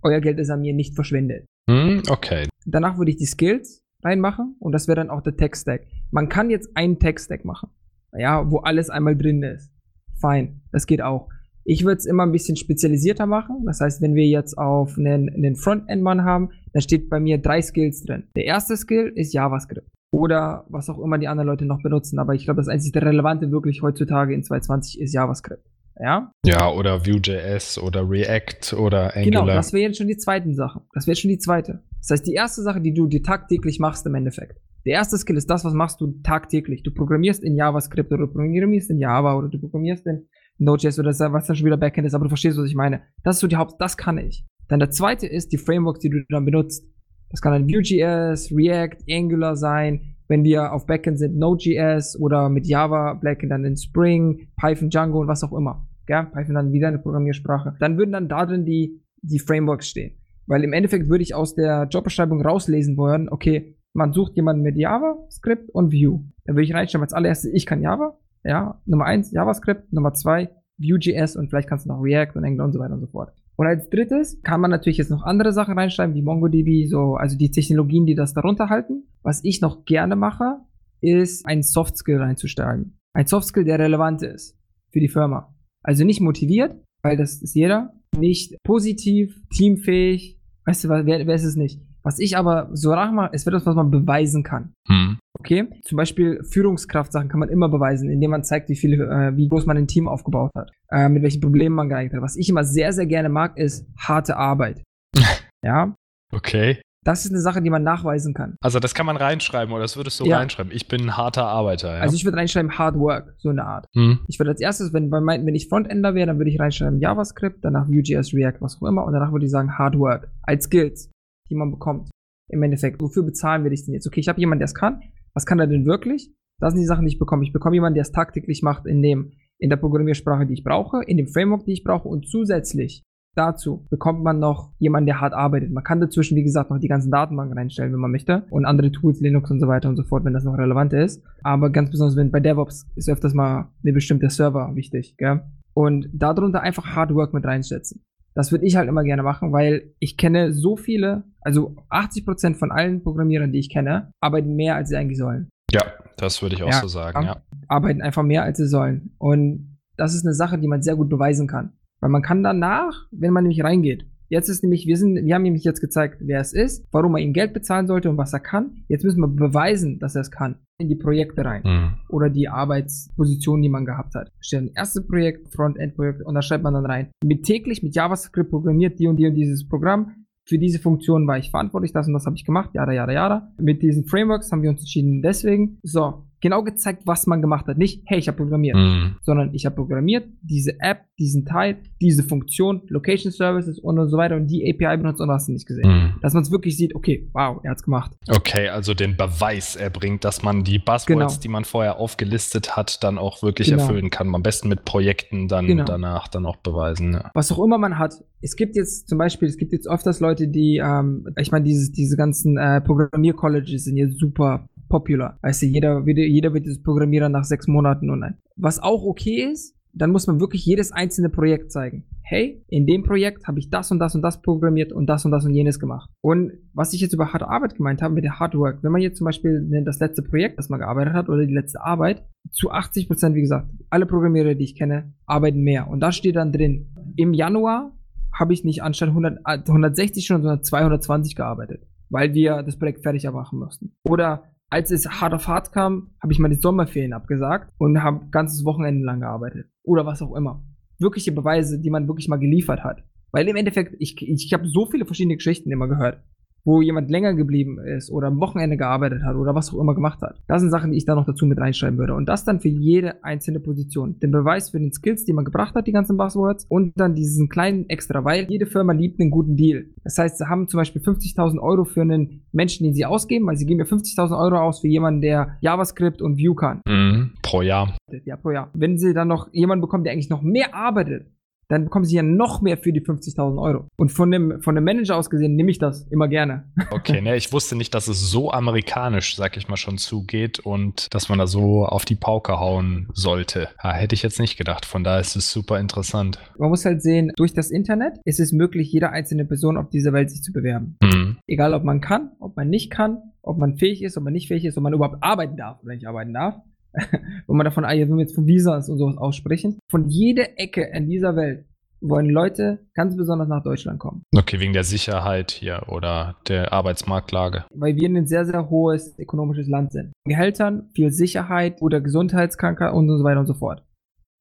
Euer 0.00 0.20
Geld 0.20 0.38
ist 0.38 0.48
an 0.48 0.60
mir 0.60 0.72
nicht 0.72 0.94
verschwendet. 0.94 1.44
Mm, 1.66 2.02
okay. 2.08 2.46
Danach 2.66 2.98
würde 2.98 3.10
ich 3.10 3.16
die 3.16 3.26
Skills 3.26 3.82
reinmachen 4.04 4.54
und 4.60 4.70
das 4.70 4.86
wäre 4.86 4.94
dann 4.94 5.10
auch 5.10 5.20
der 5.20 5.36
Tech-Stack. 5.36 5.88
Man 6.12 6.28
kann 6.28 6.50
jetzt 6.50 6.70
einen 6.76 7.00
Tech-Stack 7.00 7.44
machen. 7.44 7.70
Ja, 8.16 8.48
wo 8.48 8.58
alles 8.58 8.90
einmal 8.90 9.16
drin 9.16 9.42
ist. 9.42 9.72
Fein, 10.20 10.60
das 10.70 10.86
geht 10.86 11.02
auch. 11.02 11.28
Ich 11.64 11.84
würde 11.84 11.98
es 11.98 12.06
immer 12.06 12.22
ein 12.22 12.30
bisschen 12.30 12.54
spezialisierter 12.54 13.26
machen. 13.26 13.64
Das 13.66 13.80
heißt, 13.80 14.00
wenn 14.00 14.14
wir 14.14 14.26
jetzt 14.28 14.56
auf 14.56 14.96
einen, 14.96 15.28
einen 15.30 15.56
Frontend-Mann 15.56 16.22
haben, 16.22 16.50
dann 16.72 16.82
steht 16.82 17.10
bei 17.10 17.18
mir 17.18 17.38
drei 17.38 17.60
Skills 17.60 18.04
drin. 18.04 18.28
Der 18.36 18.44
erste 18.44 18.76
Skill 18.76 19.12
ist 19.16 19.34
JavaScript. 19.34 19.88
Oder 20.12 20.64
was 20.68 20.88
auch 20.88 21.00
immer 21.00 21.18
die 21.18 21.26
anderen 21.26 21.48
Leute 21.48 21.64
noch 21.64 21.82
benutzen. 21.82 22.20
Aber 22.20 22.36
ich 22.36 22.44
glaube, 22.44 22.60
das 22.60 22.68
einzige 22.68 23.02
Relevante 23.02 23.50
wirklich 23.50 23.82
heutzutage 23.82 24.32
in 24.32 24.44
2020 24.44 25.00
ist 25.00 25.12
JavaScript. 25.12 25.64
Ja? 26.00 26.32
Ja, 26.44 26.70
oder 26.70 27.06
Vue.js 27.06 27.78
oder 27.78 28.08
React 28.08 28.76
oder 28.76 29.16
Angular. 29.16 29.24
Genau, 29.24 29.46
das 29.46 29.72
wäre 29.72 29.82
jetzt 29.82 29.98
schon 29.98 30.08
die 30.08 30.16
zweite 30.16 30.52
Sache. 30.54 30.82
Das 30.94 31.06
wäre 31.06 31.16
schon 31.16 31.30
die 31.30 31.38
zweite. 31.38 31.82
Das 32.00 32.10
heißt, 32.10 32.26
die 32.26 32.34
erste 32.34 32.62
Sache, 32.62 32.80
die 32.80 32.94
du 32.94 33.06
dir 33.06 33.22
tagtäglich 33.22 33.78
machst 33.80 34.06
im 34.06 34.14
Endeffekt. 34.14 34.60
Der 34.86 34.94
erste 34.94 35.18
Skill 35.18 35.36
ist 35.36 35.50
das, 35.50 35.64
was 35.64 35.74
machst 35.74 36.00
du 36.00 36.18
tagtäglich. 36.22 36.82
Du 36.82 36.92
programmierst 36.92 37.42
in 37.42 37.56
JavaScript 37.56 38.12
oder 38.12 38.26
du 38.26 38.32
programmierst 38.32 38.90
in 38.90 38.98
Java 38.98 39.36
oder 39.36 39.48
du 39.48 39.58
programmierst 39.58 40.06
in 40.06 40.28
Node.js 40.58 40.98
oder 40.98 41.10
was 41.10 41.46
dann 41.46 41.56
schon 41.56 41.66
wieder 41.66 41.76
Backend 41.76 42.06
ist, 42.06 42.14
aber 42.14 42.24
du 42.24 42.30
verstehst, 42.30 42.58
was 42.58 42.66
ich 42.66 42.74
meine. 42.74 43.02
Das 43.22 43.36
ist 43.36 43.40
so 43.40 43.46
die 43.46 43.56
Haupt, 43.56 43.80
das 43.80 43.96
kann 43.96 44.18
ich. 44.18 44.44
Dann 44.68 44.78
der 44.78 44.90
zweite 44.90 45.26
ist 45.26 45.52
die 45.52 45.58
Frameworks, 45.58 46.00
die 46.00 46.10
du 46.10 46.24
dann 46.28 46.44
benutzt. 46.44 46.84
Das 47.30 47.40
kann 47.40 47.52
dann 47.52 47.68
Vue.js, 47.68 48.50
React, 48.52 49.04
Angular 49.10 49.56
sein. 49.56 50.14
Wenn 50.28 50.44
wir 50.44 50.72
auf 50.72 50.86
Backend 50.86 51.18
sind, 51.18 51.36
Node.js 51.36 52.18
oder 52.20 52.48
mit 52.48 52.66
Java, 52.66 53.14
Backend 53.14 53.50
dann 53.50 53.64
in 53.64 53.76
Spring, 53.76 54.48
Python, 54.60 54.90
Django 54.90 55.20
und 55.20 55.28
was 55.28 55.42
auch 55.42 55.52
immer 55.52 55.87
ja, 56.08 56.22
Python 56.22 56.54
dann 56.54 56.72
wieder 56.72 56.88
eine 56.88 56.98
Programmiersprache, 56.98 57.76
dann 57.80 57.98
würden 57.98 58.12
dann 58.12 58.28
da 58.28 58.46
drin 58.46 58.64
die, 58.64 59.02
die 59.22 59.38
Frameworks 59.38 59.88
stehen. 59.88 60.18
Weil 60.46 60.64
im 60.64 60.72
Endeffekt 60.72 61.08
würde 61.08 61.22
ich 61.22 61.34
aus 61.34 61.54
der 61.54 61.88
Jobbeschreibung 61.90 62.40
rauslesen 62.40 62.96
wollen, 62.96 63.28
okay, 63.28 63.76
man 63.92 64.12
sucht 64.12 64.36
jemanden 64.36 64.62
mit 64.62 64.76
JavaScript 64.76 65.70
und 65.70 65.92
Vue. 65.92 66.24
Dann 66.44 66.56
würde 66.56 66.64
ich 66.64 66.74
reinschreiben, 66.74 67.02
als 67.02 67.12
allererstes, 67.12 67.52
ich 67.52 67.66
kann 67.66 67.82
Java, 67.82 68.18
ja, 68.44 68.80
Nummer 68.86 69.04
eins 69.04 69.32
JavaScript, 69.32 69.92
Nummer 69.92 70.14
zwei 70.14 70.50
Vue.js 70.78 71.36
und 71.36 71.48
vielleicht 71.50 71.68
kannst 71.68 71.84
du 71.84 71.88
noch 71.90 72.00
React 72.00 72.36
und 72.36 72.44
Angular 72.44 72.66
und 72.66 72.72
so 72.72 72.78
weiter 72.78 72.94
und 72.94 73.00
so 73.00 73.08
fort. 73.08 73.32
Und 73.56 73.66
als 73.66 73.90
drittes 73.90 74.40
kann 74.42 74.60
man 74.60 74.70
natürlich 74.70 74.98
jetzt 74.98 75.10
noch 75.10 75.24
andere 75.24 75.52
Sachen 75.52 75.76
reinschreiben, 75.76 76.14
wie 76.14 76.22
MongoDB, 76.22 76.86
so, 76.86 77.16
also 77.16 77.36
die 77.36 77.50
Technologien, 77.50 78.06
die 78.06 78.14
das 78.14 78.32
darunter 78.32 78.68
halten. 78.68 79.08
Was 79.22 79.42
ich 79.42 79.60
noch 79.60 79.84
gerne 79.84 80.14
mache, 80.14 80.60
ist 81.00 81.44
ein 81.44 81.64
Soft-Skill 81.64 82.18
reinzusteigen. 82.18 82.96
Ein 83.12 83.26
Soft-Skill, 83.26 83.64
der 83.64 83.80
relevant 83.80 84.22
ist 84.22 84.56
für 84.92 85.00
die 85.00 85.08
Firma. 85.08 85.52
Also 85.88 86.04
nicht 86.04 86.20
motiviert, 86.20 86.76
weil 87.02 87.16
das 87.16 87.40
ist 87.40 87.54
jeder. 87.54 87.94
Nicht 88.14 88.62
positiv, 88.62 89.40
teamfähig. 89.56 90.38
Weißt 90.66 90.84
du, 90.84 90.90
wer, 90.90 91.06
wer 91.06 91.34
ist 91.34 91.44
es 91.44 91.56
nicht? 91.56 91.80
Was 92.02 92.18
ich 92.18 92.36
aber 92.36 92.68
so 92.74 92.90
nachmache, 92.90 93.30
es 93.32 93.46
wird 93.46 93.54
das, 93.54 93.64
was 93.64 93.74
man 93.74 93.90
beweisen 93.90 94.42
kann. 94.42 94.74
Hm. 94.86 95.18
Okay? 95.40 95.66
Zum 95.84 95.96
Beispiel 95.96 96.44
Führungskraftsachen 96.44 97.30
kann 97.30 97.40
man 97.40 97.48
immer 97.48 97.70
beweisen, 97.70 98.10
indem 98.10 98.32
man 98.32 98.44
zeigt, 98.44 98.68
wie 98.68 98.76
viel, 98.76 99.00
äh, 99.00 99.34
wie 99.34 99.48
groß 99.48 99.64
man 99.64 99.78
ein 99.78 99.86
Team 99.86 100.08
aufgebaut 100.08 100.50
hat, 100.54 100.70
äh, 100.90 101.08
mit 101.08 101.22
welchen 101.22 101.40
Problemen 101.40 101.74
man 101.74 101.88
geeignet 101.88 102.16
hat. 102.16 102.22
Was 102.22 102.36
ich 102.36 102.50
immer 102.50 102.64
sehr, 102.64 102.92
sehr 102.92 103.06
gerne 103.06 103.30
mag, 103.30 103.56
ist 103.56 103.86
harte 103.96 104.36
Arbeit. 104.36 104.82
ja? 105.64 105.94
Okay. 106.30 106.82
Das 107.04 107.24
ist 107.24 107.30
eine 107.30 107.40
Sache, 107.40 107.62
die 107.62 107.70
man 107.70 107.82
nachweisen 107.82 108.34
kann. 108.34 108.56
Also 108.60 108.80
das 108.80 108.94
kann 108.94 109.06
man 109.06 109.16
reinschreiben 109.16 109.72
oder 109.72 109.82
das 109.82 109.96
würdest 109.96 110.18
du 110.20 110.24
ja. 110.24 110.38
reinschreiben. 110.38 110.72
Ich 110.72 110.88
bin 110.88 111.02
ein 111.02 111.16
harter 111.16 111.46
Arbeiter. 111.46 111.94
Ja? 111.94 112.00
Also 112.00 112.16
ich 112.16 112.24
würde 112.24 112.36
reinschreiben 112.36 112.76
Hard 112.76 112.96
Work, 112.96 113.34
so 113.38 113.50
eine 113.50 113.64
Art. 113.64 113.86
Hm. 113.94 114.20
Ich 114.26 114.38
würde 114.38 114.50
als 114.50 114.60
erstes, 114.60 114.92
wenn, 114.92 115.10
wenn 115.10 115.54
ich 115.54 115.68
Frontender 115.68 116.14
wäre, 116.14 116.26
dann 116.26 116.38
würde 116.38 116.50
ich 116.50 116.58
reinschreiben 116.58 117.00
JavaScript, 117.00 117.64
danach 117.64 117.86
Vue.js, 117.88 118.34
React, 118.34 118.60
was 118.60 118.78
auch 118.80 118.88
immer 118.88 119.04
und 119.04 119.12
danach 119.12 119.32
würde 119.32 119.46
ich 119.46 119.50
sagen 119.50 119.78
Hard 119.78 119.98
Work 119.98 120.28
als 120.42 120.64
Skills, 120.64 121.10
die 121.48 121.54
man 121.54 121.70
bekommt. 121.70 122.10
Im 122.50 122.62
Endeffekt, 122.62 123.00
wofür 123.00 123.22
bezahlen 123.22 123.62
wir 123.62 123.70
dich 123.70 123.84
denn 123.84 123.94
jetzt? 123.94 124.06
Okay, 124.06 124.20
ich 124.20 124.28
habe 124.28 124.40
jemanden, 124.40 124.60
der 124.60 124.66
es 124.66 124.74
kann. 124.74 125.02
Was 125.34 125.46
kann 125.46 125.58
er 125.60 125.66
denn 125.66 125.86
wirklich? 125.86 126.32
Das 126.60 126.72
sind 126.72 126.80
die 126.80 126.86
Sachen, 126.86 127.04
die 127.04 127.12
ich 127.12 127.18
bekomme. 127.18 127.44
Ich 127.44 127.52
bekomme 127.52 127.76
jemanden, 127.76 127.94
der 127.94 128.02
es 128.02 128.12
tagtäglich 128.12 128.62
macht 128.62 128.86
in 128.86 129.02
dem 129.02 129.32
in 129.58 129.70
der 129.70 129.76
Programmiersprache, 129.76 130.46
die 130.46 130.54
ich 130.54 130.64
brauche, 130.64 131.02
in 131.04 131.16
dem 131.16 131.28
Framework, 131.28 131.64
die 131.64 131.72
ich 131.72 131.84
brauche 131.84 132.08
und 132.08 132.28
zusätzlich 132.28 133.02
dazu 133.34 133.86
bekommt 133.90 134.22
man 134.22 134.38
noch 134.38 134.72
jemanden, 134.78 135.06
der 135.06 135.20
hart 135.20 135.32
arbeitet. 135.32 135.70
Man 135.70 135.84
kann 135.84 136.00
dazwischen, 136.00 136.36
wie 136.36 136.42
gesagt, 136.42 136.70
noch 136.70 136.78
die 136.78 136.88
ganzen 136.88 137.10
Datenbanken 137.10 137.56
reinstellen, 137.56 137.92
wenn 137.92 138.00
man 138.00 138.10
möchte. 138.10 138.44
Und 138.50 138.64
andere 138.64 138.90
Tools, 138.90 139.20
Linux 139.20 139.50
und 139.50 139.60
so 139.60 139.68
weiter 139.68 139.88
und 139.88 139.96
so 139.96 140.02
fort, 140.02 140.24
wenn 140.24 140.34
das 140.34 140.44
noch 140.44 140.58
relevant 140.58 140.92
ist. 140.92 141.22
Aber 141.42 141.70
ganz 141.70 141.90
besonders, 141.90 142.16
wenn 142.16 142.30
bei 142.30 142.40
DevOps 142.40 142.86
ist 142.96 143.08
öfters 143.08 143.34
mal 143.34 143.70
eine 143.82 143.92
bestimmte 143.92 144.28
Server 144.30 144.74
wichtig, 144.74 145.16
gell? 145.16 145.42
Und 145.74 146.08
darunter 146.12 146.62
einfach 146.62 146.96
Hard 146.96 147.14
Work 147.14 147.32
mit 147.32 147.44
reinsetzen. 147.44 148.02
Das 148.34 148.52
würde 148.52 148.66
ich 148.66 148.76
halt 148.76 148.88
immer 148.88 149.04
gerne 149.04 149.22
machen, 149.22 149.52
weil 149.52 149.94
ich 149.98 150.16
kenne 150.16 150.52
so 150.52 150.76
viele, 150.76 151.24
also 151.40 151.76
80% 151.90 152.54
von 152.54 152.70
allen 152.70 153.02
Programmierern, 153.02 153.52
die 153.52 153.58
ich 153.58 153.70
kenne, 153.70 154.12
arbeiten 154.20 154.54
mehr, 154.54 154.76
als 154.76 154.88
sie 154.88 154.96
eigentlich 154.96 155.18
sollen. 155.18 155.48
Ja, 155.72 155.82
das 156.16 156.40
würde 156.42 156.54
ich 156.54 156.62
auch 156.62 156.70
ja, 156.70 156.80
so 156.80 156.88
sagen, 156.88 157.24
ja. 157.24 157.42
Arbeiten 157.68 158.00
einfach 158.00 158.22
mehr, 158.22 158.42
als 158.42 158.58
sie 158.58 158.66
sollen. 158.66 159.14
Und 159.18 159.78
das 159.96 160.14
ist 160.14 160.24
eine 160.24 160.34
Sache, 160.34 160.58
die 160.58 160.68
man 160.68 160.82
sehr 160.82 160.96
gut 160.96 161.08
beweisen 161.08 161.46
kann. 161.46 161.72
Weil 162.00 162.10
man 162.10 162.22
kann 162.22 162.42
danach, 162.42 163.06
wenn 163.10 163.32
man 163.32 163.44
nämlich 163.44 163.62
reingeht, 163.62 164.06
jetzt 164.28 164.48
ist 164.48 164.62
nämlich, 164.62 164.86
wir 164.86 164.96
sind, 164.96 165.24
wir 165.24 165.34
haben 165.34 165.42
nämlich 165.42 165.64
jetzt 165.64 165.80
gezeigt, 165.80 166.18
wer 166.20 166.40
es 166.40 166.52
ist, 166.52 166.86
warum 166.92 167.12
man 167.12 167.22
ihm 167.22 167.32
Geld 167.32 167.52
bezahlen 167.52 167.86
sollte 167.86 168.10
und 168.10 168.18
was 168.18 168.32
er 168.32 168.40
kann. 168.40 168.84
Jetzt 168.88 169.04
müssen 169.04 169.20
wir 169.20 169.28
beweisen, 169.28 169.98
dass 169.98 170.14
er 170.14 170.22
es 170.22 170.30
kann. 170.30 170.56
In 170.80 170.88
die 170.88 170.94
Projekte 170.94 171.44
rein. 171.44 171.62
Mhm. 171.64 171.94
Oder 172.08 172.30
die 172.30 172.48
Arbeitsposition, 172.48 173.62
die 173.62 173.68
man 173.68 173.84
gehabt 173.84 174.14
hat. 174.14 174.30
Stellen 174.40 174.70
erstes 174.76 175.04
Projekt, 175.06 175.52
Frontend-Projekt 175.52 176.22
und 176.22 176.34
da 176.34 176.42
schreibt 176.42 176.62
man 176.62 176.74
dann 176.74 176.86
rein. 176.86 177.10
Mit 177.24 177.42
täglich 177.42 177.82
mit 177.82 177.96
JavaScript 177.96 178.50
programmiert 178.50 179.00
die 179.00 179.08
und 179.08 179.16
die 179.16 179.26
und 179.26 179.34
dieses 179.34 179.66
Programm. 179.66 180.24
Für 180.48 180.58
diese 180.58 180.78
Funktion 180.78 181.26
war 181.26 181.36
ich 181.36 181.50
verantwortlich, 181.50 181.92
das 181.92 182.06
und 182.06 182.14
das 182.14 182.24
habe 182.26 182.36
ich 182.36 182.44
gemacht, 182.44 182.70
jada, 182.74 182.92
jada, 182.92 183.12
jada. 183.12 183.52
Mit 183.60 183.82
diesen 183.82 184.06
Frameworks 184.06 184.50
haben 184.52 184.62
wir 184.62 184.70
uns 184.70 184.80
entschieden 184.80 185.20
deswegen. 185.20 185.78
So, 185.82 186.27
genau 186.40 186.62
gezeigt, 186.62 187.02
was 187.04 187.26
man 187.26 187.42
gemacht 187.42 187.66
hat. 187.66 187.78
Nicht, 187.78 188.02
hey, 188.06 188.18
ich 188.18 188.28
habe 188.28 188.36
programmiert, 188.36 188.76
mhm. 188.76 189.16
sondern 189.22 189.54
ich 189.54 189.66
habe 189.66 189.76
programmiert, 189.76 190.28
diese 190.42 190.80
App, 190.80 191.02
diesen 191.18 191.44
Teil, 191.44 191.78
diese 192.00 192.22
Funktion, 192.22 192.82
Location 192.88 193.32
Services 193.32 193.78
und, 193.78 193.98
und 193.98 194.08
so 194.08 194.16
weiter 194.16 194.36
und 194.36 194.46
die 194.46 194.62
API 194.68 194.96
benutzt 194.96 195.20
und 195.20 195.30
hast 195.30 195.48
du 195.48 195.52
nicht 195.52 195.66
gesehen. 195.66 195.88
Mhm. 195.88 196.14
Dass 196.20 196.34
man 196.34 196.42
es 196.42 196.50
wirklich 196.50 196.76
sieht, 196.76 196.94
okay, 196.94 197.28
wow, 197.32 197.60
er 197.62 197.72
hat's 197.72 197.82
gemacht. 197.82 198.12
Okay, 198.28 198.68
also 198.68 198.94
den 198.94 199.16
Beweis 199.16 199.76
erbringt, 199.76 200.24
dass 200.24 200.42
man 200.42 200.64
die 200.64 200.78
Buzzwords, 200.78 201.06
genau. 201.06 201.28
die 201.42 201.48
man 201.48 201.64
vorher 201.64 201.98
aufgelistet 201.98 202.76
hat, 202.76 203.02
dann 203.02 203.18
auch 203.18 203.42
wirklich 203.42 203.70
genau. 203.70 203.82
erfüllen 203.82 204.10
kann. 204.10 204.34
Am 204.34 204.42
besten 204.42 204.68
mit 204.68 204.84
Projekten 204.84 205.48
dann 205.48 205.66
genau. 205.66 205.84
danach 205.84 206.28
dann 206.28 206.46
auch 206.46 206.56
beweisen. 206.56 207.14
Ja. 207.14 207.30
Was 207.34 207.50
auch 207.50 207.64
immer 207.64 207.78
man 207.78 207.98
hat. 207.98 208.14
Es 208.40 208.54
gibt 208.54 208.76
jetzt 208.76 209.08
zum 209.08 209.18
Beispiel, 209.18 209.48
es 209.48 209.56
gibt 209.56 209.72
jetzt 209.72 209.88
öfters 209.90 210.20
Leute, 210.20 210.46
die, 210.46 210.76
ähm, 210.76 211.26
ich 211.36 211.50
meine, 211.50 211.64
diese, 211.64 211.90
diese 211.90 212.16
ganzen 212.16 212.56
äh, 212.56 212.80
Programmier-Colleges 212.80 213.84
sind 213.84 213.96
jetzt 213.96 214.18
super 214.18 214.68
popular. 214.88 215.38
Weißt 215.42 215.62
du, 215.62 215.66
jeder, 215.66 216.02
jeder 216.06 216.54
wird 216.54 216.66
jetzt 216.66 216.84
Programmierer 216.84 217.28
nach 217.28 217.44
sechs 217.44 217.66
Monaten 217.66 218.10
und. 218.10 218.24
Was 218.56 218.80
auch 218.80 219.04
okay 219.04 219.48
ist, 219.50 219.78
dann 219.92 220.10
muss 220.10 220.26
man 220.26 220.40
wirklich 220.40 220.64
jedes 220.64 220.92
einzelne 220.92 221.28
Projekt 221.28 221.72
zeigen. 221.72 222.04
Hey, 222.22 222.62
in 222.68 222.86
dem 222.86 223.02
Projekt 223.02 223.48
habe 223.48 223.58
ich 223.58 223.70
das 223.70 223.90
und 223.90 223.98
das 223.98 224.14
und 224.14 224.22
das 224.22 224.42
programmiert 224.42 224.92
und 224.92 225.06
das 225.06 225.24
und 225.24 225.30
das 225.30 225.44
und 225.44 225.54
jenes 225.54 225.80
gemacht. 225.80 226.10
Und 226.20 226.52
was 226.74 226.92
ich 226.92 227.00
jetzt 227.00 227.14
über 227.14 227.32
harte 227.32 227.48
Arbeit 227.48 227.74
gemeint 227.76 228.02
habe 228.02 228.14
mit 228.14 228.24
der 228.24 228.38
Hard 228.38 228.54
Work, 228.54 228.82
wenn 228.82 228.92
man 228.92 229.00
jetzt 229.00 229.16
zum 229.16 229.24
Beispiel 229.24 229.66
das 229.84 229.98
letzte 229.98 230.22
Projekt, 230.22 230.58
das 230.58 230.68
man 230.68 230.80
gearbeitet 230.80 231.14
hat 231.14 231.28
oder 231.28 231.46
die 231.46 231.54
letzte 231.54 231.80
Arbeit, 231.80 232.24
zu 232.50 232.70
80 232.70 233.08
Prozent, 233.08 233.34
wie 233.34 233.40
gesagt, 233.40 233.68
alle 233.88 234.06
Programmierer, 234.06 234.54
die 234.54 234.64
ich 234.64 234.76
kenne, 234.76 235.14
arbeiten 235.26 235.62
mehr. 235.62 235.88
Und 235.88 236.00
da 236.00 236.12
steht 236.12 236.36
dann 236.36 236.52
drin, 236.52 236.94
im 237.16 237.32
Januar 237.32 237.92
habe 238.38 238.52
ich 238.52 238.64
nicht 238.64 238.82
anstatt 238.82 239.08
100, 239.08 239.40
160 239.44 240.24
Stunden, 240.24 240.42
sondern 240.42 240.62
220 240.62 241.34
gearbeitet, 241.34 241.86
weil 242.10 242.34
wir 242.34 242.62
das 242.62 242.78
Projekt 242.78 243.02
fertig 243.02 243.28
machen 243.30 243.58
mussten. 243.58 243.96
Oder 244.04 244.44
als 244.70 244.90
es 244.90 245.08
hart 245.08 245.34
auf 245.34 245.48
hart 245.48 245.72
kam, 245.72 246.10
habe 246.22 246.32
ich 246.32 246.38
meine 246.38 246.56
Sommerferien 246.56 247.12
abgesagt 247.12 247.72
und 247.78 248.02
habe 248.02 248.26
ganzes 248.30 248.64
Wochenende 248.64 249.04
lang 249.04 249.20
gearbeitet. 249.20 249.66
Oder 249.82 250.04
was 250.04 250.22
auch 250.22 250.34
immer. 250.34 250.62
Wirkliche 250.98 251.32
Beweise, 251.32 251.80
die 251.80 251.90
man 251.90 252.08
wirklich 252.08 252.28
mal 252.28 252.38
geliefert 252.38 252.84
hat. 252.84 253.02
Weil 253.30 253.48
im 253.48 253.56
Endeffekt, 253.56 253.94
ich, 253.98 254.20
ich 254.20 254.52
habe 254.52 254.68
so 254.68 254.86
viele 254.90 255.06
verschiedene 255.06 255.36
Geschichten 255.36 255.70
immer 255.70 255.88
gehört 255.88 256.22
wo 256.64 256.82
jemand 256.82 257.10
länger 257.10 257.34
geblieben 257.34 257.78
ist 257.78 258.10
oder 258.10 258.28
am 258.28 258.40
Wochenende 258.40 258.76
gearbeitet 258.76 259.22
hat 259.22 259.36
oder 259.36 259.54
was 259.54 259.72
auch 259.72 259.80
immer 259.80 259.94
gemacht 259.94 260.20
hat. 260.22 260.40
Das 260.46 260.60
sind 260.60 260.70
Sachen, 260.70 260.92
die 260.92 260.98
ich 260.98 261.04
da 261.04 261.14
noch 261.14 261.26
dazu 261.26 261.46
mit 261.46 261.58
reinschreiben 261.58 261.98
würde. 261.98 262.14
Und 262.14 262.28
das 262.28 262.44
dann 262.44 262.60
für 262.60 262.68
jede 262.68 263.24
einzelne 263.24 263.60
Position. 263.60 264.18
Den 264.20 264.30
Beweis 264.30 264.70
für 264.70 264.78
den 264.78 264.92
Skills, 264.92 265.24
die 265.24 265.32
man 265.32 265.44
gebracht 265.44 265.74
hat, 265.74 265.86
die 265.86 265.92
ganzen 265.92 266.16
Buzzwords 266.16 266.66
und 266.68 266.92
dann 266.96 267.14
diesen 267.14 267.48
kleinen 267.48 267.88
Extra, 267.88 268.24
weil 268.24 268.46
jede 268.48 268.66
Firma 268.66 268.92
liebt 268.92 269.20
einen 269.20 269.30
guten 269.30 269.56
Deal. 269.56 269.86
Das 270.04 270.18
heißt, 270.18 270.38
sie 270.38 270.48
haben 270.48 270.68
zum 270.68 270.78
Beispiel 270.78 271.02
50.000 271.02 271.58
Euro 271.58 271.84
für 271.84 272.02
einen 272.02 272.42
Menschen, 272.52 272.84
den 272.84 272.94
sie 272.94 273.04
ausgeben, 273.04 273.46
weil 273.46 273.56
sie 273.56 273.66
geben 273.66 273.80
ja 273.80 273.86
50.000 273.86 274.38
Euro 274.38 274.58
aus 274.58 274.80
für 274.80 274.88
jemanden, 274.88 275.20
der 275.20 275.56
JavaScript 275.60 276.22
und 276.22 276.38
Vue 276.38 276.54
kann. 276.54 276.80
Mhm, 276.86 277.32
pro 277.42 277.62
Jahr. 277.62 277.96
Ja, 278.24 278.36
pro 278.36 278.50
Jahr. 278.50 278.70
Wenn 278.74 278.98
sie 278.98 279.14
dann 279.14 279.28
noch 279.28 279.52
jemanden 279.52 279.82
bekommen, 279.82 280.04
der 280.04 280.12
eigentlich 280.12 280.30
noch 280.30 280.42
mehr 280.42 280.74
arbeitet, 280.74 281.26
dann 281.68 281.84
bekommen 281.84 282.04
sie 282.04 282.16
ja 282.16 282.22
noch 282.22 282.62
mehr 282.62 282.78
für 282.78 282.92
die 282.92 283.02
50.000 283.02 283.60
Euro. 283.60 283.88
Und 283.96 284.10
von 284.10 284.30
dem, 284.30 284.60
von 284.62 284.74
dem 284.74 284.84
Manager 284.84 285.16
aus 285.16 285.30
gesehen 285.30 285.54
nehme 285.54 285.70
ich 285.70 285.78
das 285.78 286.06
immer 286.10 286.28
gerne. 286.28 286.64
Okay, 286.90 287.20
ne, 287.20 287.36
ich 287.36 287.52
wusste 287.52 287.76
nicht, 287.76 287.94
dass 287.94 288.08
es 288.08 288.30
so 288.30 288.50
amerikanisch, 288.50 289.36
sag 289.36 289.56
ich 289.56 289.68
mal, 289.68 289.76
schon 289.76 289.98
zugeht 289.98 290.58
und 290.58 291.06
dass 291.14 291.28
man 291.28 291.38
da 291.38 291.46
so 291.46 291.84
auf 291.84 292.06
die 292.06 292.16
Pauke 292.16 292.58
hauen 292.58 293.08
sollte. 293.12 293.68
Ja, 293.84 293.92
hätte 293.92 294.14
ich 294.14 294.22
jetzt 294.22 294.40
nicht 294.40 294.56
gedacht. 294.56 294.86
Von 294.86 295.04
daher 295.04 295.20
ist 295.20 295.36
es 295.36 295.52
super 295.52 295.78
interessant. 295.78 296.38
Man 296.58 296.70
muss 296.70 296.84
halt 296.84 297.02
sehen, 297.02 297.30
durch 297.36 297.52
das 297.52 297.70
Internet 297.70 298.14
ist 298.24 298.40
es 298.40 298.52
möglich, 298.52 298.90
jede 298.90 299.10
einzelne 299.10 299.44
Person 299.44 299.76
auf 299.76 299.90
dieser 299.90 300.12
Welt 300.12 300.30
sich 300.30 300.42
zu 300.42 300.52
bewerben. 300.52 300.96
Mhm. 301.02 301.36
Egal, 301.46 301.74
ob 301.74 301.84
man 301.84 302.00
kann, 302.00 302.32
ob 302.40 302.56
man 302.56 302.68
nicht 302.68 302.90
kann, 302.90 303.18
ob 303.42 303.58
man 303.58 303.76
fähig 303.76 304.02
ist, 304.02 304.16
ob 304.16 304.24
man 304.24 304.32
nicht 304.32 304.48
fähig 304.48 304.64
ist, 304.64 304.76
ob 304.76 304.82
man 304.82 304.94
überhaupt 304.94 305.22
arbeiten 305.22 305.56
darf 305.56 305.82
oder 305.82 305.94
nicht 305.94 306.06
arbeiten 306.06 306.32
darf. 306.32 306.56
wenn 307.46 307.56
man 307.56 307.64
davon, 307.64 307.84
ah, 307.84 307.90
wenn 307.90 308.16
wir 308.16 308.20
jetzt 308.20 308.34
von 308.34 308.46
Visas 308.46 308.88
und 308.88 308.98
sowas 308.98 309.16
aussprechen, 309.16 309.78
von 309.90 310.08
jeder 310.08 310.58
Ecke 310.58 310.82
in 310.92 311.08
dieser 311.08 311.36
Welt 311.36 311.64
wollen 312.00 312.30
Leute 312.30 312.86
ganz 312.94 313.16
besonders 313.16 313.48
nach 313.48 313.62
Deutschland 313.62 313.98
kommen. 313.98 314.22
Okay, 314.36 314.60
wegen 314.60 314.72
der 314.72 314.84
Sicherheit 314.84 315.50
hier 315.50 315.86
oder 315.88 316.36
der 316.46 316.72
Arbeitsmarktlage. 316.72 317.64
Weil 317.74 317.96
wir 317.96 318.08
ein 318.08 318.26
sehr, 318.26 318.44
sehr 318.44 318.70
hohes 318.70 319.18
ökonomisches 319.18 319.68
Land 319.68 319.92
sind. 319.92 320.12
Gehältern, 320.24 320.90
viel 320.94 321.10
Sicherheit 321.10 321.82
oder 321.82 322.00
Gesundheitskrankheit 322.00 322.92
und 322.92 323.08
so 323.08 323.24
weiter 323.24 323.40
und 323.40 323.46
so 323.46 323.54
fort. 323.54 323.84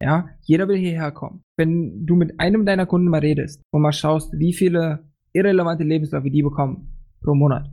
Ja, 0.02 0.30
jeder 0.42 0.68
will 0.68 0.78
hierher 0.78 1.12
kommen. 1.12 1.42
Wenn 1.58 2.06
du 2.06 2.16
mit 2.16 2.40
einem 2.40 2.66
deiner 2.66 2.86
Kunden 2.86 3.10
mal 3.10 3.20
redest 3.22 3.62
und 3.72 3.82
mal 3.82 3.92
schaust, 3.92 4.32
wie 4.34 4.54
viele 4.54 5.08
irrelevante 5.34 5.84
Lebensläufe 5.84 6.30
die 6.30 6.44
bekommen 6.44 6.94
pro 7.24 7.34
Monat, 7.34 7.72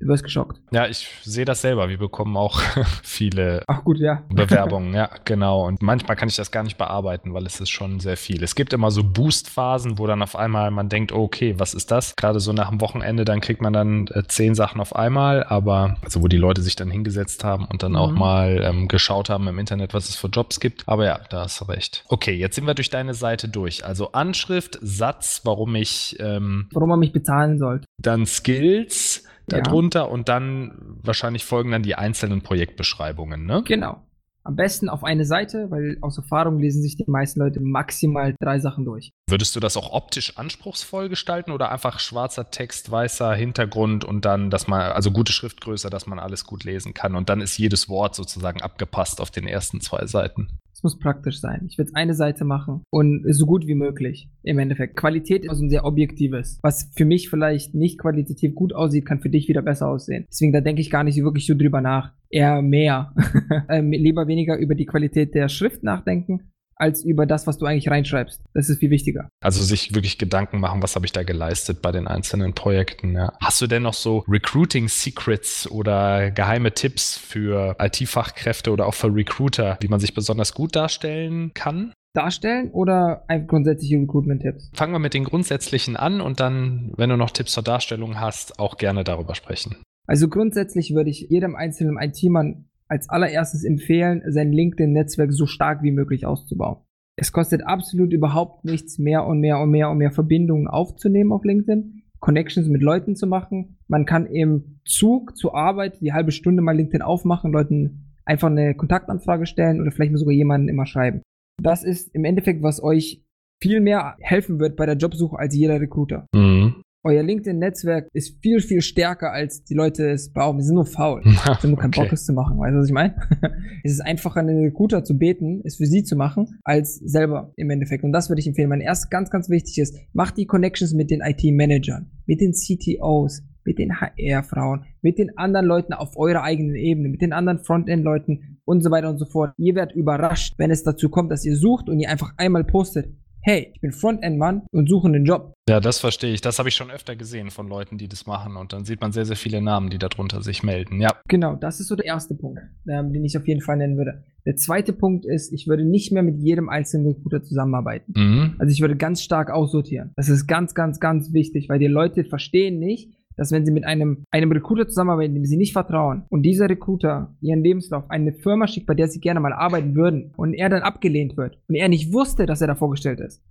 Du 0.00 0.08
wirst 0.08 0.24
geschockt. 0.24 0.58
Ja, 0.70 0.86
ich 0.86 1.08
sehe 1.22 1.44
das 1.44 1.60
selber. 1.60 1.90
Wir 1.90 1.98
bekommen 1.98 2.34
auch 2.38 2.60
viele 3.02 3.62
Ach 3.66 3.84
gut, 3.84 3.98
ja. 3.98 4.22
Bewerbungen. 4.30 4.94
ja, 4.94 5.10
genau. 5.26 5.66
Und 5.66 5.82
manchmal 5.82 6.16
kann 6.16 6.28
ich 6.28 6.36
das 6.36 6.50
gar 6.50 6.62
nicht 6.62 6.78
bearbeiten, 6.78 7.34
weil 7.34 7.44
es 7.44 7.60
ist 7.60 7.68
schon 7.68 8.00
sehr 8.00 8.16
viel. 8.16 8.42
Es 8.42 8.54
gibt 8.54 8.72
immer 8.72 8.90
so 8.90 9.04
Boost-Phasen, 9.04 9.98
wo 9.98 10.06
dann 10.06 10.22
auf 10.22 10.36
einmal 10.36 10.70
man 10.70 10.88
denkt, 10.88 11.12
oh, 11.12 11.24
okay, 11.24 11.54
was 11.58 11.74
ist 11.74 11.90
das? 11.90 12.16
Gerade 12.16 12.40
so 12.40 12.54
nach 12.54 12.70
dem 12.70 12.80
Wochenende, 12.80 13.26
dann 13.26 13.42
kriegt 13.42 13.60
man 13.60 13.74
dann 13.74 14.06
äh, 14.06 14.22
zehn 14.26 14.54
Sachen 14.54 14.80
auf 14.80 14.96
einmal, 14.96 15.44
aber 15.44 15.96
also 16.02 16.22
wo 16.22 16.28
die 16.28 16.38
Leute 16.38 16.62
sich 16.62 16.76
dann 16.76 16.90
hingesetzt 16.90 17.44
haben 17.44 17.66
und 17.66 17.82
dann 17.82 17.92
mhm. 17.92 17.98
auch 17.98 18.12
mal 18.12 18.62
ähm, 18.64 18.88
geschaut 18.88 19.28
haben 19.28 19.48
im 19.48 19.58
Internet, 19.58 19.92
was 19.92 20.08
es 20.08 20.16
für 20.16 20.28
Jobs 20.28 20.60
gibt. 20.60 20.88
Aber 20.88 21.04
ja, 21.04 21.20
da 21.28 21.42
hast 21.42 21.60
du 21.60 21.66
recht. 21.66 22.04
Okay, 22.08 22.32
jetzt 22.32 22.54
sind 22.54 22.66
wir 22.66 22.74
durch 22.74 22.88
deine 22.88 23.12
Seite 23.12 23.50
durch. 23.50 23.84
Also 23.84 24.12
Anschrift, 24.12 24.78
Satz, 24.80 25.42
warum 25.44 25.74
ich 25.74 26.16
ähm, 26.20 26.68
warum 26.72 26.88
man 26.88 27.00
mich 27.00 27.12
bezahlen 27.12 27.58
sollte. 27.58 27.84
Dann 27.98 28.24
Skills 28.24 29.24
darunter 29.52 30.00
ja. 30.00 30.06
und 30.06 30.28
dann 30.28 30.98
wahrscheinlich 31.02 31.44
folgen 31.44 31.70
dann 31.70 31.82
die 31.82 31.94
einzelnen 31.94 32.42
Projektbeschreibungen, 32.42 33.44
ne? 33.44 33.62
Genau. 33.64 34.02
Am 34.42 34.56
besten 34.56 34.88
auf 34.88 35.04
eine 35.04 35.26
Seite, 35.26 35.70
weil 35.70 35.98
aus 36.00 36.16
Erfahrung 36.16 36.58
lesen 36.58 36.80
sich 36.80 36.96
die 36.96 37.04
meisten 37.06 37.40
Leute 37.40 37.60
maximal 37.60 38.34
drei 38.40 38.58
Sachen 38.58 38.86
durch. 38.86 39.12
Würdest 39.28 39.54
du 39.54 39.60
das 39.60 39.76
auch 39.76 39.92
optisch 39.92 40.38
anspruchsvoll 40.38 41.10
gestalten 41.10 41.50
oder 41.50 41.70
einfach 41.70 42.00
schwarzer 42.00 42.50
Text, 42.50 42.90
weißer 42.90 43.34
Hintergrund 43.34 44.02
und 44.02 44.24
dann, 44.24 44.48
dass 44.48 44.66
man, 44.66 44.92
also 44.92 45.10
gute 45.10 45.32
Schriftgröße, 45.32 45.90
dass 45.90 46.06
man 46.06 46.18
alles 46.18 46.46
gut 46.46 46.64
lesen 46.64 46.94
kann 46.94 47.16
und 47.16 47.28
dann 47.28 47.42
ist 47.42 47.58
jedes 47.58 47.90
Wort 47.90 48.14
sozusagen 48.14 48.62
abgepasst 48.62 49.20
auf 49.20 49.30
den 49.30 49.46
ersten 49.46 49.82
zwei 49.82 50.06
Seiten? 50.06 50.48
Es 50.80 50.82
muss 50.82 50.98
praktisch 50.98 51.42
sein. 51.42 51.66
Ich 51.68 51.76
würde 51.76 51.90
eine 51.92 52.14
Seite 52.14 52.46
machen 52.46 52.84
und 52.88 53.22
so 53.34 53.44
gut 53.44 53.66
wie 53.66 53.74
möglich 53.74 54.30
im 54.42 54.58
Endeffekt. 54.58 54.96
Qualität 54.96 55.44
ist 55.44 55.50
also 55.50 55.62
ein 55.62 55.68
sehr 55.68 55.84
objektives. 55.84 56.58
Was 56.62 56.90
für 56.96 57.04
mich 57.04 57.28
vielleicht 57.28 57.74
nicht 57.74 57.98
qualitativ 57.98 58.54
gut 58.54 58.72
aussieht, 58.72 59.04
kann 59.04 59.20
für 59.20 59.28
dich 59.28 59.46
wieder 59.46 59.60
besser 59.60 59.88
aussehen. 59.88 60.24
Deswegen, 60.30 60.54
da 60.54 60.62
denke 60.62 60.80
ich 60.80 60.88
gar 60.88 61.04
nicht 61.04 61.22
wirklich 61.22 61.44
so 61.44 61.54
drüber 61.54 61.82
nach. 61.82 62.14
Eher 62.30 62.62
mehr. 62.62 63.12
ähm, 63.68 63.90
lieber 63.90 64.26
weniger 64.26 64.56
über 64.56 64.74
die 64.74 64.86
Qualität 64.86 65.34
der 65.34 65.50
Schrift 65.50 65.82
nachdenken, 65.82 66.50
als 66.80 67.04
über 67.04 67.26
das, 67.26 67.46
was 67.46 67.58
du 67.58 67.66
eigentlich 67.66 67.88
reinschreibst. 67.88 68.40
Das 68.54 68.68
ist 68.68 68.78
viel 68.78 68.90
wichtiger. 68.90 69.28
Also 69.40 69.62
sich 69.62 69.94
wirklich 69.94 70.18
Gedanken 70.18 70.60
machen, 70.60 70.82
was 70.82 70.96
habe 70.96 71.06
ich 71.06 71.12
da 71.12 71.22
geleistet 71.22 71.82
bei 71.82 71.92
den 71.92 72.06
einzelnen 72.06 72.54
Projekten. 72.54 73.14
Ja. 73.14 73.32
Hast 73.40 73.60
du 73.60 73.66
denn 73.66 73.82
noch 73.82 73.94
so 73.94 74.24
Recruiting-Secrets 74.28 75.70
oder 75.70 76.30
geheime 76.30 76.72
Tipps 76.72 77.16
für 77.16 77.76
IT-Fachkräfte 77.78 78.70
oder 78.70 78.86
auch 78.86 78.94
für 78.94 79.14
Recruiter, 79.14 79.78
wie 79.80 79.88
man 79.88 80.00
sich 80.00 80.14
besonders 80.14 80.54
gut 80.54 80.74
darstellen 80.74 81.52
kann? 81.54 81.92
darstellen 82.12 82.70
oder 82.72 83.24
grundsätzliche 83.46 83.96
Recruitment-Tipps? 83.96 84.72
Fangen 84.74 84.92
wir 84.92 84.98
mit 84.98 85.14
den 85.14 85.22
grundsätzlichen 85.22 85.96
an 85.96 86.20
und 86.20 86.40
dann, 86.40 86.92
wenn 86.96 87.10
du 87.10 87.16
noch 87.16 87.30
Tipps 87.30 87.52
zur 87.52 87.62
Darstellung 87.62 88.18
hast, 88.18 88.58
auch 88.58 88.78
gerne 88.78 89.04
darüber 89.04 89.36
sprechen. 89.36 89.76
Also 90.06 90.28
grundsätzlich 90.28 90.92
würde 90.92 91.10
ich 91.10 91.28
jedem 91.30 91.54
einzelnen 91.54 91.96
IT-Mann 92.00 92.64
als 92.90 93.08
allererstes 93.08 93.64
empfehlen, 93.64 94.22
sein 94.26 94.52
LinkedIn-Netzwerk 94.52 95.32
so 95.32 95.46
stark 95.46 95.82
wie 95.82 95.92
möglich 95.92 96.26
auszubauen. 96.26 96.78
Es 97.16 97.32
kostet 97.32 97.64
absolut 97.64 98.12
überhaupt 98.12 98.64
nichts, 98.64 98.98
mehr 98.98 99.26
und 99.26 99.40
mehr 99.40 99.58
und 99.60 99.70
mehr 99.70 99.90
und 99.90 99.98
mehr 99.98 100.10
Verbindungen 100.10 100.66
aufzunehmen 100.66 101.32
auf 101.32 101.44
LinkedIn, 101.44 102.02
Connections 102.18 102.68
mit 102.68 102.82
Leuten 102.82 103.14
zu 103.14 103.26
machen. 103.26 103.78
Man 103.88 104.06
kann 104.06 104.26
im 104.26 104.80
Zug 104.84 105.36
zur 105.36 105.54
Arbeit 105.54 106.00
die 106.00 106.12
halbe 106.12 106.32
Stunde 106.32 106.62
mal 106.62 106.76
LinkedIn 106.76 107.02
aufmachen, 107.02 107.52
Leuten 107.52 108.16
einfach 108.24 108.48
eine 108.48 108.74
Kontaktanfrage 108.74 109.46
stellen 109.46 109.80
oder 109.80 109.92
vielleicht 109.92 110.16
sogar 110.16 110.34
jemanden 110.34 110.68
immer 110.68 110.86
schreiben. 110.86 111.22
Das 111.62 111.84
ist 111.84 112.14
im 112.14 112.24
Endeffekt, 112.24 112.62
was 112.62 112.82
euch 112.82 113.24
viel 113.62 113.80
mehr 113.80 114.16
helfen 114.20 114.58
wird 114.58 114.76
bei 114.76 114.86
der 114.86 114.96
Jobsuche 114.96 115.38
als 115.38 115.54
jeder 115.54 115.80
Recruiter. 115.80 116.26
Mhm. 116.34 116.82
Euer 117.02 117.22
LinkedIn-Netzwerk 117.22 118.08
ist 118.12 118.42
viel, 118.42 118.60
viel 118.60 118.82
stärker, 118.82 119.32
als 119.32 119.64
die 119.64 119.72
Leute 119.72 120.10
es 120.10 120.30
behaupten. 120.32 120.60
Sie 120.60 120.66
sind 120.66 120.74
nur 120.74 120.84
faul. 120.84 121.22
Sie 121.24 121.36
haben 121.36 121.70
nur 121.70 121.78
keinen 121.78 121.94
okay. 121.94 122.02
Bock, 122.02 122.12
es 122.12 122.26
zu 122.26 122.34
machen. 122.34 122.58
Weißt 122.58 122.74
du, 122.74 122.78
was 122.78 122.88
ich 122.88 122.92
meine? 122.92 123.14
es 123.84 123.92
ist 123.92 124.00
einfacher, 124.00 124.40
einen 124.40 124.62
Recruiter 124.62 125.02
zu 125.02 125.16
beten, 125.16 125.62
es 125.64 125.76
für 125.76 125.86
sie 125.86 126.04
zu 126.04 126.14
machen, 126.14 126.58
als 126.62 126.96
selber 126.96 127.52
im 127.56 127.70
Endeffekt. 127.70 128.04
Und 128.04 128.12
das 128.12 128.28
würde 128.28 128.40
ich 128.40 128.46
empfehlen. 128.46 128.68
Mein 128.68 128.82
erst 128.82 129.10
ganz, 129.10 129.30
ganz 129.30 129.48
wichtig 129.48 129.78
ist, 129.78 129.96
macht 130.12 130.36
die 130.36 130.44
Connections 130.44 130.92
mit 130.92 131.10
den 131.10 131.22
IT-Managern, 131.22 132.10
mit 132.26 132.42
den 132.42 132.52
CTOs, 132.52 133.44
mit 133.64 133.78
den 133.78 133.98
HR-Frauen, 133.98 134.84
mit 135.00 135.18
den 135.18 135.38
anderen 135.38 135.66
Leuten 135.66 135.94
auf 135.94 136.16
eurer 136.16 136.42
eigenen 136.42 136.74
Ebene, 136.74 137.08
mit 137.08 137.22
den 137.22 137.32
anderen 137.32 137.60
Frontend-Leuten 137.60 138.58
und 138.66 138.82
so 138.82 138.90
weiter 138.90 139.08
und 139.08 139.18
so 139.18 139.24
fort. 139.24 139.54
Ihr 139.56 139.74
werdet 139.74 139.96
überrascht, 139.96 140.54
wenn 140.58 140.70
es 140.70 140.82
dazu 140.82 141.08
kommt, 141.08 141.30
dass 141.30 141.46
ihr 141.46 141.56
sucht 141.56 141.88
und 141.88 141.98
ihr 141.98 142.10
einfach 142.10 142.34
einmal 142.36 142.64
postet, 142.64 143.08
hey, 143.42 143.70
ich 143.74 143.80
bin 143.80 143.92
Frontend-Mann 143.92 144.62
und 144.72 144.88
suche 144.88 145.08
einen 145.08 145.24
Job. 145.24 145.54
Ja, 145.68 145.80
das 145.80 146.00
verstehe 146.00 146.32
ich. 146.32 146.40
Das 146.40 146.58
habe 146.58 146.68
ich 146.68 146.74
schon 146.74 146.90
öfter 146.90 147.16
gesehen 147.16 147.50
von 147.50 147.68
Leuten, 147.68 147.96
die 147.96 148.08
das 148.08 148.26
machen. 148.26 148.56
Und 148.56 148.72
dann 148.72 148.84
sieht 148.84 149.00
man 149.00 149.12
sehr, 149.12 149.24
sehr 149.24 149.36
viele 149.36 149.60
Namen, 149.60 149.90
die 149.90 149.98
darunter 149.98 150.42
sich 150.42 150.62
melden. 150.62 151.00
Ja. 151.00 151.20
Genau, 151.28 151.54
das 151.54 151.80
ist 151.80 151.88
so 151.88 151.96
der 151.96 152.06
erste 152.06 152.34
Punkt, 152.34 152.60
ähm, 152.88 153.12
den 153.12 153.24
ich 153.24 153.36
auf 153.36 153.46
jeden 153.46 153.60
Fall 153.60 153.76
nennen 153.76 153.96
würde. 153.96 154.24
Der 154.46 154.56
zweite 154.56 154.92
Punkt 154.92 155.26
ist, 155.26 155.52
ich 155.52 155.68
würde 155.68 155.84
nicht 155.84 156.12
mehr 156.12 156.22
mit 156.22 156.38
jedem 156.38 156.68
einzelnen 156.68 157.06
Recruiter 157.06 157.42
zusammenarbeiten. 157.42 158.12
Mhm. 158.16 158.54
Also 158.58 158.72
ich 158.72 158.80
würde 158.80 158.96
ganz 158.96 159.22
stark 159.22 159.50
aussortieren. 159.50 160.12
Das 160.16 160.28
ist 160.28 160.46
ganz, 160.46 160.74
ganz, 160.74 160.98
ganz 160.98 161.32
wichtig, 161.32 161.68
weil 161.68 161.78
die 161.78 161.86
Leute 161.86 162.24
verstehen 162.24 162.78
nicht, 162.78 163.12
dass 163.40 163.52
wenn 163.52 163.64
sie 163.64 163.72
mit 163.72 163.86
einem, 163.86 164.24
einem 164.30 164.52
Recruiter 164.52 164.86
zusammenarbeiten, 164.86 165.32
dem 165.32 165.46
sie 165.46 165.56
nicht 165.56 165.72
vertrauen, 165.72 166.24
und 166.28 166.42
dieser 166.42 166.68
Recruiter 166.68 167.34
ihren 167.40 167.64
Lebenslauf 167.64 168.04
eine 168.10 168.34
Firma 168.34 168.68
schickt, 168.68 168.86
bei 168.86 168.92
der 168.92 169.08
sie 169.08 169.18
gerne 169.18 169.40
mal 169.40 169.54
arbeiten 169.54 169.94
würden, 169.94 170.34
und 170.36 170.52
er 170.52 170.68
dann 170.68 170.82
abgelehnt 170.82 171.38
wird, 171.38 171.56
und 171.66 171.74
er 171.74 171.88
nicht 171.88 172.12
wusste, 172.12 172.44
dass 172.44 172.60
er 172.60 172.66
da 172.66 172.74
vorgestellt 172.74 173.18
ist, 173.18 173.42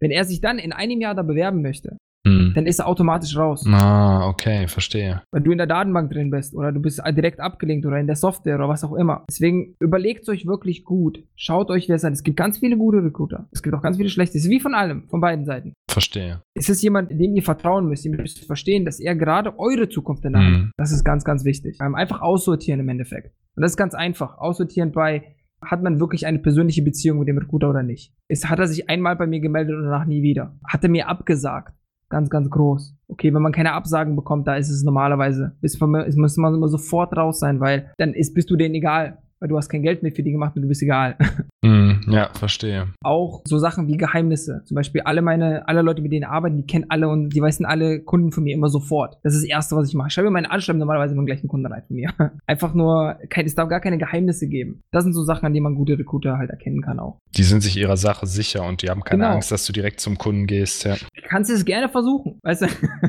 wenn 0.00 0.10
er 0.10 0.24
sich 0.24 0.42
dann 0.42 0.58
in 0.58 0.72
einem 0.72 1.00
Jahr 1.00 1.14
da 1.14 1.22
bewerben 1.22 1.62
möchte, 1.62 1.96
hm. 2.26 2.52
dann 2.54 2.66
ist 2.66 2.78
er 2.78 2.88
automatisch 2.88 3.38
raus. 3.38 3.64
Ah, 3.66 4.28
okay, 4.28 4.68
verstehe. 4.68 5.22
Weil 5.32 5.40
du 5.40 5.50
in 5.50 5.58
der 5.58 5.66
Datenbank 5.66 6.10
drin 6.10 6.30
bist 6.30 6.54
oder 6.54 6.70
du 6.70 6.80
bist 6.80 7.00
direkt 7.16 7.40
abgelenkt 7.40 7.86
oder 7.86 7.98
in 7.98 8.06
der 8.06 8.16
Software 8.16 8.56
oder 8.56 8.68
was 8.68 8.84
auch 8.84 8.92
immer. 8.92 9.24
Deswegen 9.30 9.76
überlegt 9.80 10.28
euch 10.28 10.46
wirklich 10.46 10.84
gut. 10.84 11.24
Schaut 11.36 11.70
euch, 11.70 11.88
wer 11.88 11.96
es 11.96 12.04
an. 12.04 12.12
Es 12.12 12.22
gibt 12.22 12.36
ganz 12.36 12.58
viele 12.58 12.76
gute 12.76 13.02
Recruiter. 13.02 13.48
Es 13.50 13.62
gibt 13.62 13.74
auch 13.74 13.82
ganz 13.82 13.96
viele 13.96 14.10
schlechte. 14.10 14.36
Es 14.36 14.44
ist 14.44 14.50
wie 14.50 14.60
von 14.60 14.74
allem, 14.74 15.08
von 15.08 15.22
beiden 15.22 15.46
Seiten. 15.46 15.72
Verstehe. 15.98 16.42
Es 16.54 16.68
ist 16.68 16.82
jemand, 16.82 17.10
dem 17.10 17.34
ihr 17.34 17.42
vertrauen 17.42 17.88
müsst. 17.88 18.04
Ihr 18.04 18.16
müsst 18.16 18.44
verstehen, 18.44 18.84
dass 18.84 19.00
er 19.00 19.14
gerade 19.14 19.58
eure 19.58 19.88
Zukunft 19.88 20.24
in 20.24 20.32
der 20.32 20.42
Hand 20.42 20.56
hm. 20.56 20.72
Das 20.76 20.92
ist 20.92 21.04
ganz, 21.04 21.24
ganz 21.24 21.44
wichtig. 21.44 21.78
Ähm, 21.80 21.94
einfach 21.94 22.20
aussortieren 22.20 22.80
im 22.80 22.88
Endeffekt. 22.88 23.34
Und 23.56 23.62
das 23.62 23.72
ist 23.72 23.76
ganz 23.76 23.94
einfach. 23.94 24.38
Aussortieren 24.38 24.92
bei 24.92 25.34
hat 25.60 25.82
man 25.82 25.98
wirklich 25.98 26.26
eine 26.26 26.38
persönliche 26.38 26.82
Beziehung 26.82 27.18
mit 27.18 27.28
dem 27.28 27.38
Recruiter 27.38 27.70
oder 27.70 27.82
nicht? 27.82 28.12
Ist, 28.28 28.48
hat 28.48 28.60
er 28.60 28.68
sich 28.68 28.88
einmal 28.88 29.16
bei 29.16 29.26
mir 29.26 29.40
gemeldet 29.40 29.74
und 29.74 29.82
danach 29.82 30.06
nie 30.06 30.22
wieder? 30.22 30.56
Hat 30.64 30.84
er 30.84 30.88
mir 30.88 31.08
abgesagt? 31.08 31.74
ganz, 32.08 32.30
ganz 32.30 32.50
groß. 32.50 32.96
Okay, 33.08 33.34
wenn 33.34 33.42
man 33.42 33.52
keine 33.52 33.72
Absagen 33.72 34.16
bekommt, 34.16 34.46
da 34.46 34.56
ist 34.56 34.70
es 34.70 34.82
normalerweise, 34.82 35.56
ist, 35.60 35.74
ist, 35.74 36.16
muss 36.16 36.36
man 36.36 36.54
immer 36.54 36.68
sofort 36.68 37.16
raus 37.16 37.40
sein, 37.40 37.60
weil 37.60 37.92
dann 37.98 38.14
ist, 38.14 38.34
bist 38.34 38.50
du 38.50 38.56
denen 38.56 38.74
egal 38.74 39.18
weil 39.40 39.48
du 39.48 39.56
hast 39.56 39.68
kein 39.68 39.82
Geld 39.82 40.02
mehr 40.02 40.12
für 40.12 40.22
die 40.22 40.32
gemacht 40.32 40.56
und 40.56 40.62
du 40.62 40.68
bist 40.68 40.82
egal. 40.82 41.16
Mm, 41.62 41.92
ja, 42.10 42.30
verstehe. 42.34 42.88
Auch 43.02 43.42
so 43.44 43.58
Sachen 43.58 43.88
wie 43.88 43.96
Geheimnisse. 43.96 44.62
Zum 44.64 44.74
Beispiel 44.74 45.02
alle 45.02 45.22
meine, 45.22 45.66
alle 45.68 45.82
Leute, 45.82 46.02
mit 46.02 46.12
denen 46.12 46.22
ich 46.22 46.28
arbeite, 46.28 46.56
die 46.56 46.66
kennen 46.66 46.86
alle 46.88 47.08
und 47.08 47.30
die 47.30 47.42
wissen 47.42 47.64
alle 47.64 48.00
Kunden 48.00 48.32
von 48.32 48.44
mir 48.44 48.54
immer 48.54 48.68
sofort. 48.68 49.18
Das 49.22 49.34
ist 49.34 49.42
das 49.42 49.48
Erste, 49.48 49.76
was 49.76 49.88
ich 49.88 49.94
mache. 49.94 50.08
Ich 50.08 50.14
schreibe 50.14 50.30
meine 50.30 50.50
Anschreiben 50.50 50.78
normalerweise 50.78 51.14
immer 51.14 51.24
gleich 51.24 51.40
einen 51.40 51.48
Kunden 51.48 51.66
rein 51.66 51.82
von 51.86 51.96
mir. 51.96 52.10
Einfach 52.46 52.74
nur, 52.74 53.16
kein, 53.28 53.46
es 53.46 53.54
darf 53.54 53.68
gar 53.68 53.80
keine 53.80 53.98
Geheimnisse 53.98 54.48
geben. 54.48 54.82
Das 54.90 55.04
sind 55.04 55.12
so 55.12 55.24
Sachen, 55.24 55.46
an 55.46 55.52
denen 55.52 55.64
man 55.64 55.74
gute 55.74 55.98
Recruiter 55.98 56.38
halt 56.38 56.50
erkennen 56.50 56.82
kann 56.82 56.98
auch. 56.98 57.18
Die 57.36 57.42
sind 57.42 57.62
sich 57.62 57.76
ihrer 57.76 57.96
Sache 57.96 58.26
sicher 58.26 58.64
und 58.64 58.82
die 58.82 58.90
haben 58.90 59.02
keine 59.02 59.22
genau. 59.22 59.34
Angst, 59.34 59.52
dass 59.52 59.66
du 59.66 59.72
direkt 59.72 60.00
zum 60.00 60.18
Kunden 60.18 60.46
gehst, 60.46 60.84
ja. 60.84 60.96
Kannst 61.24 61.50
du 61.50 61.54
es 61.54 61.64
gerne 61.64 61.88
versuchen, 61.88 62.38
weißt 62.42 62.62
du? 62.62 62.66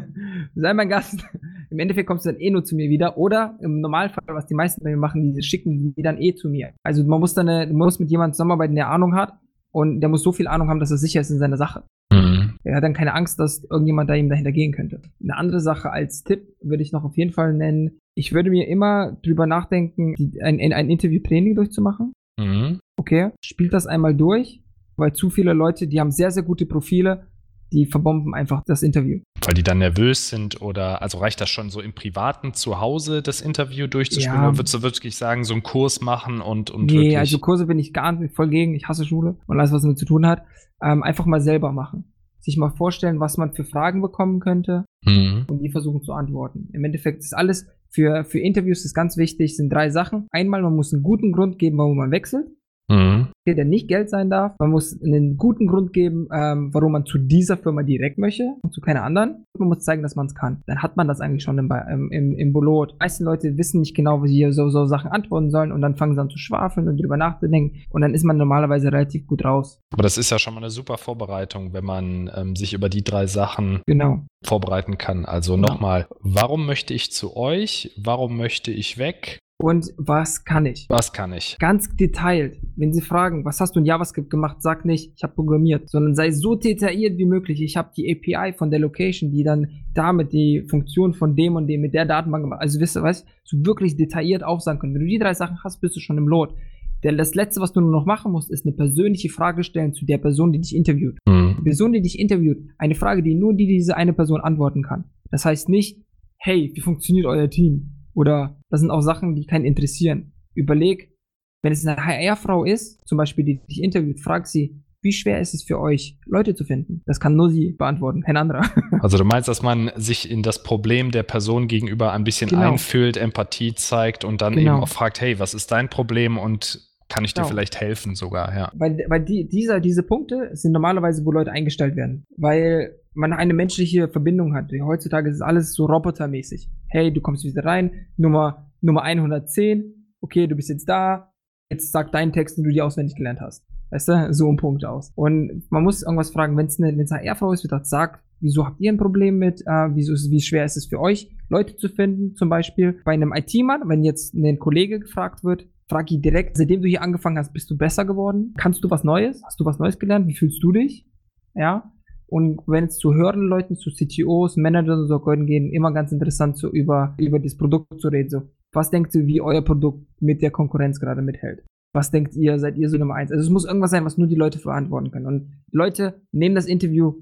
Sei 0.55 0.73
mein 0.73 0.89
Gast. 0.89 1.23
Im 1.69 1.79
Endeffekt 1.79 2.07
kommst 2.07 2.25
du 2.25 2.31
dann 2.31 2.41
eh 2.41 2.49
nur 2.49 2.63
zu 2.63 2.75
mir 2.75 2.89
wieder. 2.89 3.17
Oder 3.17 3.57
im 3.61 3.81
Normalfall, 3.81 4.23
was 4.27 4.47
die 4.47 4.55
meisten 4.55 4.83
bei 4.83 4.91
mir 4.91 4.97
machen, 4.97 5.33
die 5.33 5.43
schicken 5.43 5.93
die 5.95 6.01
dann 6.01 6.19
eh 6.19 6.35
zu 6.35 6.49
mir. 6.49 6.71
Also 6.83 7.03
man 7.03 7.19
muss 7.19 7.33
dann 7.33 7.49
eine, 7.49 7.71
muss 7.71 7.99
mit 7.99 8.09
jemandem 8.09 8.33
zusammenarbeiten, 8.33 8.75
der 8.75 8.89
Ahnung 8.89 9.15
hat. 9.15 9.33
Und 9.71 10.01
der 10.01 10.09
muss 10.09 10.23
so 10.23 10.31
viel 10.31 10.47
Ahnung 10.47 10.67
haben, 10.69 10.79
dass 10.79 10.91
er 10.91 10.97
sicher 10.97 11.21
ist 11.21 11.29
in 11.29 11.37
seiner 11.37 11.57
Sache. 11.57 11.83
Mhm. 12.11 12.55
Er 12.63 12.75
hat 12.75 12.83
dann 12.83 12.93
keine 12.93 13.13
Angst, 13.13 13.39
dass 13.39 13.63
irgendjemand 13.63 14.09
da 14.09 14.15
ihm 14.15 14.29
dahinter 14.29 14.51
gehen 14.51 14.71
könnte. 14.71 15.01
Eine 15.21 15.37
andere 15.37 15.59
Sache 15.59 15.91
als 15.91 16.23
Tipp 16.23 16.55
würde 16.61 16.81
ich 16.81 16.91
noch 16.91 17.03
auf 17.03 17.17
jeden 17.17 17.31
Fall 17.31 17.53
nennen. 17.53 17.99
Ich 18.15 18.33
würde 18.33 18.49
mir 18.49 18.67
immer 18.67 19.17
drüber 19.23 19.45
nachdenken, 19.45 20.15
ein, 20.41 20.59
ein 20.59 20.89
Interview-Training 20.89 21.55
durchzumachen. 21.55 22.13
Mhm. 22.39 22.79
Okay, 22.97 23.31
spielt 23.43 23.73
das 23.73 23.85
einmal 23.85 24.15
durch, 24.15 24.63
weil 24.97 25.13
zu 25.13 25.29
viele 25.29 25.53
Leute, 25.53 25.87
die 25.87 25.99
haben 25.99 26.11
sehr, 26.11 26.31
sehr 26.31 26.43
gute 26.43 26.65
Profile, 26.65 27.27
die 27.71 27.85
verbomben 27.85 28.33
einfach 28.33 28.63
das 28.65 28.83
Interview. 28.83 29.19
Weil 29.45 29.53
die 29.53 29.63
dann 29.63 29.79
nervös 29.79 30.29
sind 30.29 30.61
oder, 30.61 31.01
also 31.01 31.19
reicht 31.19 31.39
das 31.41 31.49
schon 31.49 31.69
so 31.69 31.81
im 31.81 31.93
Privaten 31.93 32.53
zu 32.53 32.79
Hause, 32.79 33.21
das 33.21 33.41
Interview 33.41 33.87
durchzuspielen? 33.87 34.41
Ja. 34.41 34.47
Oder 34.49 34.57
würdest 34.57 34.73
du 34.73 34.81
wirklich 34.81 35.15
sagen, 35.15 35.43
so 35.43 35.53
einen 35.53 35.63
Kurs 35.63 36.01
machen 36.01 36.41
und, 36.41 36.71
und 36.71 36.85
Nee, 36.85 36.93
wirklich 36.93 37.17
also 37.17 37.39
Kurse 37.39 37.65
bin 37.65 37.79
ich 37.79 37.93
gar 37.93 38.11
nicht 38.11 38.35
voll 38.35 38.49
gegen. 38.49 38.73
Ich 38.75 38.87
hasse 38.87 39.05
Schule 39.05 39.37
und 39.47 39.59
alles, 39.59 39.71
was 39.71 39.81
damit 39.81 39.97
zu 39.97 40.05
tun 40.05 40.25
hat. 40.25 40.43
Ähm, 40.81 41.03
einfach 41.03 41.25
mal 41.25 41.41
selber 41.41 41.71
machen. 41.71 42.11
Sich 42.39 42.57
mal 42.57 42.71
vorstellen, 42.71 43.19
was 43.19 43.37
man 43.37 43.53
für 43.53 43.65
Fragen 43.65 44.01
bekommen 44.01 44.39
könnte 44.39 44.85
mhm. 45.05 45.45
und 45.49 45.59
die 45.59 45.69
versuchen 45.69 46.01
zu 46.01 46.13
antworten. 46.13 46.69
Im 46.73 46.83
Endeffekt 46.85 47.19
ist 47.19 47.35
alles 47.35 47.67
für, 47.89 48.23
für 48.23 48.39
Interviews 48.39 48.85
ist 48.85 48.93
ganz 48.93 49.17
wichtig, 49.17 49.55
sind 49.55 49.71
drei 49.71 49.89
Sachen. 49.89 50.27
Einmal, 50.31 50.61
man 50.61 50.75
muss 50.75 50.93
einen 50.93 51.03
guten 51.03 51.31
Grund 51.31 51.59
geben, 51.59 51.77
warum 51.77 51.97
man 51.97 52.11
wechselt. 52.11 52.47
Mhm. 52.89 53.27
Der 53.47 53.65
nicht 53.65 53.87
Geld 53.87 54.11
sein 54.11 54.29
darf. 54.29 54.55
Man 54.59 54.69
muss 54.69 55.01
einen 55.01 55.35
guten 55.35 55.65
Grund 55.65 55.91
geben, 55.91 56.27
ähm, 56.31 56.71
warum 56.71 56.91
man 56.91 57.05
zu 57.05 57.17
dieser 57.17 57.57
Firma 57.57 57.81
direkt 57.81 58.19
möchte 58.19 58.43
und 58.61 58.71
zu 58.73 58.79
keiner 58.79 59.03
anderen. 59.03 59.45
Man 59.57 59.69
muss 59.69 59.79
zeigen, 59.79 60.03
dass 60.03 60.15
man 60.15 60.27
es 60.27 60.35
kann. 60.35 60.61
Dann 60.67 60.83
hat 60.83 60.97
man 60.97 61.07
das 61.07 61.19
eigentlich 61.19 61.43
schon 61.43 61.57
im, 61.57 61.71
im, 61.89 62.11
im, 62.11 62.37
im 62.37 62.53
Bolot. 62.53 62.91
Die 62.91 62.97
meisten 62.99 63.23
Leute 63.23 63.57
wissen 63.57 63.79
nicht 63.79 63.95
genau, 63.95 64.23
wie 64.23 64.27
sie 64.27 64.51
so, 64.51 64.69
so 64.69 64.85
Sachen 64.85 65.09
antworten 65.09 65.49
sollen 65.49 65.71
und 65.71 65.81
dann 65.81 65.95
fangen 65.95 66.13
sie 66.13 66.21
an 66.21 66.29
zu 66.29 66.37
schwafeln 66.37 66.87
und 66.87 67.01
drüber 67.01 67.17
nachzudenken 67.17 67.81
und 67.89 68.01
dann 68.01 68.13
ist 68.13 68.23
man 68.23 68.37
normalerweise 68.37 68.91
relativ 68.91 69.25
gut 69.25 69.43
raus. 69.43 69.79
Aber 69.91 70.03
das 70.03 70.19
ist 70.19 70.29
ja 70.29 70.37
schon 70.37 70.53
mal 70.53 70.61
eine 70.61 70.69
super 70.69 70.97
Vorbereitung, 70.97 71.73
wenn 71.73 71.85
man 71.85 72.29
ähm, 72.35 72.55
sich 72.55 72.73
über 72.73 72.89
die 72.89 73.03
drei 73.03 73.25
Sachen 73.25 73.81
genau. 73.87 74.25
vorbereiten 74.45 74.99
kann. 74.99 75.25
Also 75.25 75.55
genau. 75.55 75.69
nochmal, 75.69 76.07
warum 76.19 76.67
möchte 76.67 76.93
ich 76.93 77.11
zu 77.11 77.35
euch? 77.35 77.91
Warum 77.97 78.37
möchte 78.37 78.71
ich 78.71 78.97
weg? 78.99 79.39
Und 79.61 79.93
was 79.97 80.45
kann 80.45 80.65
ich? 80.65 80.85
Was 80.89 81.11
kann 81.11 81.33
ich? 81.33 81.57
Ganz 81.59 81.93
detailliert. 81.95 82.57
Wenn 82.77 82.93
Sie 82.93 83.01
fragen, 83.01 83.43
was 83.43 83.59
hast 83.59 83.75
du 83.75 83.79
in 83.79 83.85
JavaScript 83.85 84.29
gemacht, 84.29 84.61
sag 84.61 84.85
nicht, 84.85 85.11
ich 85.17 85.23
habe 85.23 85.33
programmiert, 85.35 85.89
sondern 85.89 86.15
sei 86.15 86.31
so 86.31 86.55
detailliert 86.55 87.17
wie 87.17 87.25
möglich. 87.25 87.61
Ich 87.61 87.75
habe 87.75 87.91
die 87.95 88.09
API 88.09 88.53
von 88.53 88.71
der 88.71 88.79
Location, 88.79 89.31
die 89.31 89.43
dann 89.43 89.67
damit 89.93 90.31
die 90.31 90.65
Funktion 90.69 91.13
von 91.13 91.35
dem 91.35 91.57
und 91.57 91.67
dem 91.67 91.81
mit 91.81 91.93
der 91.93 92.05
Datenbank 92.05 92.45
gemacht. 92.45 92.61
Also 92.61 92.79
wisst 92.79 92.95
ihr, 92.95 93.03
weißt 93.03 93.27
so 93.43 93.57
wirklich 93.65 93.97
detailliert 93.97 94.43
aufsagen 94.43 94.79
können. 94.79 94.93
Wenn 94.93 95.01
du 95.01 95.07
die 95.07 95.19
drei 95.19 95.33
Sachen 95.33 95.57
hast, 95.61 95.81
bist 95.81 95.95
du 95.95 95.99
schon 95.99 96.17
im 96.17 96.27
Lot. 96.27 96.55
Denn 97.03 97.17
das 97.17 97.35
letzte, 97.35 97.59
was 97.59 97.73
du 97.73 97.81
nur 97.81 97.91
noch 97.91 98.05
machen 98.05 98.31
musst, 98.31 98.51
ist 98.51 98.65
eine 98.65 98.75
persönliche 98.75 99.29
Frage 99.29 99.63
stellen 99.63 99.93
zu 99.93 100.05
der 100.05 100.19
Person, 100.19 100.53
die 100.53 100.61
dich 100.61 100.75
interviewt. 100.75 101.17
Mhm. 101.27 101.55
Die 101.59 101.63
Person, 101.63 101.91
die 101.91 102.01
dich 102.01 102.17
interviewt, 102.17 102.59
eine 102.77 102.95
Frage, 102.95 103.23
die 103.23 103.35
nur 103.35 103.53
die 103.53 103.67
diese 103.67 103.97
eine 103.97 104.13
Person 104.13 104.39
antworten 104.39 104.83
kann. 104.83 105.05
Das 105.31 105.43
heißt 105.43 105.67
nicht, 105.67 105.97
hey, 106.37 106.71
wie 106.73 106.81
funktioniert 106.81 107.25
euer 107.25 107.49
Team? 107.49 107.98
Oder 108.19 108.59
das 108.69 108.81
sind 108.81 108.91
auch 108.91 108.99
Sachen, 108.99 109.33
die 109.33 109.45
keinen 109.45 109.63
interessieren. 109.63 110.33
Überleg, 110.53 111.15
wenn 111.63 111.71
es 111.71 111.87
eine 111.87 112.05
HR-Frau 112.05 112.65
ist, 112.65 112.99
zum 113.07 113.17
Beispiel, 113.17 113.45
die 113.45 113.61
dich 113.65 113.81
interviewt, 113.81 114.19
frag 114.19 114.45
sie, 114.45 114.83
wie 115.01 115.13
schwer 115.13 115.39
ist 115.39 115.53
es 115.53 115.63
für 115.63 115.79
euch, 115.79 116.19
Leute 116.25 116.53
zu 116.53 116.65
finden? 116.65 117.01
Das 117.05 117.21
kann 117.21 117.37
nur 117.37 117.49
sie 117.49 117.71
beantworten, 117.71 118.21
kein 118.21 118.35
anderer. 118.35 118.69
Also 119.01 119.17
du 119.17 119.23
meinst, 119.23 119.47
dass 119.47 119.61
man 119.61 119.91
sich 119.95 120.29
in 120.29 120.43
das 120.43 120.61
Problem 120.61 121.11
der 121.11 121.23
Person 121.23 121.69
gegenüber 121.69 122.11
ein 122.11 122.25
bisschen 122.25 122.49
genau. 122.49 122.73
einfühlt, 122.73 123.15
Empathie 123.15 123.73
zeigt 123.73 124.25
und 124.25 124.41
dann 124.41 124.55
genau. 124.55 124.73
eben 124.73 124.83
auch 124.83 124.89
fragt, 124.89 125.21
hey, 125.21 125.39
was 125.39 125.53
ist 125.53 125.71
dein 125.71 125.89
Problem 125.89 126.37
und 126.37 126.81
kann 127.07 127.23
ich 127.23 127.33
genau. 127.33 127.47
dir 127.47 127.51
vielleicht 127.53 127.79
helfen 127.79 128.15
sogar, 128.15 128.53
ja. 128.53 128.69
Weil, 128.75 129.05
weil 129.07 129.23
die, 129.23 129.47
dieser, 129.47 129.79
diese 129.79 130.03
Punkte 130.03 130.49
sind 130.51 130.73
normalerweise, 130.73 131.23
wo 131.23 131.31
Leute 131.31 131.53
eingestellt 131.53 131.95
werden. 131.95 132.25
Weil 132.35 132.98
man 133.13 133.33
eine 133.33 133.53
menschliche 133.53 134.07
Verbindung 134.07 134.53
hat. 134.53 134.71
Heutzutage 134.81 135.29
ist 135.29 135.41
alles 135.41 135.73
so 135.73 135.85
robotermäßig. 135.85 136.69
Hey, 136.87 137.11
du 137.11 137.21
kommst 137.21 137.43
wieder 137.43 137.65
rein, 137.65 138.07
Nummer, 138.17 138.71
Nummer 138.81 139.03
110, 139.03 140.15
okay, 140.21 140.47
du 140.47 140.55
bist 140.55 140.69
jetzt 140.69 140.87
da, 140.87 141.33
jetzt 141.69 141.91
sag 141.91 142.11
deinen 142.11 142.33
Text, 142.33 142.57
den 142.57 142.63
du 142.63 142.71
dir 142.71 142.85
auswendig 142.85 143.15
gelernt 143.15 143.41
hast. 143.41 143.65
Weißt 143.91 144.07
du, 144.07 144.33
so 144.33 144.51
ein 144.51 144.57
Punkt 144.57 144.85
aus. 144.85 145.11
Und 145.15 145.63
man 145.71 145.83
muss 145.83 146.03
irgendwas 146.03 146.31
fragen, 146.31 146.55
wenn 146.57 146.67
es 146.67 146.79
eine, 146.79 146.89
eine 146.89 147.05
HR-Frau 147.05 147.51
ist, 147.53 147.63
wird 147.63 147.71
das 147.71 147.89
sagt, 147.89 148.23
wieso 148.39 148.65
habt 148.65 148.79
ihr 148.79 148.91
ein 148.91 148.97
Problem 148.97 149.37
mit, 149.37 149.61
äh, 149.61 149.89
wieso 149.93 150.13
ist, 150.13 150.29
wie 150.29 150.41
schwer 150.41 150.65
ist 150.65 150.77
es 150.77 150.85
für 150.85 150.99
euch, 150.99 151.29
Leute 151.49 151.75
zu 151.75 151.89
finden, 151.89 152.35
zum 152.35 152.49
Beispiel 152.49 153.01
bei 153.03 153.13
einem 153.13 153.33
IT-Mann, 153.33 153.89
wenn 153.89 154.03
jetzt 154.03 154.35
ein 154.35 154.59
Kollege 154.59 154.99
gefragt 154.99 155.43
wird, 155.43 155.65
frag 155.87 156.11
ihn 156.11 156.21
direkt, 156.21 156.55
seitdem 156.55 156.81
du 156.81 156.87
hier 156.87 157.01
angefangen 157.01 157.39
hast, 157.39 157.51
bist 157.51 157.69
du 157.71 157.77
besser 157.77 158.05
geworden? 158.05 158.53
Kannst 158.57 158.83
du 158.83 158.89
was 158.91 159.03
Neues? 159.03 159.41
Hast 159.43 159.59
du 159.59 159.65
was 159.65 159.79
Neues 159.79 159.97
gelernt? 159.97 160.27
Wie 160.27 160.35
fühlst 160.35 160.61
du 160.63 160.71
dich? 160.71 161.07
Ja. 161.55 161.91
Und 162.29 162.61
wenn 162.67 162.85
es 162.85 162.97
zu 162.97 163.13
höheren 163.13 163.41
Leuten, 163.47 163.75
zu 163.75 163.89
CTOs, 163.91 164.57
Managern 164.57 165.01
und 165.01 165.07
so 165.07 165.19
können 165.19 165.45
gehen, 165.45 165.71
immer 165.71 165.91
ganz 165.91 166.11
interessant, 166.11 166.57
so 166.57 166.69
über, 166.69 167.15
über 167.17 167.39
das 167.39 167.57
Produkt 167.57 167.99
zu 167.99 168.07
reden. 168.09 168.29
So, 168.29 168.41
was 168.71 168.91
denkt 168.91 169.15
ihr, 169.15 169.25
wie 169.25 169.41
euer 169.41 169.63
Produkt 169.63 170.05
mit 170.21 170.41
der 170.41 170.51
Konkurrenz 170.51 170.99
gerade 170.99 171.21
mithält? 171.21 171.63
Was 171.93 172.11
denkt 172.11 172.35
ihr, 172.35 172.59
seid 172.59 172.77
ihr 172.77 172.87
so 172.89 172.97
Nummer 172.97 173.15
eins? 173.15 173.31
Also 173.31 173.43
es 173.43 173.49
muss 173.49 173.65
irgendwas 173.65 173.91
sein, 173.91 174.05
was 174.05 174.17
nur 174.17 174.27
die 174.27 174.35
Leute 174.35 174.59
verantworten 174.59 175.09
können. 175.09 175.25
Und 175.25 175.51
Leute 175.71 176.21
nehmen 176.31 176.53
das 176.53 176.67
Interview 176.67 177.15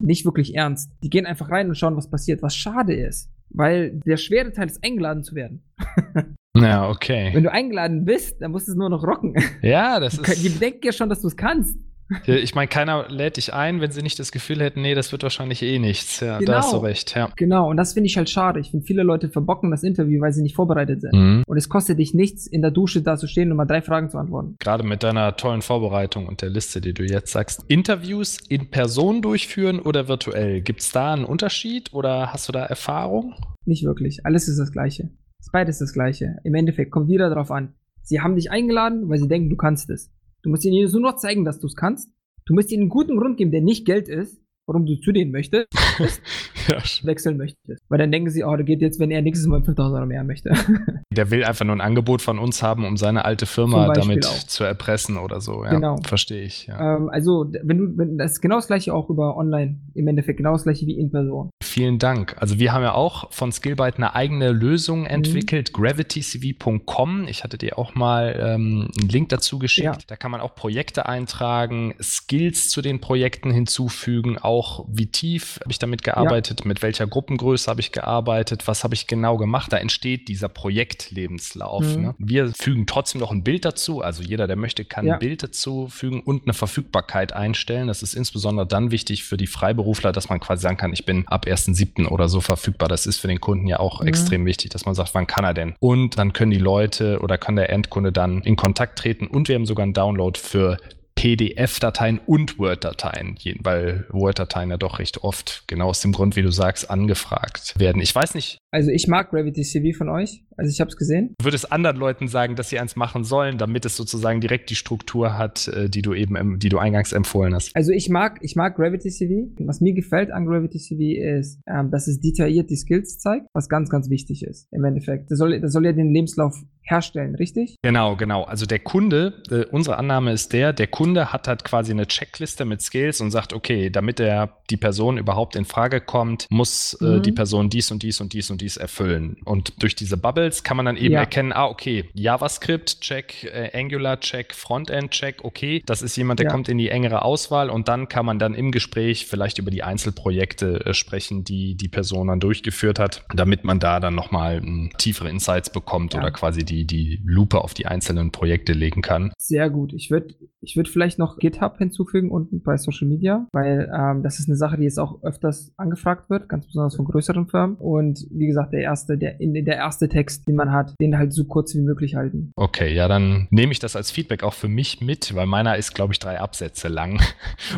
nicht 0.00 0.24
wirklich 0.24 0.54
ernst. 0.54 0.92
Die 1.02 1.10
gehen 1.10 1.26
einfach 1.26 1.50
rein 1.50 1.68
und 1.68 1.76
schauen, 1.76 1.96
was 1.96 2.08
passiert, 2.08 2.42
was 2.42 2.54
schade 2.54 2.94
ist. 2.94 3.30
Weil 3.50 4.00
der 4.06 4.16
schwere 4.16 4.52
Teil 4.52 4.66
ist, 4.66 4.82
eingeladen 4.84 5.24
zu 5.24 5.34
werden. 5.34 5.64
Ja, 6.54 6.90
okay. 6.90 7.30
Wenn 7.32 7.44
du 7.44 7.50
eingeladen 7.50 8.04
bist, 8.04 8.42
dann 8.42 8.50
musst 8.50 8.68
du 8.68 8.72
es 8.72 8.76
nur 8.76 8.90
noch 8.90 9.06
rocken. 9.06 9.34
Ja, 9.62 9.98
das 9.98 10.20
Die 10.42 10.48
ist. 10.48 10.60
denken 10.60 10.80
ja 10.84 10.92
schon, 10.92 11.08
dass 11.08 11.22
du 11.22 11.28
es 11.28 11.36
kannst. 11.36 11.78
Ich 12.26 12.54
meine, 12.54 12.68
keiner 12.68 13.08
lädt 13.08 13.36
dich 13.36 13.52
ein, 13.54 13.80
wenn 13.80 13.90
sie 13.90 14.02
nicht 14.02 14.18
das 14.18 14.32
Gefühl 14.32 14.60
hätten, 14.60 14.82
nee, 14.82 14.94
das 14.94 15.12
wird 15.12 15.22
wahrscheinlich 15.22 15.62
eh 15.62 15.78
nichts. 15.78 16.20
Ja, 16.20 16.34
da 16.34 16.38
Genau. 16.38 16.52
hast 16.58 16.72
du 16.72 16.76
recht, 16.78 17.14
ja. 17.14 17.28
Genau, 17.36 17.68
und 17.70 17.76
das 17.76 17.94
finde 17.94 18.06
ich 18.08 18.16
halt 18.16 18.28
schade. 18.30 18.60
Ich 18.60 18.70
finde, 18.70 18.86
viele 18.86 19.02
Leute 19.02 19.28
verbocken 19.28 19.70
das 19.70 19.82
Interview, 19.82 20.20
weil 20.20 20.32
sie 20.32 20.42
nicht 20.42 20.54
vorbereitet 20.56 21.00
sind. 21.02 21.12
Mhm. 21.14 21.42
Und 21.46 21.56
es 21.56 21.68
kostet 21.68 21.98
dich 21.98 22.14
nichts, 22.14 22.46
in 22.46 22.62
der 22.62 22.70
Dusche 22.70 23.02
da 23.02 23.16
zu 23.16 23.26
stehen 23.26 23.50
und 23.50 23.56
mal 23.56 23.64
drei 23.66 23.82
Fragen 23.82 24.10
zu 24.10 24.18
antworten. 24.18 24.56
Gerade 24.58 24.84
mit 24.84 25.02
deiner 25.02 25.36
tollen 25.36 25.62
Vorbereitung 25.62 26.26
und 26.26 26.42
der 26.42 26.50
Liste, 26.50 26.80
die 26.80 26.94
du 26.94 27.04
jetzt 27.04 27.32
sagst. 27.32 27.64
Interviews 27.68 28.38
in 28.48 28.70
Person 28.70 29.22
durchführen 29.22 29.80
oder 29.80 30.08
virtuell? 30.08 30.60
Gibt 30.60 30.80
es 30.80 30.92
da 30.92 31.12
einen 31.12 31.24
Unterschied 31.24 31.92
oder 31.92 32.32
hast 32.32 32.48
du 32.48 32.52
da 32.52 32.64
Erfahrung? 32.64 33.34
Nicht 33.64 33.84
wirklich. 33.84 34.24
Alles 34.26 34.48
ist 34.48 34.58
das 34.58 34.72
Gleiche. 34.72 35.10
Beides 35.52 35.76
ist 35.76 35.88
das 35.88 35.92
Gleiche. 35.92 36.36
Im 36.44 36.54
Endeffekt 36.54 36.90
kommt 36.92 37.08
wieder 37.08 37.28
darauf 37.28 37.50
an. 37.50 37.74
Sie 38.02 38.20
haben 38.20 38.36
dich 38.36 38.50
eingeladen, 38.50 39.08
weil 39.08 39.18
sie 39.18 39.28
denken, 39.28 39.50
du 39.50 39.56
kannst 39.56 39.90
es. 39.90 40.10
Du 40.42 40.50
musst 40.50 40.64
ihnen 40.64 40.90
nur 40.90 41.00
noch 41.00 41.16
zeigen, 41.16 41.44
dass 41.44 41.60
du 41.60 41.66
es 41.66 41.76
kannst. 41.76 42.10
Du 42.46 42.54
musst 42.54 42.72
ihnen 42.72 42.82
einen 42.82 42.90
guten 42.90 43.16
Grund 43.16 43.36
geben, 43.36 43.52
der 43.52 43.60
nicht 43.60 43.84
Geld 43.86 44.08
ist, 44.08 44.42
warum 44.66 44.86
du 44.86 44.96
zu 44.96 45.12
denen 45.12 45.30
möchtest, 45.30 45.68
Ja, 46.68 46.78
wechseln 47.02 47.36
möchtest. 47.36 47.82
Weil 47.88 47.98
dann 47.98 48.12
denken 48.12 48.30
sie, 48.30 48.44
oh, 48.44 48.54
der 48.54 48.64
geht 48.64 48.80
jetzt, 48.80 49.00
wenn 49.00 49.10
er 49.10 49.20
nächstes 49.22 49.46
Mal 49.48 49.62
5000 49.62 49.96
Euro 49.98 50.06
mehr 50.06 50.22
möchte. 50.24 50.52
Der 51.12 51.30
will 51.30 51.44
einfach 51.44 51.64
nur 51.64 51.74
ein 51.76 51.80
Angebot 51.80 52.22
von 52.22 52.38
uns 52.38 52.62
haben, 52.62 52.86
um 52.86 52.96
seine 52.96 53.24
alte 53.24 53.44
Firma 53.46 53.92
damit 53.92 54.24
auch. 54.24 54.38
zu 54.44 54.64
erpressen 54.64 55.18
oder 55.18 55.40
so. 55.40 55.64
Ja, 55.64 55.70
Genau. 55.70 55.96
Verstehe 56.04 56.42
ich. 56.42 56.66
Ja. 56.68 56.96
ähm, 56.96 57.10
also, 57.10 57.52
wenn 57.62 57.78
du, 57.78 57.98
wenn, 57.98 58.16
das 58.16 58.32
ist 58.32 58.40
genau 58.40 58.56
das 58.56 58.68
gleiche 58.68 58.94
auch 58.94 59.10
über 59.10 59.36
online. 59.36 59.80
Im 59.94 60.08
Endeffekt 60.08 60.38
genau 60.38 60.52
das 60.52 60.62
gleiche 60.62 60.86
wie 60.86 60.98
in 60.98 61.10
Person. 61.10 61.50
Vielen 61.72 61.98
Dank. 61.98 62.36
Also 62.38 62.58
wir 62.58 62.72
haben 62.74 62.82
ja 62.82 62.92
auch 62.92 63.32
von 63.32 63.50
Skillbyte 63.50 63.96
eine 63.96 64.14
eigene 64.14 64.52
Mhm. 64.52 64.60
Lösung 64.60 65.06
entwickelt, 65.06 65.72
gravitycv.com. 65.72 67.26
Ich 67.28 67.44
hatte 67.44 67.56
dir 67.56 67.78
auch 67.78 67.94
mal 67.94 68.36
ähm, 68.38 68.90
einen 69.00 69.08
Link 69.08 69.30
dazu 69.30 69.58
geschickt. 69.58 69.84
Ja. 69.86 69.96
Da 70.06 70.16
kann 70.16 70.30
man 70.30 70.42
auch 70.42 70.54
Projekte 70.54 71.06
eintragen, 71.06 71.94
Skills 72.02 72.68
zu 72.68 72.82
den 72.82 73.00
Projekten 73.00 73.50
hinzufügen, 73.50 74.36
auch 74.36 74.84
wie 74.88 75.06
tief 75.06 75.58
habe 75.62 75.70
ich 75.70 75.78
damit 75.78 76.02
gearbeitet, 76.02 76.66
mit 76.66 76.82
welcher 76.82 77.06
Gruppengröße 77.06 77.70
habe 77.70 77.80
ich 77.80 77.90
gearbeitet, 77.90 78.68
was 78.68 78.84
habe 78.84 78.94
ich 78.94 79.06
genau 79.06 79.38
gemacht. 79.38 79.72
Da 79.72 79.78
entsteht 79.78 80.28
dieser 80.28 80.48
Projektlebenslauf. 80.50 81.96
Mhm. 81.96 82.02
Ne? 82.02 82.14
Wir 82.18 82.52
fügen 82.52 82.86
trotzdem 82.86 83.20
noch 83.22 83.30
ein 83.30 83.42
Bild 83.44 83.64
dazu. 83.64 84.02
Also 84.02 84.22
jeder, 84.22 84.46
der 84.46 84.56
möchte, 84.56 84.84
kann 84.84 85.06
Ja. 85.06 85.14
ein 85.14 85.20
Bild 85.20 85.42
dazu 85.42 85.88
fügen 85.88 86.20
und 86.20 86.42
eine 86.44 86.52
Verfügbarkeit 86.52 87.32
einstellen. 87.32 87.88
Das 87.88 88.02
ist 88.02 88.12
insbesondere 88.14 88.66
dann 88.66 88.90
wichtig 88.90 89.24
für 89.24 89.38
die 89.38 89.46
Freiberufler, 89.46 90.12
dass 90.12 90.28
man 90.28 90.38
quasi 90.38 90.62
sagen 90.62 90.76
kann, 90.76 90.92
ich 90.92 91.06
bin 91.06 91.26
ab 91.28 91.46
1.7. 91.66 92.06
oder 92.08 92.28
so 92.28 92.40
verfügbar. 92.40 92.88
Das 92.88 93.06
ist 93.06 93.18
für 93.18 93.28
den 93.28 93.40
Kunden 93.40 93.66
ja 93.66 93.78
auch 93.80 94.00
Mhm. 94.00 94.08
extrem 94.08 94.46
wichtig, 94.46 94.70
dass 94.70 94.84
man 94.86 94.94
sagt, 94.94 95.14
wann 95.14 95.26
kann 95.26 95.44
er 95.44 95.54
denn? 95.54 95.74
Und 95.80 96.18
dann 96.18 96.32
können 96.32 96.50
die 96.50 96.58
Leute 96.58 97.20
oder 97.20 97.38
kann 97.38 97.56
der 97.56 97.70
Endkunde 97.70 98.12
dann 98.12 98.42
in 98.42 98.56
Kontakt 98.56 98.98
treten 98.98 99.26
und 99.26 99.48
wir 99.48 99.54
haben 99.54 99.66
sogar 99.66 99.84
einen 99.84 99.94
Download 99.94 100.38
für 100.38 100.78
PDF-Dateien 101.14 102.20
und 102.26 102.58
Word-Dateien, 102.58 103.36
weil 103.60 104.06
Word-Dateien 104.10 104.70
ja 104.70 104.76
doch 104.76 104.98
recht 104.98 105.22
oft, 105.22 105.64
genau 105.66 105.88
aus 105.88 106.00
dem 106.00 106.12
Grund, 106.12 106.36
wie 106.36 106.42
du 106.42 106.50
sagst, 106.50 106.90
angefragt 106.90 107.74
werden. 107.78 108.00
Ich 108.02 108.14
weiß 108.14 108.34
nicht, 108.34 108.58
Also 108.72 108.90
ich 108.90 109.06
mag 109.06 109.30
Gravity 109.30 109.62
CV 109.62 109.96
von 109.96 110.08
euch. 110.08 110.42
Also 110.56 110.70
ich 110.70 110.80
habe 110.80 110.88
es 110.90 110.96
gesehen. 110.96 111.34
du 111.38 111.44
würdest 111.44 111.70
anderen 111.72 111.96
Leuten 111.96 112.26
sagen, 112.28 112.56
dass 112.56 112.68
sie 112.70 112.78
eins 112.78 112.96
machen 112.96 113.22
sollen, 113.24 113.58
damit 113.58 113.84
es 113.84 113.96
sozusagen 113.96 114.40
direkt 114.40 114.70
die 114.70 114.74
Struktur 114.74 115.36
hat, 115.38 115.68
äh, 115.68 115.88
die 115.88 116.02
du 116.02 116.14
eben, 116.14 116.58
die 116.58 116.68
du 116.68 116.78
eingangs 116.78 117.12
empfohlen 117.12 117.54
hast. 117.54 117.74
Also 117.76 117.92
ich 117.92 118.08
mag, 118.08 118.38
ich 118.42 118.56
mag 118.56 118.76
Gravity 118.76 119.10
CV. 119.10 119.52
Was 119.66 119.80
mir 119.80 119.92
gefällt 119.92 120.30
an 120.30 120.46
Gravity 120.46 120.78
CV 120.78 121.38
ist, 121.38 121.60
ähm, 121.66 121.90
dass 121.90 122.06
es 122.08 122.20
detailliert 122.20 122.70
die 122.70 122.76
Skills 122.76 123.18
zeigt, 123.18 123.46
was 123.52 123.68
ganz, 123.68 123.90
ganz 123.90 124.08
wichtig 124.10 124.42
ist 124.42 124.68
im 124.72 124.84
Endeffekt. 124.84 125.30
Das 125.30 125.38
soll, 125.38 125.58
das 125.60 125.72
soll 125.72 125.84
ja 125.84 125.92
den 125.92 126.12
Lebenslauf 126.12 126.54
herstellen, 126.84 127.34
richtig? 127.36 127.76
Genau, 127.82 128.16
genau. 128.16 128.42
Also 128.42 128.66
der 128.66 128.80
Kunde, 128.80 129.42
äh, 129.50 129.64
unsere 129.70 129.96
Annahme 129.98 130.32
ist 130.32 130.52
der, 130.52 130.72
der 130.72 130.88
Kunde 130.88 131.32
hat 131.32 131.46
halt 131.46 131.62
quasi 131.64 131.92
eine 131.92 132.06
Checkliste 132.08 132.64
mit 132.64 132.82
Skills 132.82 133.20
und 133.20 133.30
sagt, 133.30 133.52
okay, 133.52 133.88
damit 133.90 134.18
er 134.18 134.58
die 134.68 134.76
Person 134.76 135.16
überhaupt 135.18 135.54
in 135.56 135.64
Frage 135.64 136.00
kommt, 136.00 136.46
muss 136.50 136.96
äh, 137.00 137.04
Mhm. 137.18 137.22
die 137.22 137.32
Person 137.32 137.70
dies 137.70 137.90
und 137.92 138.02
dies 138.02 138.20
und 138.20 138.32
dies 138.32 138.50
und 138.50 138.61
dies 138.62 138.78
erfüllen. 138.78 139.36
Und 139.44 139.82
durch 139.82 139.94
diese 139.94 140.16
Bubbles 140.16 140.62
kann 140.62 140.76
man 140.78 140.86
dann 140.86 140.96
eben 140.96 141.12
Ja. 141.14 141.20
erkennen, 141.20 141.52
ah, 141.52 141.66
okay, 141.66 142.08
JavaScript, 142.14 143.00
check, 143.02 143.44
äh, 143.44 143.70
Angular, 143.78 144.18
check, 144.20 144.54
Frontend, 144.54 145.10
check, 145.10 145.44
okay, 145.44 145.82
das 145.84 146.00
ist 146.00 146.16
jemand, 146.16 146.38
der 146.40 146.46
Ja. 146.46 146.52
kommt 146.52 146.68
in 146.70 146.78
die 146.78 146.88
engere 146.88 147.22
Auswahl 147.22 147.68
und 147.68 147.88
dann 147.88 148.08
kann 148.08 148.24
man 148.24 148.38
dann 148.38 148.54
im 148.54 148.70
Gespräch 148.72 149.26
vielleicht 149.26 149.58
über 149.58 149.70
die 149.70 149.82
Einzelprojekte 149.82 150.86
äh, 150.86 150.94
sprechen, 150.94 151.44
die 151.44 151.74
die 151.74 151.88
Person 151.88 152.28
dann 152.28 152.40
durchgeführt 152.40 152.98
hat, 152.98 153.24
damit 153.34 153.64
man 153.64 153.78
da 153.80 154.00
dann 154.00 154.14
nochmal 154.14 154.60
mh, 154.60 154.90
tiefere 154.98 155.28
Insights 155.28 155.70
bekommt 155.70 156.14
Ja. 156.14 156.20
oder 156.20 156.30
quasi 156.30 156.64
die, 156.64 156.86
die 156.86 157.20
Lupe 157.24 157.62
auf 157.62 157.74
die 157.74 157.86
einzelnen 157.86 158.30
Projekte 158.30 158.72
legen 158.72 159.02
kann. 159.02 159.32
Sehr 159.38 159.68
gut. 159.68 159.92
Ich 159.92 160.10
würde 160.10 160.34
ich 160.64 160.76
würd 160.76 160.88
vielleicht 160.88 161.18
noch 161.18 161.38
GitHub 161.38 161.76
hinzufügen 161.78 162.30
unten 162.30 162.62
bei 162.62 162.76
Social 162.76 163.08
Media, 163.08 163.46
weil 163.52 163.90
ähm, 163.92 164.22
das 164.22 164.38
ist 164.38 164.48
eine 164.48 164.56
Sache, 164.56 164.76
die 164.76 164.84
jetzt 164.84 164.98
auch 165.00 165.22
öfters 165.22 165.72
angefragt 165.76 166.30
wird, 166.30 166.48
ganz 166.48 166.66
besonders 166.66 166.94
von 166.96 167.04
größeren 167.04 167.48
Firmen. 167.48 167.76
Und 167.76 168.26
wie 168.30 168.46
gesagt, 168.46 168.72
der 168.72 168.80
erste, 168.82 169.18
der, 169.18 169.40
in, 169.40 169.52
der 169.54 169.76
erste 169.76 170.08
Text, 170.08 170.46
den 170.48 170.54
man 170.54 170.72
hat, 170.72 170.94
den 171.00 171.18
halt 171.18 171.32
so 171.32 171.44
kurz 171.44 171.74
wie 171.74 171.80
möglich 171.80 172.14
halten. 172.14 172.52
Okay, 172.56 172.94
ja, 172.94 173.08
dann 173.08 173.48
nehme 173.50 173.72
ich 173.72 173.80
das 173.80 173.96
als 173.96 174.10
Feedback 174.12 174.44
auch 174.44 174.54
für 174.54 174.68
mich 174.68 175.00
mit, 175.00 175.34
weil 175.34 175.46
meiner 175.46 175.76
ist, 175.76 175.94
glaube 175.94 176.12
ich, 176.12 176.18
drei 176.20 176.38
Absätze 176.40 176.88
lang. 176.88 177.20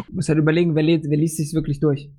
Du 0.06 0.14
musst 0.14 0.28
halt 0.28 0.38
überlegen, 0.38 0.74
wer, 0.74 0.82
liest- 0.82 1.08
wer 1.08 1.16
liest 1.16 1.38
sich 1.38 1.54
wirklich 1.54 1.80
durch. 1.80 2.10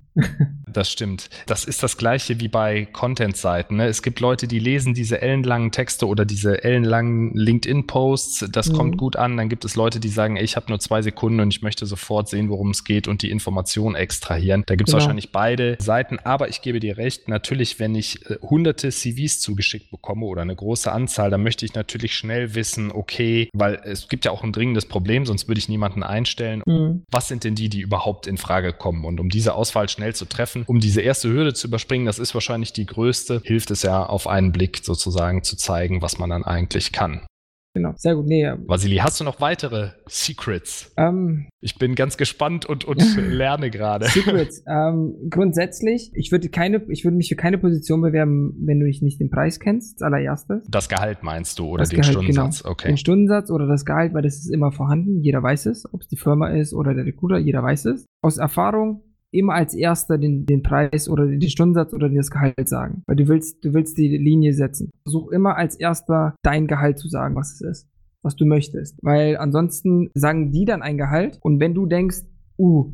Das 0.72 0.90
stimmt. 0.90 1.30
Das 1.46 1.64
ist 1.64 1.82
das 1.82 1.96
gleiche 1.96 2.40
wie 2.40 2.48
bei 2.48 2.86
Content-Seiten. 2.86 3.76
Ne? 3.76 3.86
Es 3.86 4.02
gibt 4.02 4.20
Leute, 4.20 4.46
die 4.48 4.58
lesen 4.58 4.92
diese 4.94 5.22
ellenlangen 5.22 5.72
Texte 5.72 6.06
oder 6.06 6.24
diese 6.24 6.62
ellenlangen 6.64 7.32
LinkedIn-Posts. 7.34 8.46
Das 8.50 8.70
Mhm. 8.70 8.76
kommt 8.76 8.96
gut 8.98 9.16
an. 9.16 9.36
Dann 9.36 9.48
gibt 9.48 9.64
es 9.64 9.74
Leute, 9.76 10.00
die 10.00 10.08
sagen, 10.08 10.36
ey, 10.36 10.44
ich 10.44 10.56
habe 10.56 10.66
nur 10.68 10.78
zwei 10.80 11.02
Sekunden 11.02 11.40
und 11.40 11.52
ich 11.54 11.62
möchte 11.62 11.86
sofort 11.86 12.28
sehen, 12.28 12.48
worum 12.50 12.70
es 12.70 12.84
geht 12.84 13.08
und 13.08 13.22
die 13.22 13.30
Information 13.30 13.94
extrahieren. 13.94 14.64
Da 14.66 14.74
gibt 14.76 14.88
es 14.88 14.92
Genau. 14.92 15.02
wahrscheinlich 15.02 15.32
beide 15.32 15.76
Seiten. 15.80 16.18
Aber 16.18 16.48
ich 16.48 16.62
gebe 16.62 16.80
dir 16.80 16.96
recht, 16.98 17.28
natürlich, 17.28 17.78
wenn 17.78 17.94
ich 17.94 18.28
äh, 18.30 18.36
hunderte 18.42 18.90
CVs 18.90 19.40
zugeschickt 19.40 19.90
bekomme 19.90 20.26
oder 20.26 20.42
eine 20.42 20.56
große 20.56 20.90
Anzahl, 20.92 21.30
dann 21.30 21.42
möchte 21.42 21.64
ich 21.64 21.74
natürlich 21.74 22.14
schnell 22.16 22.54
wissen, 22.54 22.90
okay, 22.92 23.48
weil 23.54 23.80
es 23.84 24.08
gibt 24.08 24.24
ja 24.24 24.30
auch 24.30 24.42
ein 24.44 24.52
dringendes 24.52 24.86
Problem, 24.86 25.26
sonst 25.26 25.48
würde 25.48 25.58
ich 25.58 25.68
niemanden 25.68 26.02
einstellen 26.02 26.62
Mhm. 26.66 27.04
was 27.10 27.28
sind 27.28 27.44
denn 27.44 27.54
die, 27.54 27.68
die 27.68 27.80
überhaupt 27.80 28.26
in 28.26 28.36
Frage 28.36 28.72
kommen? 28.72 29.04
Und 29.04 29.20
um 29.20 29.28
diese 29.28 29.54
Auswahl 29.54 29.88
schnell 29.88 30.05
zu 30.14 30.24
treffen, 30.24 30.64
um 30.66 30.80
diese 30.80 31.00
erste 31.00 31.28
Hürde 31.32 31.54
zu 31.54 31.68
überspringen, 31.68 32.06
das 32.06 32.18
ist 32.18 32.34
wahrscheinlich 32.34 32.72
die 32.72 32.86
größte, 32.86 33.40
hilft 33.44 33.70
es 33.70 33.82
ja 33.82 34.04
auf 34.04 34.26
einen 34.26 34.52
Blick 34.52 34.80
sozusagen 34.82 35.42
zu 35.42 35.56
zeigen, 35.56 36.02
was 36.02 36.18
man 36.18 36.30
dann 36.30 36.44
eigentlich 36.44 36.92
kann. 36.92 37.26
Genau. 37.74 37.92
Sehr 37.96 38.14
gut. 38.14 38.24
Nee, 38.24 38.50
Vasili, 38.66 38.96
hast 38.96 39.20
du 39.20 39.24
noch 39.24 39.38
weitere 39.42 39.90
Secrets? 40.06 40.94
ähm, 40.96 41.46
Ich 41.60 41.74
bin 41.78 41.94
ganz 41.94 42.16
gespannt 42.16 42.64
und, 42.64 42.86
und 42.86 43.02
lerne 43.30 43.68
gerade. 43.70 44.06
Secrets. 44.06 44.62
ähm, 44.66 45.14
grundsätzlich, 45.28 46.10
ich 46.14 46.32
würde 46.32 46.48
keine, 46.48 46.82
ich 46.88 47.04
würde 47.04 47.18
mich 47.18 47.28
für 47.28 47.36
keine 47.36 47.58
Position 47.58 48.00
bewerben, 48.00 48.54
wenn 48.64 48.80
du 48.80 48.86
dich 48.86 49.02
nicht 49.02 49.20
den 49.20 49.28
Preis 49.28 49.60
kennst, 49.60 49.96
als 49.96 50.02
allererstes. 50.02 50.64
Das 50.70 50.88
Gehalt 50.88 51.22
meinst 51.22 51.58
du 51.58 51.66
oder 51.68 51.82
Das 51.82 51.90
den 51.90 52.00
Gehalt, 52.00 52.12
Stundensatz? 52.14 52.62
genau. 52.62 52.72
Okay. 52.72 52.88
Den 52.88 52.96
Stundensatz 52.96 53.50
oder 53.50 53.66
das 53.66 53.84
Gehalt, 53.84 54.14
weil 54.14 54.22
das 54.22 54.36
ist 54.36 54.48
immer 54.50 54.72
vorhanden. 54.72 55.20
Jeder 55.20 55.42
weiß 55.42 55.66
es, 55.66 55.84
ob 55.92 56.00
es 56.00 56.08
die 56.08 56.16
Firma 56.16 56.48
ist 56.48 56.72
oder 56.72 56.94
der 56.94 57.04
Recruiter, 57.04 57.36
jeder 57.36 57.62
weiß 57.62 57.84
es. 57.86 58.06
Aus 58.22 58.38
Erfahrung 58.38 59.02
immer 59.36 59.54
als 59.54 59.74
erster 59.74 60.18
den, 60.18 60.46
den 60.46 60.62
Preis 60.62 61.08
oder 61.08 61.26
den 61.26 61.40
Stundensatz 61.42 61.92
oder 61.92 62.08
das 62.08 62.30
Gehalt 62.30 62.68
sagen. 62.68 63.02
Weil 63.06 63.16
du 63.16 63.28
willst, 63.28 63.64
du 63.64 63.74
willst 63.74 63.96
die 63.98 64.16
Linie 64.16 64.52
setzen. 64.52 64.90
Versuch 65.04 65.30
immer 65.30 65.56
als 65.56 65.76
erster 65.76 66.34
dein 66.42 66.66
Gehalt 66.66 66.98
zu 66.98 67.08
sagen, 67.08 67.34
was 67.36 67.54
es 67.54 67.60
ist, 67.60 67.88
was 68.22 68.36
du 68.36 68.46
möchtest. 68.46 68.98
Weil 69.02 69.36
ansonsten 69.36 70.10
sagen 70.14 70.52
die 70.52 70.64
dann 70.64 70.82
ein 70.82 70.98
Gehalt 70.98 71.38
und 71.42 71.60
wenn 71.60 71.74
du 71.74 71.86
denkst, 71.86 72.22
uh, 72.58 72.92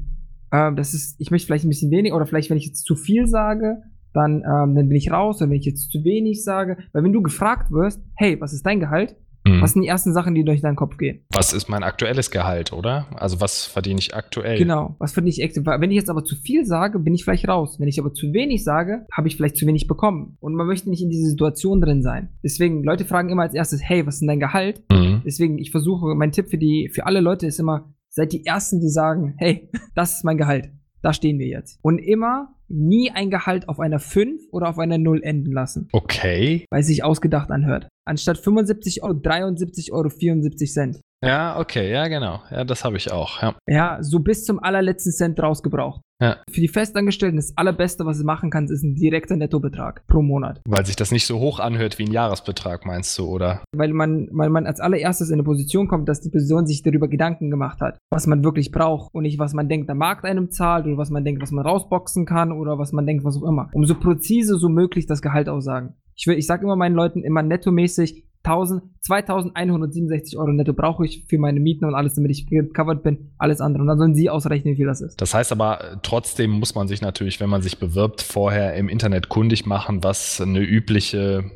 äh, 0.50 0.72
das 0.74 0.94
ist, 0.94 1.16
ich 1.18 1.30
möchte 1.30 1.46
vielleicht 1.46 1.64
ein 1.64 1.70
bisschen 1.70 1.90
weniger 1.90 2.16
oder 2.16 2.26
vielleicht, 2.26 2.50
wenn 2.50 2.58
ich 2.58 2.66
jetzt 2.66 2.84
zu 2.84 2.94
viel 2.94 3.26
sage, 3.26 3.82
dann, 4.12 4.42
ähm, 4.44 4.74
dann 4.74 4.88
bin 4.88 4.92
ich 4.92 5.10
raus. 5.10 5.40
Oder 5.40 5.50
wenn 5.50 5.58
ich 5.58 5.64
jetzt 5.64 5.90
zu 5.90 6.04
wenig 6.04 6.44
sage, 6.44 6.76
weil 6.92 7.02
wenn 7.02 7.12
du 7.12 7.22
gefragt 7.22 7.72
wirst, 7.72 8.02
hey, 8.14 8.40
was 8.40 8.52
ist 8.52 8.64
dein 8.66 8.80
Gehalt? 8.80 9.16
Mhm. 9.44 9.60
Was 9.60 9.72
sind 9.72 9.82
die 9.82 9.88
ersten 9.88 10.12
Sachen, 10.12 10.34
die 10.34 10.44
durch 10.44 10.60
deinen 10.60 10.76
Kopf 10.76 10.96
gehen? 10.96 11.24
Was 11.32 11.52
ist 11.52 11.68
mein 11.68 11.82
aktuelles 11.82 12.30
Gehalt, 12.30 12.72
oder? 12.72 13.06
Also 13.14 13.40
was 13.40 13.66
verdiene 13.66 13.98
ich 13.98 14.14
aktuell? 14.14 14.58
Genau, 14.58 14.96
was 14.98 15.12
verdiene 15.12 15.30
ich 15.30 15.44
aktuell? 15.44 15.80
Wenn 15.80 15.90
ich 15.90 15.96
jetzt 15.96 16.10
aber 16.10 16.24
zu 16.24 16.36
viel 16.36 16.64
sage, 16.64 16.98
bin 16.98 17.14
ich 17.14 17.24
vielleicht 17.24 17.48
raus. 17.48 17.78
Wenn 17.80 17.88
ich 17.88 17.98
aber 17.98 18.14
zu 18.14 18.32
wenig 18.32 18.64
sage, 18.64 19.06
habe 19.12 19.28
ich 19.28 19.36
vielleicht 19.36 19.56
zu 19.56 19.66
wenig 19.66 19.86
bekommen. 19.86 20.36
Und 20.40 20.54
man 20.54 20.66
möchte 20.66 20.90
nicht 20.90 21.02
in 21.02 21.10
diese 21.10 21.28
Situation 21.28 21.80
drin 21.80 22.02
sein. 22.02 22.30
Deswegen, 22.44 22.84
Leute 22.84 23.04
fragen 23.04 23.30
immer 23.30 23.42
als 23.42 23.54
erstes, 23.54 23.80
hey, 23.82 24.06
was 24.06 24.14
ist 24.14 24.20
denn 24.20 24.28
dein 24.28 24.40
Gehalt? 24.40 24.82
Mhm. 24.90 25.22
Deswegen, 25.24 25.58
ich 25.58 25.70
versuche, 25.70 26.14
mein 26.14 26.32
Tipp 26.32 26.50
für 26.50 26.58
die, 26.58 26.90
für 26.92 27.06
alle 27.06 27.20
Leute 27.20 27.46
ist 27.46 27.58
immer, 27.58 27.92
seid 28.08 28.32
die 28.32 28.44
Ersten, 28.46 28.80
die 28.80 28.90
sagen, 28.90 29.34
hey, 29.38 29.70
das 29.94 30.16
ist 30.16 30.24
mein 30.24 30.38
Gehalt. 30.38 30.70
Da 31.02 31.12
stehen 31.12 31.38
wir 31.40 31.48
jetzt. 31.48 31.80
Und 31.82 31.98
immer 31.98 32.54
nie 32.68 33.10
ein 33.10 33.30
Gehalt 33.30 33.68
auf 33.68 33.80
einer 33.80 33.98
5 33.98 34.40
oder 34.50 34.68
auf 34.68 34.78
einer 34.78 34.98
0 34.98 35.22
enden 35.22 35.52
lassen. 35.52 35.88
Okay. 35.92 36.64
Weil 36.70 36.80
es 36.80 36.86
sich 36.86 37.04
ausgedacht 37.04 37.50
anhört. 37.50 37.88
Anstatt 38.06 38.38
75 38.38 39.02
Euro, 39.02 39.14
73 39.14 39.92
Euro 39.92 40.08
74 40.08 40.72
Cent. 40.72 41.00
Ja, 41.24 41.58
okay, 41.60 41.90
ja, 41.90 42.08
genau. 42.08 42.40
Ja, 42.50 42.64
das 42.64 42.84
habe 42.84 42.96
ich 42.96 43.12
auch, 43.12 43.40
ja. 43.42 43.54
Ja, 43.68 43.98
so 44.00 44.18
bis 44.18 44.44
zum 44.44 44.60
allerletzten 44.60 45.12
Cent 45.12 45.40
rausgebraucht. 45.40 46.00
Ja. 46.20 46.36
Für 46.50 46.60
die 46.60 46.68
Festangestellten 46.68 47.36
das 47.36 47.56
allerbeste, 47.56 48.04
was 48.06 48.18
du 48.18 48.24
machen 48.24 48.50
kannst, 48.50 48.72
ist 48.72 48.82
ein 48.82 48.94
direkter 48.94 49.36
Nettobetrag 49.36 50.04
pro 50.06 50.22
Monat. 50.22 50.60
Weil 50.68 50.86
sich 50.86 50.96
das 50.96 51.10
nicht 51.10 51.26
so 51.26 51.38
hoch 51.38 51.58
anhört 51.58 51.98
wie 51.98 52.04
ein 52.04 52.12
Jahresbetrag, 52.12 52.86
meinst 52.86 53.16
du, 53.18 53.26
oder? 53.26 53.62
Weil 53.74 53.92
man, 53.92 54.28
weil 54.32 54.50
man 54.50 54.66
als 54.66 54.80
allererstes 54.80 55.30
in 55.30 55.34
eine 55.34 55.42
Position 55.44 55.88
kommt, 55.88 56.08
dass 56.08 56.20
die 56.20 56.30
Person 56.30 56.66
sich 56.66 56.82
darüber 56.82 57.08
Gedanken 57.08 57.50
gemacht 57.50 57.80
hat, 57.80 57.98
was 58.12 58.26
man 58.26 58.44
wirklich 58.44 58.70
braucht 58.70 59.12
und 59.14 59.22
nicht, 59.22 59.38
was 59.38 59.52
man 59.52 59.68
denkt, 59.68 59.88
der 59.88 59.96
Markt 59.96 60.24
einem 60.24 60.50
zahlt 60.50 60.86
oder 60.86 60.96
was 60.96 61.10
man 61.10 61.24
denkt, 61.24 61.42
was 61.42 61.50
man 61.50 61.66
rausboxen 61.66 62.24
kann 62.24 62.52
oder 62.52 62.78
was 62.78 62.92
man 62.92 63.06
denkt, 63.06 63.24
was 63.24 63.36
auch 63.36 63.48
immer. 63.48 63.70
Um 63.72 63.84
so 63.84 63.96
präzise 63.96 64.58
so 64.58 64.68
möglich 64.68 65.06
das 65.06 65.22
Gehalt 65.22 65.48
aussagen. 65.48 65.94
Ich, 66.14 66.26
ich 66.26 66.46
sage 66.46 66.64
immer 66.64 66.76
meinen 66.76 66.94
Leuten 66.94 67.22
immer 67.22 67.42
nettomäßig 67.42 68.24
1000, 68.44 68.82
2167 69.02 70.36
Euro 70.36 70.52
netto 70.52 70.72
brauche 70.72 71.04
ich 71.04 71.24
für 71.28 71.38
meine 71.38 71.60
Mieten 71.60 71.84
und 71.84 71.94
alles, 71.94 72.14
damit 72.14 72.32
ich 72.32 72.46
covered 72.74 73.02
bin, 73.02 73.30
alles 73.38 73.60
andere. 73.60 73.82
Und 73.82 73.88
dann 73.88 73.98
sollen 73.98 74.14
sie 74.14 74.30
ausrechnen, 74.30 74.72
wie 74.72 74.78
viel 74.78 74.86
das 74.86 75.00
ist. 75.00 75.20
Das 75.20 75.32
heißt 75.32 75.52
aber, 75.52 75.80
äh, 75.80 75.96
trotzdem 76.02 76.50
muss 76.50 76.74
man 76.74 76.88
sich 76.88 77.02
natürlich, 77.02 77.38
wenn 77.40 77.50
man 77.50 77.62
sich 77.62 77.78
bewirbt, 77.78 78.20
vorher 78.20 78.74
im 78.74 78.88
Internet 78.88 79.28
kundig 79.28 79.64
machen, 79.64 80.02
was 80.02 80.40
eine 80.40 80.60
übliche 80.60 81.52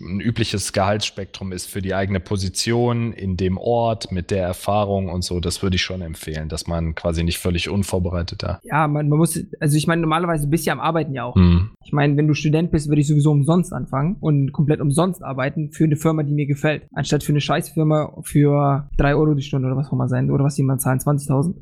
ein 0.00 0.20
übliches 0.20 0.72
Gehaltsspektrum 0.72 1.52
ist 1.52 1.66
für 1.66 1.82
die 1.82 1.94
eigene 1.94 2.20
Position 2.20 3.12
in 3.12 3.36
dem 3.36 3.58
Ort 3.58 4.12
mit 4.12 4.30
der 4.30 4.44
Erfahrung 4.44 5.08
und 5.08 5.22
so, 5.22 5.40
das 5.40 5.62
würde 5.62 5.76
ich 5.76 5.82
schon 5.82 6.02
empfehlen, 6.02 6.48
dass 6.48 6.66
man 6.66 6.94
quasi 6.94 7.24
nicht 7.24 7.38
völlig 7.38 7.68
unvorbereitet 7.68 8.42
da. 8.42 8.60
Ja, 8.64 8.88
man, 8.88 9.08
man 9.08 9.18
muss, 9.18 9.38
also 9.60 9.76
ich 9.76 9.86
meine, 9.86 10.02
normalerweise 10.02 10.46
bist 10.46 10.66
du 10.66 10.68
ja 10.68 10.72
am 10.72 10.80
Arbeiten 10.80 11.14
ja 11.14 11.24
auch. 11.24 11.36
Mhm. 11.36 11.70
Ich 11.84 11.92
meine, 11.92 12.16
wenn 12.16 12.28
du 12.28 12.34
Student 12.34 12.70
bist, 12.70 12.88
würde 12.88 13.00
ich 13.00 13.06
sowieso 13.06 13.30
umsonst 13.30 13.72
anfangen 13.72 14.16
und 14.20 14.52
komplett 14.52 14.80
umsonst 14.80 15.22
arbeiten 15.22 15.70
für 15.72 15.84
eine 15.84 15.96
Firma, 15.96 16.22
die 16.22 16.32
mir 16.32 16.46
gefällt. 16.46 16.86
Anstatt 16.94 17.22
für 17.22 17.32
eine 17.32 17.40
Scheißfirma 17.40 18.20
für 18.22 18.88
drei 18.96 19.14
Euro 19.14 19.34
die 19.34 19.42
Stunde 19.42 19.66
oder 19.66 19.76
was 19.76 19.88
auch 19.88 19.92
immer 19.92 20.08
sein, 20.08 20.30
oder 20.30 20.44
was 20.44 20.56
jemand 20.56 20.80
zahlen, 20.80 20.98
20.000. 20.98 21.54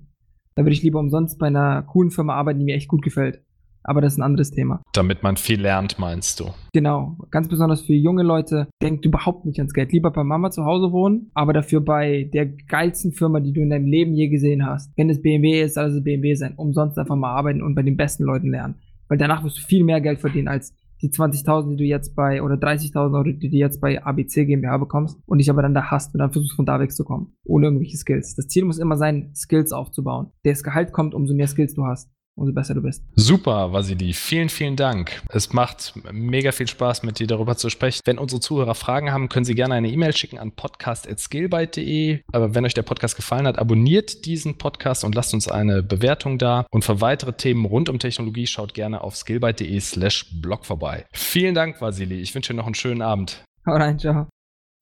Da 0.54 0.62
würde 0.62 0.72
ich 0.72 0.82
lieber 0.82 0.98
umsonst 0.98 1.38
bei 1.38 1.46
einer 1.46 1.82
coolen 1.82 2.10
Firma 2.10 2.34
arbeiten, 2.34 2.58
die 2.58 2.64
mir 2.64 2.74
echt 2.74 2.88
gut 2.88 3.02
gefällt. 3.02 3.42
Aber 3.82 4.00
das 4.00 4.14
ist 4.14 4.18
ein 4.18 4.22
anderes 4.22 4.50
Thema. 4.50 4.82
Damit 4.92 5.22
man 5.22 5.36
viel 5.36 5.60
lernt, 5.60 5.98
meinst 5.98 6.40
du? 6.40 6.50
Genau. 6.72 7.16
Ganz 7.30 7.48
besonders 7.48 7.82
für 7.82 7.94
junge 7.94 8.22
Leute, 8.22 8.68
denkt 8.82 9.04
überhaupt 9.04 9.46
nicht 9.46 9.58
ans 9.58 9.72
Geld. 9.72 9.92
Lieber 9.92 10.10
bei 10.10 10.24
Mama 10.24 10.50
zu 10.50 10.64
Hause 10.64 10.92
wohnen, 10.92 11.30
aber 11.34 11.52
dafür 11.52 11.80
bei 11.80 12.28
der 12.32 12.46
geilsten 12.46 13.12
Firma, 13.12 13.40
die 13.40 13.52
du 13.52 13.60
in 13.60 13.70
deinem 13.70 13.86
Leben 13.86 14.14
je 14.14 14.28
gesehen 14.28 14.66
hast. 14.66 14.90
Wenn 14.96 15.10
es 15.10 15.22
BMW 15.22 15.62
ist, 15.62 15.74
soll 15.74 15.86
es 15.86 16.04
BMW 16.04 16.34
sein. 16.34 16.54
Umsonst 16.56 16.98
einfach 16.98 17.16
mal 17.16 17.30
arbeiten 17.30 17.62
und 17.62 17.74
bei 17.74 17.82
den 17.82 17.96
besten 17.96 18.24
Leuten 18.24 18.50
lernen. 18.50 18.76
Weil 19.08 19.18
danach 19.18 19.42
wirst 19.42 19.58
du 19.58 19.62
viel 19.62 19.84
mehr 19.84 20.00
Geld 20.00 20.20
verdienen 20.20 20.48
als 20.48 20.74
die 21.02 21.08
20.000, 21.08 21.70
die 21.70 21.76
du 21.76 21.84
jetzt 21.84 22.14
bei, 22.14 22.42
oder 22.42 22.56
30.000 22.56 23.14
Euro, 23.14 23.24
die 23.24 23.48
du 23.48 23.56
jetzt 23.56 23.80
bei 23.80 24.04
ABC 24.04 24.44
GmbH 24.44 24.76
bekommst 24.76 25.18
und 25.26 25.38
dich 25.38 25.48
aber 25.48 25.62
dann 25.62 25.72
da 25.72 25.90
hast 25.90 26.14
und 26.14 26.18
dann 26.18 26.30
versuchst 26.30 26.54
von 26.54 26.66
da 26.66 26.78
wegzukommen. 26.78 27.34
Ohne 27.44 27.66
irgendwelche 27.66 27.96
Skills. 27.96 28.34
Das 28.34 28.48
Ziel 28.48 28.66
muss 28.66 28.78
immer 28.78 28.98
sein, 28.98 29.32
Skills 29.34 29.72
aufzubauen. 29.72 30.32
Das 30.44 30.62
Gehalt 30.62 30.92
kommt, 30.92 31.14
umso 31.14 31.34
mehr 31.34 31.46
Skills 31.46 31.74
du 31.74 31.86
hast 31.86 32.10
umso 32.40 32.52
besser 32.54 32.74
du 32.74 32.82
bist. 32.82 33.04
Super, 33.14 33.72
Vasili. 33.72 34.12
Vielen, 34.14 34.48
vielen 34.48 34.76
Dank. 34.76 35.22
Es 35.28 35.52
macht 35.52 35.92
mega 36.10 36.52
viel 36.52 36.66
Spaß, 36.66 37.02
mit 37.02 37.18
dir 37.18 37.26
darüber 37.26 37.56
zu 37.56 37.68
sprechen. 37.68 38.00
Wenn 38.04 38.18
unsere 38.18 38.40
Zuhörer 38.40 38.74
Fragen 38.74 39.12
haben, 39.12 39.28
können 39.28 39.44
sie 39.44 39.54
gerne 39.54 39.74
eine 39.74 39.90
E-Mail 39.90 40.16
schicken 40.16 40.38
an 40.38 40.52
podcast.skillbyte.de. 40.52 42.20
Aber 42.32 42.54
wenn 42.54 42.64
euch 42.64 42.74
der 42.74 42.82
Podcast 42.82 43.16
gefallen 43.16 43.46
hat, 43.46 43.58
abonniert 43.58 44.24
diesen 44.24 44.56
Podcast 44.56 45.04
und 45.04 45.14
lasst 45.14 45.34
uns 45.34 45.48
eine 45.48 45.82
Bewertung 45.82 46.38
da. 46.38 46.66
Und 46.70 46.84
für 46.84 47.00
weitere 47.00 47.34
Themen 47.34 47.66
rund 47.66 47.88
um 47.90 47.98
Technologie 47.98 48.46
schaut 48.46 48.72
gerne 48.72 49.02
auf 49.02 49.16
skillbyte.de 49.16 49.78
slash 49.80 50.26
blog 50.40 50.64
vorbei. 50.64 51.04
Vielen 51.12 51.54
Dank, 51.54 51.80
Vasili. 51.80 52.20
Ich 52.20 52.34
wünsche 52.34 52.54
dir 52.54 52.56
noch 52.56 52.66
einen 52.66 52.74
schönen 52.74 53.02
Abend. 53.02 53.44
Hau 53.66 53.72
rein, 53.72 53.98
ciao. 53.98 54.28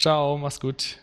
Ciao, 0.00 0.38
mach's 0.38 0.60
gut. 0.60 0.96